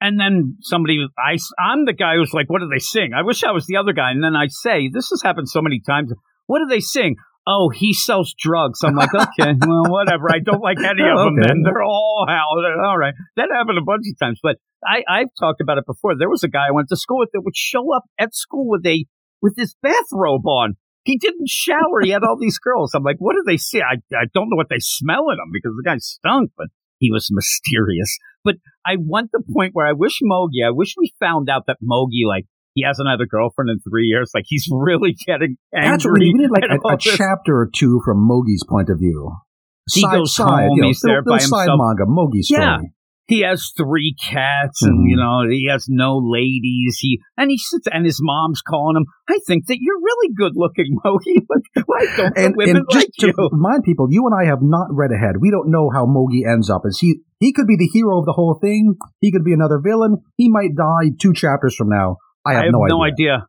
And 0.00 0.18
then 0.18 0.56
somebody, 0.62 1.06
I, 1.18 1.36
I'm 1.62 1.84
the 1.84 1.92
guy 1.92 2.14
who's 2.16 2.32
like, 2.32 2.48
what 2.48 2.60
do 2.60 2.68
they 2.72 2.78
sing? 2.78 3.10
I 3.14 3.20
wish 3.22 3.44
I 3.44 3.52
was 3.52 3.66
the 3.66 3.76
other 3.76 3.92
guy. 3.92 4.10
And 4.12 4.24
then 4.24 4.34
I 4.34 4.46
say, 4.48 4.88
this 4.90 5.10
has 5.10 5.20
happened 5.22 5.50
so 5.50 5.60
many 5.60 5.78
times. 5.78 6.10
What 6.46 6.60
do 6.60 6.66
they 6.66 6.80
sing? 6.80 7.16
Oh, 7.50 7.68
he 7.68 7.92
sells 7.92 8.32
drugs. 8.38 8.80
I'm 8.84 8.94
like, 8.94 9.12
okay, 9.12 9.54
well, 9.66 9.90
whatever. 9.90 10.30
I 10.30 10.38
don't 10.38 10.62
like 10.62 10.78
any 10.78 11.02
of 11.02 11.18
oh, 11.18 11.24
them. 11.24 11.38
Okay. 11.38 11.48
Then 11.48 11.62
they're 11.64 11.82
all 11.82 12.24
how. 12.28 12.46
All 12.86 12.96
right, 12.96 13.14
that 13.36 13.48
happened 13.52 13.78
a 13.78 13.84
bunch 13.84 14.04
of 14.06 14.18
times. 14.20 14.38
But 14.40 14.56
I, 14.86 15.02
I've 15.08 15.34
talked 15.38 15.60
about 15.60 15.78
it 15.78 15.84
before. 15.86 16.16
There 16.16 16.30
was 16.30 16.44
a 16.44 16.48
guy 16.48 16.68
I 16.68 16.72
went 16.72 16.88
to 16.90 16.96
school 16.96 17.18
with 17.18 17.30
that 17.32 17.42
would 17.42 17.56
show 17.56 17.92
up 17.94 18.04
at 18.18 18.34
school 18.34 18.68
with 18.68 18.86
a 18.86 19.04
with 19.42 19.54
his 19.56 19.74
bathrobe 19.82 20.46
on. 20.46 20.74
He 21.02 21.18
didn't 21.18 21.48
shower. 21.48 22.02
He 22.02 22.10
had 22.10 22.22
all 22.22 22.38
these 22.38 22.58
girls. 22.58 22.92
I'm 22.94 23.02
like, 23.02 23.16
what 23.18 23.34
do 23.34 23.42
they 23.44 23.56
see? 23.56 23.80
I, 23.80 23.96
I 24.14 24.26
don't 24.32 24.50
know 24.50 24.56
what 24.56 24.68
they 24.68 24.78
smell 24.78 25.30
in 25.30 25.38
him 25.38 25.50
because 25.52 25.72
the 25.74 25.82
guy 25.82 25.96
stunk, 25.98 26.52
but 26.56 26.68
he 26.98 27.10
was 27.10 27.28
mysterious. 27.32 28.16
But 28.44 28.56
I 28.86 28.96
want 28.96 29.30
the 29.32 29.42
point 29.52 29.70
where 29.74 29.86
I 29.86 29.92
wish 29.92 30.18
Mogi, 30.22 30.64
I 30.64 30.70
wish 30.70 30.94
we 30.96 31.12
found 31.18 31.48
out 31.48 31.64
that 31.66 31.78
Mogi, 31.82 32.28
like, 32.28 32.44
he 32.74 32.84
hasn't 32.84 33.08
had 33.08 33.20
a 33.20 33.26
girlfriend 33.26 33.70
in 33.70 33.78
three 33.80 34.06
years. 34.06 34.30
Like, 34.34 34.44
he's 34.46 34.68
really 34.72 35.14
getting 35.26 35.56
angry. 35.74 36.10
We 36.20 36.32
need. 36.34 36.50
Like 36.50 36.64
a, 36.70 36.94
a 36.94 36.96
chapter 36.98 37.56
or 37.56 37.68
two 37.74 38.00
from 38.04 38.18
Mogi's 38.28 38.64
point 38.68 38.88
of 38.90 38.98
view. 38.98 39.32
He 39.92 40.02
goes 40.02 40.36
home, 40.36 40.70
you 40.76 40.82
know, 40.82 40.88
he's 40.88 41.00
there 41.02 41.22
by 41.22 41.38
side 41.38 41.66
himself. 41.66 41.80
manga, 41.80 42.04
Mogi 42.04 42.42
story. 42.42 42.62
Yeah. 42.62 42.78
He 43.26 43.40
has 43.42 43.72
three 43.76 44.14
cats, 44.28 44.82
and 44.82 45.06
Mhm. 45.06 45.10
you 45.10 45.16
know 45.16 45.48
he 45.48 45.68
has 45.70 45.86
no 45.88 46.18
ladies. 46.18 46.98
He 47.00 47.20
and 47.36 47.48
he 47.48 47.58
sits, 47.58 47.86
and 47.92 48.04
his 48.04 48.18
mom's 48.20 48.60
calling 48.60 48.96
him. 48.96 49.04
I 49.28 49.38
think 49.46 49.66
that 49.68 49.78
you're 49.80 50.00
really 50.00 50.34
good 50.34 50.52
looking, 50.56 50.96
Mogi. 51.04 51.46
But 51.48 51.84
why 51.86 52.06
don't 52.16 52.36
And, 52.36 52.54
women 52.56 52.76
and 52.78 52.86
just 52.90 53.06
like 53.06 53.10
to 53.20 53.26
you? 53.28 53.48
remind 53.52 53.84
people, 53.84 54.08
you 54.10 54.26
and 54.26 54.34
I 54.34 54.48
have 54.50 54.62
not 54.62 54.88
read 54.90 55.12
ahead. 55.12 55.36
We 55.40 55.52
don't 55.52 55.70
know 55.70 55.90
how 55.94 56.06
Mogi 56.06 56.42
ends 56.44 56.68
up. 56.68 56.82
Is 56.84 56.98
he? 56.98 57.20
He 57.38 57.52
could 57.52 57.68
be 57.68 57.76
the 57.76 57.86
hero 57.92 58.18
of 58.18 58.26
the 58.26 58.32
whole 58.32 58.58
thing. 58.60 58.96
He 59.20 59.30
could 59.30 59.44
be 59.44 59.52
another 59.52 59.78
villain. 59.82 60.16
He 60.36 60.48
might 60.50 60.74
die 60.76 61.10
two 61.20 61.32
chapters 61.32 61.76
from 61.76 61.88
now. 61.88 62.16
I 62.46 62.54
have, 62.54 62.64
no, 62.70 63.02
idea. 63.04 63.46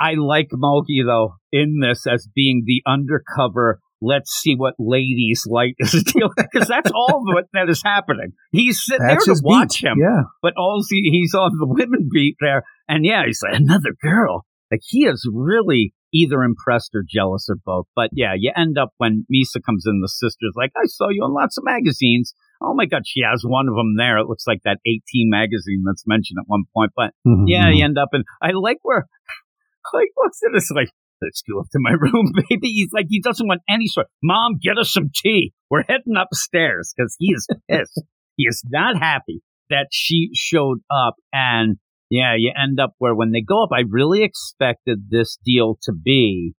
I 0.00 0.14
like 0.14 0.48
Mogi 0.52 1.04
though 1.06 1.36
in 1.52 1.78
this 1.80 2.06
as 2.06 2.28
being 2.34 2.64
the 2.66 2.82
undercover. 2.86 3.80
Let's 4.02 4.32
see 4.32 4.54
what 4.54 4.74
ladies 4.78 5.44
like 5.48 5.74
is 5.78 5.92
deal 6.12 6.28
because 6.36 6.68
that's 6.68 6.90
all 6.94 7.22
what 7.24 7.44
that 7.54 7.70
is 7.70 7.82
happening. 7.82 8.32
He's 8.52 8.84
sitting 8.84 9.06
That's 9.06 9.24
there 9.24 9.34
to 9.34 9.40
watch 9.42 9.80
beat. 9.80 9.88
him, 9.88 9.98
Yeah. 9.98 10.22
but 10.42 10.52
all 10.58 10.82
he, 10.88 11.08
he's 11.10 11.32
on 11.34 11.52
the 11.58 11.66
women 11.66 12.08
beat 12.12 12.36
there, 12.40 12.64
and 12.86 13.04
yeah, 13.06 13.22
he's 13.24 13.40
like 13.42 13.58
another 13.58 13.94
girl. 14.02 14.44
Like 14.70 14.80
he 14.84 15.06
is 15.06 15.26
really 15.32 15.94
either 16.12 16.42
impressed 16.42 16.90
or 16.94 17.02
jealous 17.08 17.46
or 17.48 17.56
both. 17.64 17.86
But 17.96 18.10
yeah, 18.12 18.34
you 18.36 18.52
end 18.54 18.76
up 18.76 18.90
when 18.98 19.24
Misa 19.32 19.62
comes 19.64 19.84
in, 19.86 20.00
the 20.02 20.08
sister's 20.08 20.52
like, 20.54 20.72
I 20.76 20.84
saw 20.86 21.08
you 21.08 21.24
in 21.24 21.32
lots 21.32 21.56
of 21.56 21.64
magazines. 21.64 22.34
Oh 22.64 22.74
my 22.74 22.86
God, 22.86 23.02
she 23.06 23.20
has 23.22 23.42
one 23.46 23.68
of 23.68 23.74
them 23.74 23.96
there. 23.96 24.18
It 24.18 24.26
looks 24.28 24.46
like 24.46 24.60
that 24.64 24.78
18 24.86 25.02
magazine 25.30 25.82
that's 25.86 26.04
mentioned 26.06 26.38
at 26.40 26.46
one 26.48 26.64
point. 26.74 26.92
But 26.96 27.12
Mhm. 27.26 27.44
yeah, 27.46 27.70
you 27.70 27.84
end 27.84 27.98
up 27.98 28.08
in. 28.12 28.24
I 28.42 28.50
like 28.52 28.78
where, 28.82 29.06
like, 29.94 30.08
what's 30.14 30.40
it? 30.42 30.52
It's 30.54 30.70
like, 30.70 30.88
let's 31.22 31.42
go 31.42 31.60
up 31.60 31.66
to 31.72 31.78
my 31.80 31.90
room, 32.00 32.32
baby. 32.48 32.68
He's 32.68 32.92
like, 32.92 33.06
he 33.08 33.20
doesn't 33.20 33.46
want 33.46 33.62
any 33.68 33.86
sort. 33.86 34.06
Mom, 34.22 34.58
get 34.62 34.78
us 34.78 34.92
some 34.92 35.10
tea. 35.14 35.52
We're 35.70 35.82
heading 35.84 36.14
upstairs 36.18 36.92
because 36.96 37.16
he 37.18 37.32
is 37.34 37.46
pissed. 37.70 38.02
he 38.36 38.44
is 38.48 38.62
not 38.68 38.96
happy 38.98 39.42
that 39.70 39.88
she 39.90 40.30
showed 40.34 40.78
up. 40.90 41.14
And 41.32 41.76
yeah, 42.10 42.34
you 42.36 42.52
end 42.56 42.78
up 42.80 42.94
where 42.98 43.14
when 43.14 43.32
they 43.32 43.40
go 43.40 43.62
up, 43.64 43.70
I 43.72 43.82
really 43.88 44.22
expected 44.22 45.06
this 45.10 45.38
deal 45.44 45.78
to 45.82 45.92
be, 45.92 46.52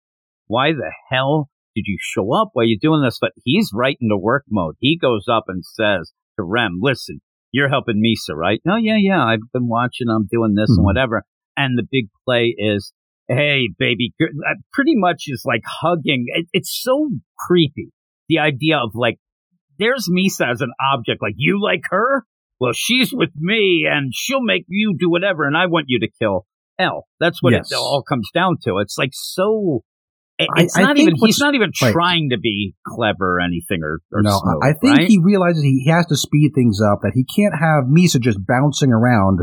why 0.46 0.72
the 0.72 0.92
hell 1.10 1.48
did 1.74 1.84
you 1.86 1.96
show 2.00 2.32
up? 2.34 2.50
Why 2.52 2.62
are 2.62 2.66
you 2.66 2.78
doing 2.78 3.02
this? 3.02 3.18
But 3.20 3.32
he's 3.44 3.70
right 3.74 3.96
into 4.00 4.16
work 4.16 4.44
mode. 4.50 4.74
He 4.80 4.96
goes 4.96 5.24
up 5.30 5.44
and 5.48 5.64
says 5.64 6.12
to 6.38 6.44
Rem, 6.44 6.78
listen, 6.80 7.20
you're 7.52 7.68
helping 7.68 8.02
Misa, 8.02 8.34
right? 8.34 8.60
No, 8.64 8.76
yeah, 8.76 8.96
yeah. 8.98 9.24
I've 9.24 9.50
been 9.52 9.68
watching. 9.68 10.08
I'm 10.08 10.26
doing 10.30 10.54
this 10.54 10.70
Mhm. 10.70 10.76
and 10.78 10.84
whatever. 10.84 11.24
And 11.56 11.78
the 11.78 11.86
big 11.88 12.08
play 12.24 12.54
is, 12.58 12.92
hey, 13.28 13.68
baby, 13.78 14.12
pretty 14.72 14.94
much 14.96 15.24
is 15.28 15.42
like 15.46 15.62
hugging. 15.64 16.26
It, 16.28 16.46
it's 16.52 16.76
so 16.82 17.10
creepy. 17.38 17.90
The 18.28 18.38
idea 18.40 18.78
of 18.78 18.90
like, 18.94 19.18
there's 19.78 20.08
Misa 20.10 20.50
as 20.50 20.60
an 20.60 20.72
object. 20.92 21.20
Like, 21.22 21.34
you 21.36 21.60
like 21.62 21.82
her? 21.90 22.24
well, 22.60 22.72
she's 22.72 23.12
with 23.12 23.30
me 23.36 23.84
and 23.90 24.12
she'll 24.14 24.40
make 24.42 24.64
you 24.68 24.94
do 24.98 25.10
whatever, 25.10 25.44
and 25.44 25.56
I 25.56 25.66
want 25.66 25.86
you 25.88 25.98
to 26.00 26.08
kill 26.20 26.46
L. 26.78 27.04
That's 27.18 27.42
what 27.42 27.52
Yes. 27.52 27.70
it 27.72 27.74
all 27.74 28.02
comes 28.08 28.30
down 28.32 28.56
to. 28.62 28.78
It's 28.78 28.96
like 28.96 29.10
so. 29.12 29.80
It- 30.38 30.48
I- 30.56 30.62
It's 30.62 30.76
I 30.76 30.82
not 30.82 30.96
think 30.96 31.08
even. 31.08 31.18
He's 31.20 31.38
not 31.38 31.54
even 31.54 31.70
right. 31.80 31.92
trying 31.92 32.30
to 32.30 32.38
be 32.38 32.74
clever 32.86 33.36
or 33.36 33.40
anything 33.40 33.80
or, 33.82 34.00
or 34.12 34.22
no, 34.22 34.38
smooth, 34.42 34.58
I 34.62 34.68
I 34.70 34.72
think 34.72 34.98
right? 34.98 35.06
he 35.08 35.18
realizes 35.18 35.62
he 35.62 35.86
has 35.88 36.06
to 36.06 36.16
speed 36.16 36.52
things 36.54 36.80
up. 36.80 37.00
That 37.02 37.12
he 37.14 37.24
can't 37.24 37.54
have 37.58 37.84
Misa 37.84 38.20
just 38.20 38.44
bouncing 38.44 38.92
around 38.92 39.40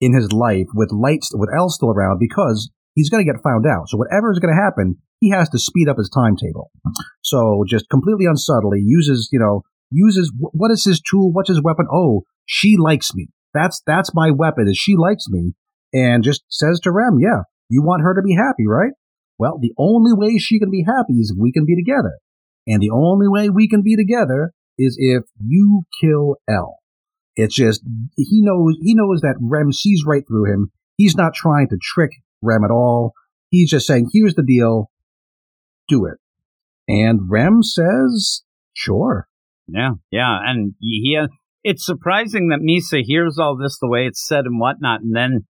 in 0.00 0.12
his 0.14 0.32
life 0.32 0.66
with 0.74 0.90
lights 0.92 1.30
with 1.32 1.50
L 1.56 1.68
still 1.70 1.90
around 1.90 2.18
because 2.18 2.70
he's 2.94 3.10
going 3.10 3.24
to 3.24 3.32
get 3.32 3.42
found 3.42 3.64
out. 3.66 3.88
So 3.88 3.96
whatever 3.96 4.32
is 4.32 4.40
going 4.40 4.54
to 4.54 4.60
happen, 4.60 4.96
he 5.20 5.30
has 5.30 5.48
to 5.50 5.58
speed 5.58 5.88
up 5.88 5.98
his 5.98 6.10
timetable. 6.10 6.70
So 7.22 7.64
just 7.68 7.88
completely 7.88 8.26
unsubtly 8.26 8.80
uses 8.84 9.28
you 9.32 9.38
know 9.38 9.62
uses 9.90 10.32
what 10.36 10.72
is 10.72 10.84
his 10.84 11.00
tool? 11.00 11.30
What's 11.32 11.48
his 11.48 11.62
weapon? 11.62 11.86
Oh, 11.92 12.24
she 12.44 12.76
likes 12.76 13.14
me. 13.14 13.28
That's 13.54 13.80
that's 13.86 14.10
my 14.14 14.32
weapon. 14.32 14.66
Is 14.68 14.76
she 14.76 14.96
likes 14.96 15.28
me, 15.28 15.52
and 15.92 16.24
just 16.24 16.42
says 16.48 16.80
to 16.80 16.90
Rem, 16.90 17.18
yeah, 17.20 17.42
you 17.68 17.82
want 17.84 18.02
her 18.02 18.14
to 18.14 18.22
be 18.22 18.34
happy, 18.34 18.66
right? 18.66 18.90
Well, 19.38 19.58
the 19.60 19.72
only 19.78 20.12
way 20.12 20.38
she 20.38 20.58
can 20.58 20.70
be 20.70 20.84
happy 20.86 21.14
is 21.14 21.32
if 21.34 21.40
we 21.40 21.52
can 21.52 21.64
be 21.64 21.76
together. 21.76 22.18
And 22.66 22.80
the 22.80 22.90
only 22.90 23.28
way 23.28 23.50
we 23.50 23.68
can 23.68 23.82
be 23.82 23.96
together 23.96 24.52
is 24.78 24.96
if 24.98 25.24
you 25.38 25.82
kill 26.00 26.36
L. 26.48 26.78
It's 27.36 27.54
just, 27.54 27.82
he 28.16 28.40
knows, 28.42 28.76
he 28.80 28.94
knows 28.94 29.20
that 29.20 29.36
Rem 29.40 29.72
sees 29.72 30.04
right 30.06 30.22
through 30.26 30.52
him. 30.52 30.70
He's 30.96 31.16
not 31.16 31.34
trying 31.34 31.68
to 31.68 31.78
trick 31.80 32.10
Rem 32.42 32.64
at 32.64 32.70
all. 32.70 33.12
He's 33.50 33.70
just 33.70 33.86
saying, 33.86 34.10
here's 34.12 34.34
the 34.34 34.44
deal. 34.44 34.90
Do 35.88 36.06
it. 36.06 36.18
And 36.88 37.28
Rem 37.28 37.62
says, 37.62 38.42
sure. 38.72 39.28
Yeah, 39.66 39.92
yeah, 40.10 40.38
and 40.44 40.74
he. 40.80 41.18
It's 41.62 41.86
surprising 41.86 42.48
that 42.48 42.60
Misa 42.60 43.02
hears 43.02 43.38
all 43.38 43.56
this 43.56 43.78
the 43.80 43.88
way 43.88 44.06
it's 44.06 44.26
said 44.26 44.44
and 44.44 44.60
whatnot, 44.60 45.00
and 45.00 45.16
then 45.16 45.46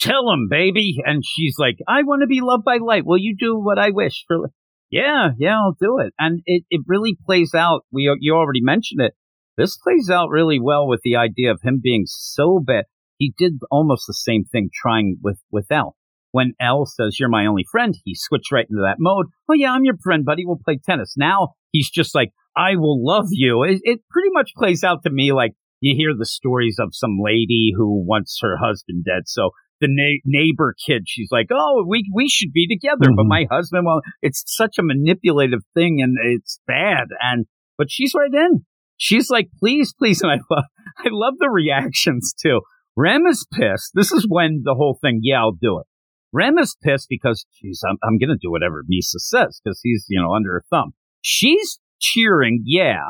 tell 0.00 0.30
him, 0.30 0.48
baby. 0.50 0.96
And 1.04 1.22
she's 1.24 1.56
like, 1.58 1.76
"I 1.88 2.02
want 2.02 2.22
to 2.22 2.26
be 2.26 2.40
loved 2.40 2.64
by 2.64 2.78
light. 2.78 3.06
Will 3.06 3.18
you 3.18 3.36
do 3.38 3.58
what 3.58 3.78
I 3.78 3.90
wish 3.90 4.24
for?" 4.26 4.50
Yeah, 4.90 5.30
yeah, 5.38 5.58
I'll 5.58 5.76
do 5.78 5.98
it. 5.98 6.14
And 6.18 6.42
it 6.46 6.64
it 6.70 6.82
really 6.86 7.16
plays 7.26 7.54
out. 7.54 7.82
We 7.92 8.14
you 8.20 8.34
already 8.34 8.62
mentioned 8.62 9.00
it. 9.00 9.14
This 9.56 9.76
plays 9.76 10.10
out 10.10 10.28
really 10.28 10.60
well 10.60 10.86
with 10.86 11.00
the 11.02 11.16
idea 11.16 11.50
of 11.50 11.60
him 11.62 11.80
being 11.82 12.04
so 12.06 12.60
bad. 12.64 12.84
He 13.18 13.34
did 13.38 13.54
almost 13.70 14.04
the 14.06 14.14
same 14.14 14.44
thing 14.44 14.70
trying 14.72 15.18
with 15.22 15.40
with 15.50 15.66
L. 15.70 15.96
When 16.32 16.52
L 16.60 16.84
says, 16.86 17.18
"You're 17.18 17.28
my 17.28 17.46
only 17.46 17.64
friend," 17.70 17.96
he 18.04 18.14
switched 18.14 18.52
right 18.52 18.66
into 18.68 18.82
that 18.82 18.96
mode. 18.98 19.26
Oh 19.48 19.54
yeah, 19.54 19.72
I'm 19.72 19.84
your 19.84 19.96
friend, 20.02 20.24
buddy. 20.24 20.44
We'll 20.44 20.60
play 20.62 20.78
tennis. 20.84 21.14
Now 21.16 21.54
he's 21.72 21.90
just 21.90 22.14
like, 22.14 22.32
I 22.56 22.76
will 22.76 23.04
love 23.04 23.28
you. 23.30 23.62
It, 23.64 23.80
it 23.82 24.00
pretty 24.10 24.30
much 24.32 24.52
plays 24.56 24.82
out 24.82 25.02
to 25.02 25.10
me 25.10 25.32
like 25.32 25.52
you 25.80 25.94
hear 25.96 26.14
the 26.16 26.26
stories 26.26 26.78
of 26.80 26.94
some 26.94 27.18
lady 27.22 27.72
who 27.76 28.04
wants 28.04 28.38
her 28.42 28.56
husband 28.56 29.04
dead. 29.04 29.24
So 29.26 29.50
the 29.80 29.88
na- 29.90 30.20
neighbor 30.24 30.74
kid, 30.86 31.04
she's 31.06 31.28
like, 31.30 31.46
oh, 31.52 31.84
we 31.86 32.04
we 32.14 32.28
should 32.28 32.52
be 32.52 32.66
together, 32.66 33.10
but 33.14 33.24
Mhm. 33.24 33.28
my 33.28 33.46
husband, 33.50 33.84
well, 33.86 34.00
it's 34.22 34.42
such 34.46 34.78
a 34.78 34.82
manipulative 34.82 35.60
thing 35.74 36.00
and 36.02 36.16
it's 36.22 36.60
bad. 36.66 37.08
And 37.20 37.46
but 37.78 37.88
she's 37.90 38.12
right 38.14 38.32
in. 38.32 38.64
She's 38.96 39.28
like, 39.30 39.48
please, 39.58 39.92
please, 39.98 40.20
and 40.22 40.32
I 40.32 40.38
love, 40.50 40.64
I 40.98 41.08
love 41.10 41.34
the 41.38 41.50
reactions 41.50 42.34
too. 42.40 42.60
Rem 42.96 43.26
is 43.26 43.46
pissed. 43.52 43.90
This 43.94 44.10
is 44.12 44.26
when 44.28 44.62
the 44.64 44.74
whole 44.74 44.98
thing, 45.00 45.20
yeah, 45.22 45.40
I'll 45.40 45.52
do 45.52 45.78
it. 45.80 45.86
Rem 46.32 46.58
is 46.58 46.76
pissed 46.82 47.08
because, 47.10 47.44
geez, 47.60 47.82
I'm, 47.88 47.96
I'm 48.02 48.18
going 48.18 48.30
to 48.30 48.38
do 48.40 48.50
whatever 48.50 48.82
Misa 48.90 49.18
says 49.18 49.60
because 49.62 49.80
he's, 49.82 50.06
you 50.08 50.20
know, 50.20 50.32
under 50.34 50.52
her 50.54 50.64
thumb. 50.70 50.92
She's 51.20 51.78
cheering, 52.00 52.62
yeah. 52.64 53.02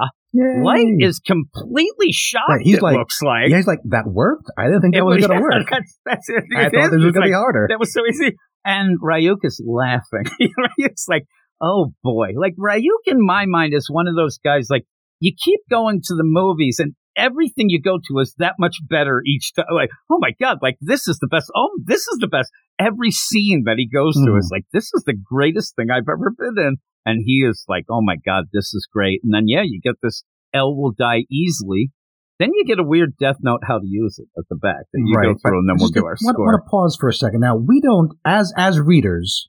Light 0.64 0.86
is 1.00 1.18
completely 1.20 2.12
shocked. 2.12 2.48
Right, 2.48 2.60
he's 2.62 2.76
it 2.76 2.82
like- 2.82 2.96
looks 2.96 3.20
like. 3.22 3.48
Yeah, 3.48 3.56
he's 3.56 3.66
like, 3.66 3.80
that 3.90 4.04
worked? 4.06 4.50
I 4.58 4.64
didn't 4.64 4.82
think 4.82 4.94
that 4.94 5.00
It 5.00 5.02
was 5.04 5.18
going 5.26 5.28
to 5.30 5.34
yeah, 5.36 5.40
work. 5.40 5.66
That's, 5.70 5.98
that's 6.04 6.28
it. 6.28 6.44
I 6.56 6.66
It 6.66 6.72
thought 6.72 6.84
is. 6.84 6.90
this 6.92 7.04
was 7.04 7.12
going 7.12 7.24
to 7.26 7.28
be 7.28 7.32
harder. 7.32 7.66
That 7.68 7.78
was 7.80 7.92
so 7.92 8.02
easy. 8.08 8.36
And 8.64 9.00
Ryuk 9.00 9.38
is 9.44 9.62
laughing. 9.66 10.24
Ryuk's 10.78 11.06
like, 11.08 11.24
oh 11.60 11.92
boy. 12.02 12.30
Like 12.36 12.54
Ryuk 12.58 13.06
in 13.06 13.24
my 13.24 13.46
mind 13.46 13.74
is 13.74 13.88
one 13.90 14.08
of 14.08 14.16
those 14.16 14.38
guys 14.38 14.66
like 14.70 14.84
you 15.20 15.32
keep 15.44 15.60
going 15.70 16.00
to 16.04 16.14
the 16.14 16.24
movies 16.24 16.78
and 16.78 16.94
everything 17.16 17.66
you 17.70 17.80
go 17.80 17.98
to 18.08 18.18
is 18.18 18.34
that 18.38 18.54
much 18.58 18.76
better 18.90 19.22
each 19.24 19.54
time. 19.54 19.64
Like, 19.72 19.88
oh 20.10 20.18
my 20.20 20.32
God, 20.40 20.58
like 20.60 20.76
this 20.80 21.08
is 21.08 21.18
the 21.18 21.28
best. 21.28 21.50
Oh, 21.56 21.70
this 21.84 22.00
is 22.02 22.18
the 22.20 22.26
best. 22.26 22.50
Every 22.78 23.10
scene 23.10 23.62
that 23.64 23.76
he 23.78 23.88
goes 23.88 24.14
to 24.16 24.32
Mhm. 24.32 24.38
is 24.38 24.50
like, 24.52 24.64
this 24.72 24.90
is 24.94 25.04
the 25.06 25.14
greatest 25.14 25.74
thing 25.76 25.86
I've 25.90 26.08
ever 26.10 26.30
been 26.36 26.58
in. 26.58 26.76
And 27.06 27.22
he 27.24 27.46
is 27.48 27.64
like, 27.68 27.84
oh 27.88 28.02
my 28.02 28.16
God, 28.16 28.46
this 28.52 28.74
is 28.74 28.86
great. 28.92 29.20
And 29.22 29.32
then, 29.32 29.44
yeah, 29.46 29.62
you 29.64 29.80
get 29.80 29.94
this 30.02 30.24
L 30.52 30.76
will 30.76 30.92
die 30.92 31.24
easily. 31.30 31.92
Then 32.38 32.50
you 32.52 32.64
get 32.66 32.78
a 32.78 32.82
weird 32.82 33.16
death 33.18 33.36
note 33.40 33.60
how 33.66 33.78
to 33.78 33.86
use 33.86 34.18
it 34.18 34.28
at 34.36 34.44
the 34.50 34.56
back 34.56 34.84
that 34.92 35.02
you 35.02 35.14
go 35.14 35.20
Right, 35.20 35.36
through, 35.40 35.60
and 35.60 35.68
then 35.68 35.76
we'll 35.78 35.88
do 35.88 36.04
our 36.04 36.16
want, 36.20 36.34
score. 36.34 36.46
want 36.46 36.62
to 36.62 36.68
pause 36.68 36.96
for 37.00 37.08
a 37.08 37.14
second. 37.14 37.40
Now, 37.40 37.56
we 37.56 37.80
don't, 37.80 38.12
as 38.26 38.52
as 38.56 38.78
readers, 38.78 39.48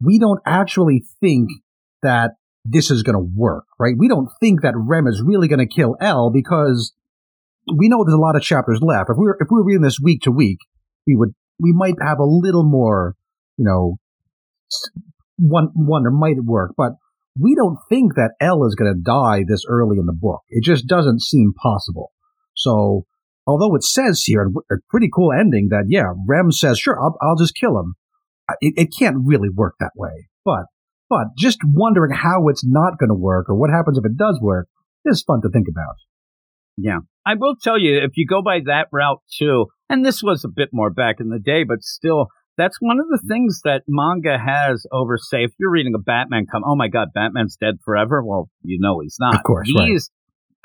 we 0.00 0.18
don't 0.18 0.40
actually 0.46 1.04
think 1.20 1.50
that 2.02 2.32
this 2.64 2.90
is 2.90 3.02
going 3.02 3.16
to 3.16 3.30
work, 3.36 3.64
right? 3.78 3.94
We 3.98 4.08
don't 4.08 4.30
think 4.40 4.62
that 4.62 4.72
Rem 4.76 5.06
is 5.06 5.22
really 5.22 5.48
going 5.48 5.58
to 5.58 5.66
kill 5.66 5.96
L 6.00 6.30
because 6.32 6.94
we 7.76 7.88
know 7.88 8.04
there's 8.04 8.14
a 8.14 8.18
lot 8.20 8.36
of 8.36 8.42
chapters 8.42 8.80
left. 8.80 9.10
If 9.10 9.16
we 9.18 9.24
were 9.26 9.36
if 9.40 9.48
we 9.50 9.58
were 9.58 9.64
reading 9.64 9.82
this 9.82 9.98
week 10.02 10.22
to 10.22 10.30
week, 10.30 10.58
we 11.06 11.16
would 11.16 11.34
we 11.58 11.72
might 11.74 11.96
have 12.00 12.18
a 12.18 12.24
little 12.24 12.64
more, 12.64 13.14
you 13.58 13.64
know, 13.66 13.96
one 15.38 15.68
wonder 15.74 16.10
might 16.10 16.36
it 16.36 16.44
work, 16.44 16.72
but 16.76 16.92
we 17.38 17.54
don't 17.54 17.78
think 17.88 18.14
that 18.14 18.34
L 18.40 18.64
is 18.64 18.74
going 18.74 18.92
to 18.92 19.00
die 19.00 19.44
this 19.46 19.64
early 19.68 19.98
in 19.98 20.06
the 20.06 20.16
book. 20.18 20.42
It 20.48 20.62
just 20.62 20.86
doesn't 20.86 21.22
seem 21.22 21.52
possible. 21.60 22.12
So, 22.54 23.06
although 23.46 23.74
it 23.74 23.82
says 23.82 24.22
here 24.22 24.48
a 24.70 24.76
pretty 24.88 25.08
cool 25.12 25.32
ending 25.32 25.68
that 25.70 25.86
yeah, 25.88 26.12
Rem 26.28 26.52
says 26.52 26.78
sure, 26.78 27.00
I'll, 27.00 27.16
I'll 27.20 27.36
just 27.36 27.56
kill 27.56 27.78
him. 27.78 27.94
Uh, 28.48 28.54
it, 28.60 28.74
it 28.76 28.94
can't 28.96 29.16
really 29.24 29.48
work 29.48 29.74
that 29.80 29.92
way. 29.96 30.28
But 30.44 30.66
but 31.08 31.36
just 31.36 31.58
wondering 31.64 32.14
how 32.14 32.48
it's 32.48 32.64
not 32.64 32.98
going 32.98 33.10
to 33.10 33.14
work 33.14 33.48
or 33.48 33.56
what 33.56 33.70
happens 33.70 33.98
if 33.98 34.04
it 34.04 34.16
does 34.16 34.40
work 34.40 34.68
is 35.04 35.22
fun 35.22 35.42
to 35.42 35.50
think 35.50 35.66
about. 35.68 35.96
Yeah. 36.76 37.00
I 37.26 37.34
will 37.34 37.56
tell 37.60 37.78
you, 37.78 37.98
if 37.98 38.12
you 38.16 38.26
go 38.26 38.42
by 38.42 38.60
that 38.66 38.88
route 38.92 39.22
too, 39.38 39.66
and 39.88 40.04
this 40.04 40.22
was 40.22 40.44
a 40.44 40.48
bit 40.48 40.70
more 40.72 40.90
back 40.90 41.16
in 41.20 41.28
the 41.28 41.38
day, 41.38 41.64
but 41.64 41.82
still, 41.82 42.28
that's 42.56 42.76
one 42.80 43.00
of 43.00 43.06
the 43.08 43.20
things 43.28 43.60
that 43.64 43.82
manga 43.88 44.38
has 44.38 44.86
over, 44.92 45.18
say, 45.18 45.44
if 45.44 45.52
you're 45.58 45.70
reading 45.70 45.94
a 45.94 45.98
Batman 45.98 46.46
come, 46.50 46.62
oh 46.64 46.76
my 46.76 46.88
God, 46.88 47.08
Batman's 47.14 47.56
dead 47.56 47.74
forever. 47.84 48.22
Well, 48.24 48.48
you 48.62 48.78
know 48.80 49.00
he's 49.00 49.16
not. 49.18 49.36
Of 49.36 49.42
course, 49.42 49.70
right. 49.76 49.90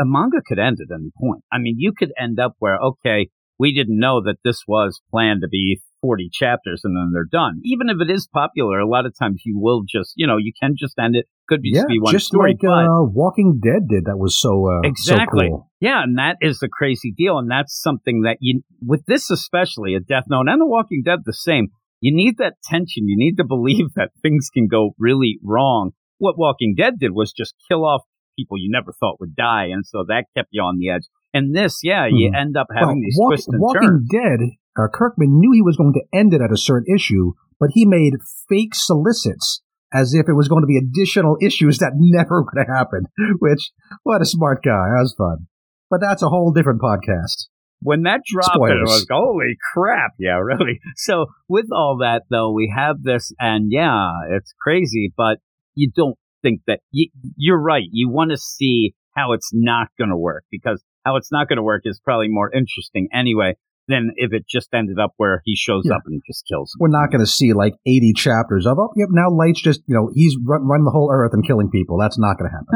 A 0.02 0.06
manga 0.06 0.38
could 0.46 0.60
end 0.60 0.78
at 0.82 0.94
any 0.94 1.12
point. 1.20 1.44
I 1.52 1.58
mean, 1.58 1.76
you 1.78 1.92
could 1.92 2.14
end 2.18 2.40
up 2.40 2.56
where, 2.60 2.78
okay, 2.78 3.30
we 3.60 3.74
didn't 3.74 4.00
know 4.00 4.22
that 4.24 4.38
this 4.44 4.64
was 4.68 5.02
planned 5.12 5.42
to 5.42 5.50
be 5.50 5.82
40 6.02 6.30
chapters 6.32 6.82
and 6.84 6.96
then 6.96 7.12
they're 7.14 7.28
done. 7.30 7.60
Even 7.66 7.90
if 7.90 7.98
it 8.00 8.12
is 8.12 8.28
popular, 8.34 8.80
a 8.80 8.88
lot 8.88 9.06
of 9.06 9.14
times 9.18 9.42
you 9.46 9.60
will 9.60 9.84
just, 9.88 10.14
you 10.16 10.26
know, 10.26 10.38
you 10.38 10.54
can 10.60 10.76
just 10.78 10.98
end 10.98 11.16
it. 11.16 11.26
Could 11.48 11.62
be 11.62 11.72
yeah, 11.74 11.82
just 11.82 11.88
be 11.90 12.00
one 12.00 12.14
just 12.14 12.28
story. 12.28 12.52
like 12.62 12.64
uh, 12.64 13.04
Walking 13.04 13.60
Dead 13.62 13.88
did. 13.90 14.06
That 14.06 14.18
was 14.18 14.40
so 14.40 14.70
uh, 14.70 14.88
Exactly. 14.88 15.48
So 15.48 15.50
cool. 15.50 15.72
Yeah, 15.80 16.04
and 16.04 16.18
that 16.18 16.38
is 16.42 16.60
the 16.60 16.70
crazy 16.72 17.12
deal, 17.12 17.40
and 17.40 17.50
that's 17.50 17.82
something 17.82 18.22
that 18.22 18.38
you, 18.40 18.62
with 18.86 19.04
this 19.08 19.32
especially, 19.32 19.96
a 19.96 20.00
Death 20.00 20.26
Note 20.30 20.46
and 20.48 20.62
The 20.62 20.68
Walking 20.68 21.02
Dead, 21.04 21.20
the 21.26 21.34
same. 21.34 21.70
You 22.02 22.16
need 22.16 22.38
that 22.38 22.56
tension. 22.64 23.08
You 23.08 23.18
need 23.18 23.36
to 23.38 23.44
believe 23.44 23.88
that 23.96 24.12
things 24.22 24.50
can 24.54 24.68
go 24.68 24.92
really 24.98 25.40
wrong. 25.44 25.92
What 26.18 26.38
Walking 26.38 26.76
Dead 26.78 27.00
did 27.00 27.12
was 27.12 27.32
just 27.34 27.56
kill 27.70 27.86
off 27.86 28.02
people 28.38 28.58
you 28.58 28.70
never 28.72 28.94
thought 29.00 29.20
would 29.20 29.36
die, 29.36 29.66
and 29.72 29.86
so 29.86 30.06
that 30.08 30.26
kept 30.36 30.50
you 30.52 30.62
on 30.62 30.78
the 30.80 30.90
edge. 30.90 31.04
And 31.34 31.56
this, 31.56 31.80
yeah, 31.84 32.08
you 32.10 32.32
end 32.36 32.58
up 32.58 32.68
having 32.74 32.88
Well, 32.88 32.96
these 33.02 33.16
Walk- 33.18 33.30
twists 33.32 33.48
and 33.50 33.60
Walking 33.62 33.82
turns. 33.82 34.10
Dead, 34.12 34.40
uh, 34.78 34.88
Kirkman 34.94 35.40
knew 35.40 35.52
he 35.54 35.62
was 35.62 35.76
going 35.78 35.94
to 35.94 36.04
end 36.18 36.34
it 36.34 36.42
at 36.42 36.52
a 36.52 36.58
certain 36.58 36.94
issue, 36.94 37.34
but 37.60 37.70
he 37.74 37.86
made 37.86 38.14
fake 38.48 38.74
solicits 38.74 39.62
as 39.94 40.14
if 40.14 40.28
it 40.30 40.34
was 40.34 40.48
going 40.48 40.62
to 40.64 40.68
be 40.68 40.78
additional 40.78 41.38
issues 41.42 41.78
that 41.80 41.92
never 41.96 42.42
would 42.42 42.58
have 42.58 42.74
happened. 42.74 43.08
Which, 43.40 43.72
what 44.04 44.22
a 44.22 44.26
smart 44.26 44.64
guy. 44.64 44.88
That 44.96 45.02
was 45.02 45.16
fun. 45.18 45.48
But 45.90 46.02
that's 46.02 46.22
a 46.24 46.30
whole 46.30 46.52
different 46.52 46.82
podcast. 46.82 47.48
When 47.82 48.04
that 48.04 48.22
dropped, 48.26 48.56
Spoilers. 48.56 48.78
it 48.80 48.84
was 48.84 49.08
holy 49.10 49.56
crap. 49.74 50.12
Yeah, 50.20 50.38
really. 50.44 50.80
So 50.96 51.28
with 51.48 51.68
all 51.72 51.98
that 52.02 52.24
though, 52.30 52.52
we 52.52 52.72
have 52.76 53.04
this, 53.04 53.32
and 53.40 53.68
yeah, 53.72 54.10
it's 54.32 54.54
crazy, 54.62 55.12
but 55.16 55.38
you 55.76 55.92
don't 55.96 56.18
think 56.42 56.62
that 56.68 56.80
you, 56.92 57.10
you're 57.38 57.62
right. 57.62 57.86
You 57.92 58.10
want 58.10 58.32
to 58.32 58.38
see 58.38 58.94
how 59.16 59.34
it's 59.34 59.50
not 59.54 59.88
going 59.98 60.10
to 60.10 60.18
work 60.18 60.44
because 60.52 60.84
how 61.06 61.16
it's 61.16 61.32
not 61.32 61.48
going 61.48 61.58
to 61.58 61.64
work 61.64 61.82
is 61.86 62.00
probably 62.04 62.28
more 62.30 62.52
interesting 62.54 63.08
anyway 63.14 63.56
than 63.88 64.12
if 64.18 64.32
it 64.34 64.46
just 64.48 64.70
ended 64.74 65.00
up 65.00 65.14
where 65.18 65.42
he 65.46 65.56
shows 65.56 65.82
Yeah. 65.86 65.96
up 65.96 66.04
and 66.06 66.22
just 66.28 66.46
kills 66.48 66.72
him. 66.74 66.78
We're 66.80 66.90
not 66.90 67.10
going 67.12 67.22
to 67.22 67.28
see 67.30 67.54
like 67.54 67.74
80 67.88 68.14
chapters 68.16 68.68
of, 68.68 68.78
oh, 68.78 68.94
yep, 68.96 69.08
now 69.12 69.32
Light's 69.32 69.62
just, 69.62 69.82
you 69.88 69.96
know, 69.96 70.12
he's 70.14 70.38
run, 70.46 70.68
running 70.68 70.86
the 70.86 70.92
whole 70.92 71.10
earth 71.12 71.32
and 71.34 71.46
killing 71.46 71.70
people. 71.72 71.98
That's 72.00 72.20
not 72.20 72.38
going 72.38 72.52
to 72.52 72.56
happen. 72.56 72.68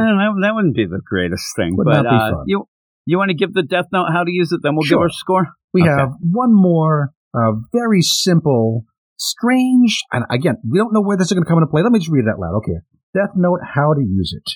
That, 0.42 0.56
wouldn't 0.56 0.76
be 0.76 0.86
the 0.88 1.02
greatest 1.06 1.44
thing, 1.56 1.76
Would 1.78 1.86
but 1.86 2.06
uh, 2.08 2.32
fun. 2.32 2.44
you 2.48 2.66
you 3.06 3.18
want 3.18 3.30
to 3.30 3.36
give 3.36 3.54
the 3.54 3.64
Death 3.64 3.86
Note 3.92 4.08
how 4.12 4.24
to 4.24 4.32
use 4.32 4.52
it? 4.52 4.62
Then 4.64 4.76
we'll 4.76 4.88
give 4.88 5.00
our 5.00 5.10
score. 5.10 5.48
We 5.74 5.82
Okay. 5.84 5.90
have 5.92 6.10
one 6.22 6.54
more 6.54 7.12
uh, 7.34 7.54
very 7.74 8.02
simple, 8.02 8.86
strange, 9.18 10.02
and 10.12 10.24
again, 10.30 10.58
we 10.70 10.78
don't 10.78 10.94
know 10.94 11.02
where 11.02 11.18
this 11.18 11.28
is 11.28 11.34
going 11.34 11.44
to 11.44 11.50
come 11.50 11.58
into 11.58 11.68
play. 11.70 11.82
Let 11.82 11.92
me 11.92 12.00
just 12.00 12.12
read 12.12 12.26
it 12.26 12.30
out 12.30 12.40
loud. 12.40 12.56
Okay. 12.58 12.80
Death 13.16 13.32
Note, 13.36 13.60
how 13.74 13.94
to 13.94 14.02
use 14.02 14.34
it. 14.38 14.50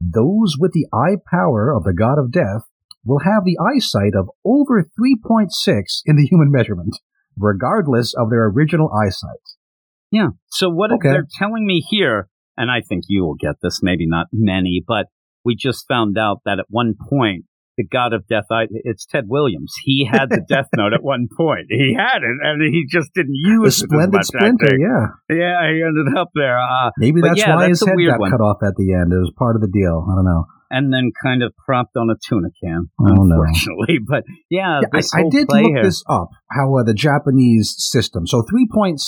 Those 0.00 0.56
with 0.58 0.72
the 0.72 0.86
eye 0.92 1.16
power 1.30 1.72
of 1.74 1.84
the 1.84 1.94
god 1.94 2.18
of 2.18 2.30
death 2.30 2.62
will 3.04 3.20
have 3.20 3.44
the 3.44 3.58
eyesight 3.58 4.12
of 4.14 4.28
over 4.44 4.82
3.6 4.82 5.48
in 6.06 6.16
the 6.16 6.26
human 6.26 6.50
measurement, 6.50 6.98
regardless 7.38 8.14
of 8.14 8.30
their 8.30 8.46
original 8.46 8.90
eyesight. 8.92 9.40
Yeah. 10.10 10.28
So 10.50 10.68
what 10.70 10.92
Okay. 10.92 11.08
they're 11.10 11.26
telling 11.38 11.66
me 11.66 11.80
here, 11.88 12.28
and 12.56 12.70
I 12.70 12.80
think 12.80 13.04
you 13.08 13.22
will 13.24 13.34
get 13.34 13.56
this, 13.62 13.80
maybe 13.82 14.06
not 14.06 14.28
many, 14.32 14.82
but 14.86 15.06
we 15.44 15.54
just 15.54 15.86
found 15.88 16.16
out 16.18 16.40
that 16.44 16.58
at 16.58 16.66
one 16.68 16.94
point, 17.08 17.44
the 17.76 17.84
god 17.84 18.12
of 18.12 18.26
death, 18.26 18.44
I, 18.50 18.66
it's 18.70 19.04
Ted 19.06 19.24
Williams. 19.28 19.72
He 19.84 20.08
had 20.10 20.30
the 20.30 20.42
death 20.48 20.66
note 20.76 20.92
at 20.92 21.02
one 21.02 21.28
point. 21.36 21.66
He 21.68 21.94
had 21.98 22.18
it, 22.22 22.36
and 22.42 22.62
he 22.62 22.84
just 22.88 23.10
didn't 23.14 23.32
The 23.32 23.48
use 23.50 23.64
it 23.64 23.66
as 23.68 23.76
splendid 23.90 24.12
much, 24.14 24.26
splinter, 24.26 24.76
yeah. 24.78 25.06
Yeah, 25.28 25.72
he 25.72 25.82
ended 25.82 26.16
up 26.16 26.30
there. 26.34 26.58
Uh, 26.58 26.90
Maybe 26.98 27.20
that's 27.20 27.38
yeah, 27.38 27.54
why 27.56 27.68
that's 27.68 27.80
his 27.80 27.88
head 27.88 27.96
got 28.08 28.20
one. 28.20 28.30
cut 28.30 28.40
off 28.40 28.58
at 28.62 28.74
the 28.76 28.92
end. 28.94 29.12
It 29.12 29.18
was 29.18 29.32
part 29.36 29.56
of 29.56 29.62
the 29.62 29.68
deal. 29.68 30.06
I 30.10 30.14
don't 30.14 30.24
know. 30.24 30.44
and 30.70 30.92
then 30.92 31.10
kind 31.22 31.42
of 31.42 31.52
propped 31.66 31.96
on 31.96 32.10
a 32.10 32.14
tuna 32.28 32.48
can, 32.62 32.90
Oh, 32.98 33.04
no. 33.04 33.20
unfortunately. 33.42 33.98
But 34.08 34.24
yeah, 34.50 34.80
Yeah, 34.82 34.88
I, 34.92 35.20
I 35.20 35.22
did 35.30 35.46
look 35.48 35.66
here. 35.66 35.82
this 35.82 36.02
up, 36.08 36.30
how 36.50 36.76
uh, 36.78 36.82
the 36.82 36.94
Japanese 36.94 37.74
system. 37.78 38.26
So 38.26 38.42
3.6 38.42 38.98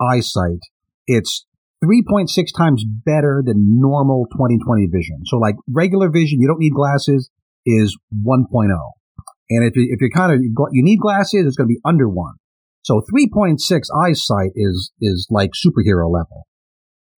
eyesight, 0.00 0.60
it's 1.06 1.46
3.6 1.84 2.28
times 2.56 2.84
better 2.84 3.42
than 3.44 3.80
normal 3.80 4.26
2020 4.32 4.86
vision. 4.92 5.20
So 5.24 5.38
like 5.38 5.56
regular 5.70 6.10
vision, 6.10 6.38
you 6.40 6.46
don't 6.48 6.60
need 6.60 6.72
glasses, 6.74 7.30
is 7.66 7.96
1.0. 8.26 8.46
And 9.50 9.64
if 9.64 9.74
you, 9.76 9.88
if 9.90 10.00
you're 10.00 10.10
kind 10.10 10.32
of, 10.32 10.40
you 10.40 10.82
need 10.84 11.00
glasses, 11.00 11.44
it's 11.46 11.56
going 11.56 11.68
to 11.68 11.74
be 11.74 11.80
under 11.84 12.08
one. 12.08 12.34
So 12.82 13.02
3.6 13.12 13.58
eyesight 13.94 14.52
is, 14.54 14.92
is 15.00 15.26
like 15.30 15.50
superhero 15.50 16.10
level. 16.10 16.46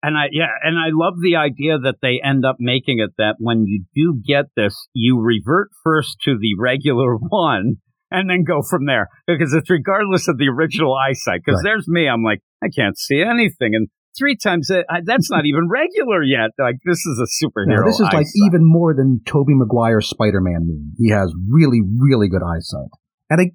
And 0.03 0.17
I 0.17 0.29
yeah, 0.33 0.47
and 0.63 0.79
I 0.79 0.89
love 0.93 1.21
the 1.21 1.37
idea 1.37 1.79
that 1.79 1.97
they 2.01 2.21
end 2.25 2.45
up 2.47 2.57
making 2.59 3.01
it 3.01 3.11
that 3.19 3.35
when 3.39 3.67
you 3.67 3.85
do 3.95 4.19
get 4.27 4.47
this, 4.57 4.89
you 4.95 5.21
revert 5.21 5.69
first 5.85 6.17
to 6.25 6.39
the 6.41 6.55
regular 6.59 7.17
one 7.29 7.77
and 8.11 8.31
then 8.31 8.45
go 8.45 8.63
from 8.63 8.87
there 8.87 9.09
because 9.27 9.53
it's 9.53 9.69
regardless 9.69 10.27
of 10.27 10.39
the 10.39 10.49
original 10.49 10.97
eyesight. 10.97 11.43
Because 11.45 11.61
Right. 11.63 11.73
there's 11.73 11.87
me, 11.87 12.09
I'm 12.09 12.25
like 12.25 12.41
I 12.63 12.69
can't 12.75 12.97
see 12.97 13.21
anything, 13.21 13.75
and 13.75 13.89
three 14.21 14.37
times 14.37 14.69
it, 14.71 14.85
I, 14.91 14.99
that's 15.05 15.31
not 15.31 15.47
even 15.47 15.69
regular 15.69 16.23
yet. 16.23 16.51
Like 16.59 16.77
this 16.85 16.99
is 16.99 17.19
a 17.19 17.45
superhero. 17.45 17.81
Now, 17.81 17.85
this 17.87 17.95
is 17.95 18.03
like 18.03 18.27
eyesight. 18.27 18.47
even 18.47 18.61
more 18.63 18.95
than 18.95 19.21
Tobey 19.25 19.55
Maguire's 19.55 20.09
Spider-Man 20.09 20.67
meme. 20.67 20.93
He 20.99 21.11
has 21.11 21.35
really, 21.49 21.81
really 21.99 22.29
good 22.29 22.43
eyesight. 22.43 22.91
And 23.31 23.41
I, 23.41 23.51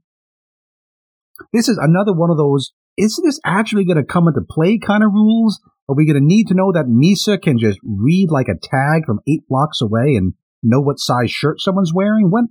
this 1.54 1.70
is 1.70 1.78
another 1.78 2.14
one 2.14 2.32
of 2.32 2.38
those, 2.38 2.74
is 2.98 3.22
this 3.24 3.40
actually 3.46 3.86
going 3.86 3.98
to 3.98 4.04
come 4.04 4.28
into 4.28 4.42
play 4.50 4.80
kind 4.80 5.04
of 5.04 5.12
rules? 5.14 5.62
Are 5.88 5.96
we 5.96 6.08
going 6.08 6.20
to 6.20 6.26
need 6.26 6.48
to 6.48 6.56
know 6.56 6.72
that 6.74 6.88
Misa 6.88 7.40
can 7.40 7.60
just 7.60 7.80
read 7.84 8.32
like 8.32 8.48
a 8.48 8.60
tag 8.60 9.06
from 9.06 9.20
eight 9.28 9.44
blocks 9.48 9.82
away 9.82 10.16
and 10.16 10.34
know 10.64 10.82
what 10.82 10.98
size 10.98 11.30
shirt 11.30 11.62
someone's 11.62 11.94
wearing? 11.94 12.32
When, 12.32 12.48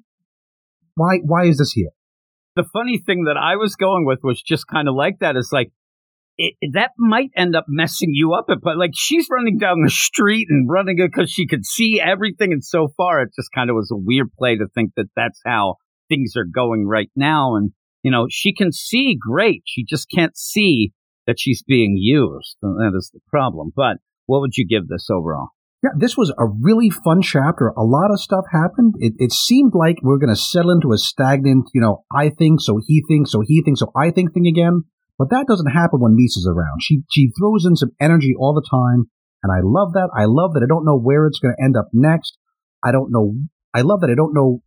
why, 0.95 1.19
why 1.25 1.47
is 1.47 1.59
this 1.59 1.73
here? 1.73 1.91
the 2.57 2.65
funny 2.73 3.03
thing 3.05 3.25
that 3.25 3.37
I 3.37 3.57
was 3.57 3.75
going 3.75 4.07
with 4.07 4.21
was 4.23 4.41
just 4.41 4.67
kind 4.67 4.89
of 4.89 4.95
like 4.95 5.19
that. 5.21 5.37
Is 5.37 5.51
like 5.53 5.73
it, 6.37 6.55
that 6.73 6.91
might 6.99 7.31
end 7.37 7.55
up 7.57 7.67
messing 7.69 8.11
you 8.13 8.33
up, 8.33 8.47
but 8.49 8.77
like 8.77 8.93
she's 8.95 9.27
running 9.31 9.59
down 9.59 9.83
the 9.83 9.91
street 9.91 10.49
and 10.51 10.69
running 10.69 10.97
because 10.97 11.31
she 11.31 11.47
could 11.47 11.65
see 11.65 12.01
everything, 12.01 12.53
and 12.53 12.65
so 12.65 12.89
far 12.97 13.23
it 13.23 13.31
just 13.35 13.51
kind 13.55 13.71
of 13.71 13.75
was 13.75 13.91
a 13.93 13.97
weird 13.97 14.33
play 14.39 14.57
to 14.57 14.67
think 14.75 14.93
that 14.97 15.07
that's 15.17 15.41
how 15.45 15.77
things 16.09 16.35
are 16.37 16.45
going 16.45 16.87
right 16.87 17.11
now. 17.17 17.57
And 17.57 17.73
you 18.03 18.11
know, 18.11 18.27
she 18.31 18.53
can 18.53 18.73
see 18.73 19.17
great, 19.19 19.63
she 19.67 19.85
just 19.85 20.09
can't 20.15 20.37
see 20.37 20.93
that 21.27 21.37
she's 21.39 21.63
being 21.63 21.97
used. 21.99 22.57
And 22.63 22.79
that 22.79 22.97
is 22.97 23.11
the 23.13 23.21
problem. 23.29 23.73
But 23.75 23.99
what 24.27 24.41
would 24.41 24.57
you 24.57 24.67
give 24.67 24.89
this 24.89 25.09
overall? 25.11 25.49
Yeah, 25.83 25.91
this 25.99 26.17
was 26.17 26.33
a 26.39 26.47
really 26.47 26.89
fun 26.89 27.21
chapter. 27.21 27.69
A 27.77 27.83
lot 27.83 28.11
of 28.11 28.21
stuff 28.21 28.45
happened. 28.53 28.95
It, 28.99 29.15
it 29.19 29.33
seemed 29.33 29.73
like 29.75 29.97
we 30.03 30.15
are 30.15 30.19
going 30.19 30.35
to 30.35 30.41
settle 30.41 30.71
into 30.71 30.93
a 30.93 30.99
stagnant, 30.99 31.69
you 31.75 31.81
know, 31.81 32.05
I 32.11 32.31
think, 32.31 32.61
so 32.63 32.81
he 32.87 33.03
thinks, 33.07 33.33
so 33.33 33.43
he 33.47 33.63
thinks, 33.63 33.81
so 33.81 33.93
I 33.95 34.11
think 34.11 34.33
thing 34.33 34.47
again. 34.47 34.85
But 35.19 35.31
that 35.31 35.47
doesn't 35.47 35.71
happen 35.71 36.01
when 36.01 36.17
Misa's 36.17 36.49
around. 36.51 36.81
She, 36.83 37.03
she 37.11 37.31
throws 37.39 37.65
in 37.65 37.77
some 37.77 37.91
energy 38.01 38.35
all 38.39 38.55
the 38.55 38.67
time. 38.69 39.11
And 39.43 39.53
I 39.53 39.61
love 39.63 39.93
that. 39.93 40.09
I 40.17 40.25
love 40.25 40.55
that 40.55 40.65
I 40.65 40.69
don't 40.69 40.87
know 40.87 40.99
where 40.99 41.27
it's 41.27 41.39
going 41.39 41.55
to 41.57 41.63
end 41.63 41.77
up 41.77 41.89
next. 41.93 42.39
I 42.83 42.93
don't 42.93 43.13
know. 43.13 43.35
I 43.75 43.83
love 43.83 44.01
that 44.01 44.11
I 44.11 44.15
don't 44.15 44.35
know 44.35 44.63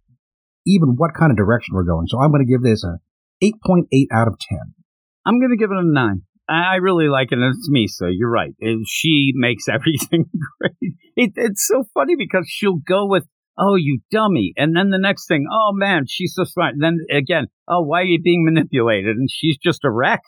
even 0.67 0.95
what 0.97 1.15
kind 1.17 1.31
of 1.31 1.37
direction 1.37 1.73
we're 1.73 1.83
going. 1.83 2.07
So 2.07 2.19
I'm 2.19 2.31
going 2.31 2.45
to 2.45 2.51
give 2.51 2.61
this 2.61 2.83
a 2.83 2.99
8.8 3.43 3.85
out 4.13 4.27
of 4.27 4.37
10. 4.39 4.59
I'm 5.25 5.39
going 5.39 5.51
to 5.51 5.57
give 5.57 5.71
it 5.71 5.77
a 5.77 5.83
nine. 5.83 6.21
I 6.49 6.73
I 6.73 6.75
really 6.75 7.07
like 7.07 7.31
it. 7.31 7.39
And 7.39 7.55
it's 7.55 7.69
Misa. 7.69 8.09
You're 8.11 8.29
right. 8.29 8.53
And 8.61 8.85
she 8.87 9.31
makes 9.33 9.67
everything 9.71 10.25
great. 10.59 10.93
It, 11.15 11.31
it's 11.35 11.67
so 11.67 11.83
funny 11.93 12.15
because 12.17 12.45
she'll 12.47 12.77
go 12.77 13.07
with, 13.07 13.25
oh, 13.57 13.75
you 13.75 14.01
dummy. 14.11 14.53
And 14.55 14.75
then 14.75 14.89
the 14.89 14.99
next 14.99 15.27
thing, 15.27 15.45
oh, 15.51 15.71
man, 15.73 16.05
she's 16.07 16.33
so 16.35 16.43
smart. 16.43 16.73
And 16.73 16.83
then 16.83 16.99
again, 17.15 17.47
oh, 17.67 17.81
why 17.81 18.01
are 18.01 18.05
you 18.05 18.21
being 18.21 18.45
manipulated? 18.45 19.17
And 19.17 19.29
she's 19.31 19.57
just 19.57 19.83
a 19.83 19.91
wreck. 19.91 20.21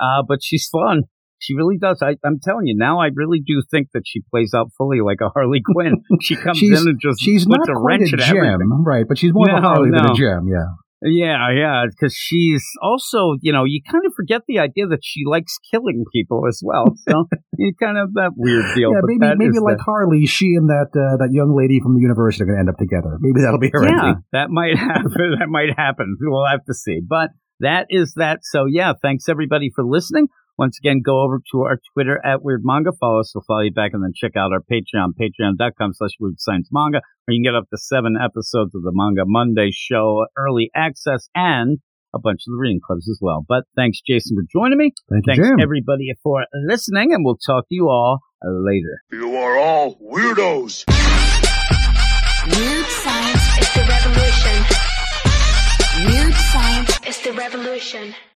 Uh, 0.00 0.22
but 0.26 0.38
she's 0.42 0.66
fun. 0.72 1.02
She 1.38 1.54
really 1.54 1.78
does. 1.80 2.02
I, 2.02 2.16
I'm 2.24 2.38
telling 2.42 2.66
you 2.66 2.76
now, 2.76 3.00
I 3.00 3.08
really 3.14 3.40
do 3.40 3.62
think 3.70 3.88
that 3.94 4.02
she 4.06 4.20
plays 4.30 4.52
out 4.54 4.68
fully 4.76 5.00
like 5.00 5.18
a 5.22 5.28
Harley 5.30 5.62
Quinn. 5.74 5.94
She 6.20 6.36
comes 6.36 6.60
in 6.62 6.72
and 6.74 6.98
just 7.00 7.20
She's 7.20 7.46
puts 7.46 7.66
not 7.66 7.76
a 7.76 7.80
wrench 7.80 8.12
a 8.12 8.20
everything. 8.22 8.58
gem, 8.60 8.84
right? 8.84 9.04
But 9.08 9.16
she's 9.18 9.32
more 9.32 9.48
of 9.50 9.56
a 9.56 9.60
No, 9.60 9.68
Harley 9.68 9.90
than 9.90 10.04
a 10.10 10.14
gem, 10.14 10.48
yeah. 10.48 10.68
Yeah, 11.02 11.48
yeah, 11.56 11.84
because 11.88 12.12
she's 12.14 12.62
also, 12.82 13.36
you 13.40 13.54
know, 13.54 13.64
you 13.64 13.80
kind 13.90 14.04
of 14.04 14.12
forget 14.14 14.42
the 14.46 14.58
idea 14.58 14.86
that 14.88 15.00
she 15.02 15.22
likes 15.24 15.56
killing 15.72 16.04
people 16.12 16.42
as 16.46 16.60
well. 16.62 16.92
So 17.08 17.24
you 17.56 17.72
kind 17.80 17.96
of 17.96 18.12
that 18.20 18.32
weird 18.36 18.66
deal. 18.74 18.92
Yeah, 18.92 19.00
but 19.00 19.08
maybe 19.08 19.24
that 19.24 19.38
maybe 19.38 19.58
like 19.64 19.78
the- 19.78 19.84
Harley, 19.88 20.26
she 20.26 20.52
and 20.60 20.68
that 20.68 20.92
uh, 20.92 21.16
that 21.24 21.30
young 21.32 21.56
lady 21.56 21.80
from 21.80 21.94
the 21.94 22.02
university 22.02 22.42
are 22.44 22.46
going 22.52 22.56
to 22.56 22.60
end 22.60 22.68
up 22.68 22.76
together. 22.76 23.16
Maybe 23.18 23.40
that'll 23.40 23.58
be 23.58 23.70
her 23.72 23.80
yeah, 23.82 23.96
ending. 23.96 24.16
that 24.36 24.50
might 24.50 24.76
happen. 24.88 25.08
that 25.40 25.48
might 25.48 25.72
happen. 25.74 26.18
We'll 26.20 26.44
have 26.44 26.66
to 26.66 26.74
see. 26.74 27.00
But 27.00 27.30
that 27.60 27.86
is 27.90 28.14
that. 28.16 28.40
So 28.42 28.66
yeah, 28.66 28.92
thanks 29.00 29.28
everybody 29.28 29.70
for 29.74 29.84
listening. 29.84 30.28
Once 30.58 30.78
again, 30.78 31.00
go 31.02 31.22
over 31.22 31.40
to 31.52 31.62
our 31.62 31.78
Twitter 31.94 32.20
at 32.22 32.42
Weird 32.42 32.60
Manga. 32.64 32.90
Follow 33.00 33.20
us. 33.20 33.32
We'll 33.34 33.44
follow 33.46 33.60
you 33.62 33.72
back 33.72 33.92
and 33.94 34.02
then 34.04 34.12
check 34.14 34.32
out 34.36 34.52
our 34.52 34.60
Patreon, 34.60 35.12
patreon.com 35.18 35.92
slash 35.94 36.10
Weird 36.20 36.34
Science 36.38 36.68
Manga, 36.70 37.00
where 37.24 37.34
you 37.34 37.38
can 37.42 37.50
get 37.50 37.56
up 37.56 37.64
to 37.70 37.78
seven 37.78 38.16
episodes 38.22 38.74
of 38.74 38.82
the 38.82 38.92
Manga 38.92 39.22
Monday 39.24 39.70
show, 39.72 40.26
early 40.36 40.70
access, 40.76 41.28
and 41.34 41.78
a 42.14 42.18
bunch 42.18 42.40
of 42.46 42.52
the 42.52 42.58
reading 42.58 42.80
clubs 42.84 43.08
as 43.08 43.18
well. 43.22 43.42
But 43.48 43.64
thanks, 43.74 44.00
Jason, 44.06 44.36
for 44.36 44.42
joining 44.52 44.76
me. 44.76 44.92
Thank 45.10 45.26
you, 45.28 45.32
Thanks, 45.44 45.48
Jim. 45.48 45.60
everybody, 45.62 46.12
for 46.22 46.44
listening, 46.66 47.14
and 47.14 47.24
we'll 47.24 47.38
talk 47.38 47.66
to 47.68 47.74
you 47.74 47.88
all 47.88 48.18
later. 48.42 49.00
You 49.12 49.36
are 49.36 49.56
all 49.58 49.94
weirdos. 49.96 50.84
Weird 52.46 52.86
science 52.86 53.58
is 53.60 53.68
the 53.74 53.84
revolution. 53.88 54.64
Weird 56.06 56.34
science 56.34 56.89
is 57.06 57.20
the 57.22 57.32
revolution. 57.32 58.14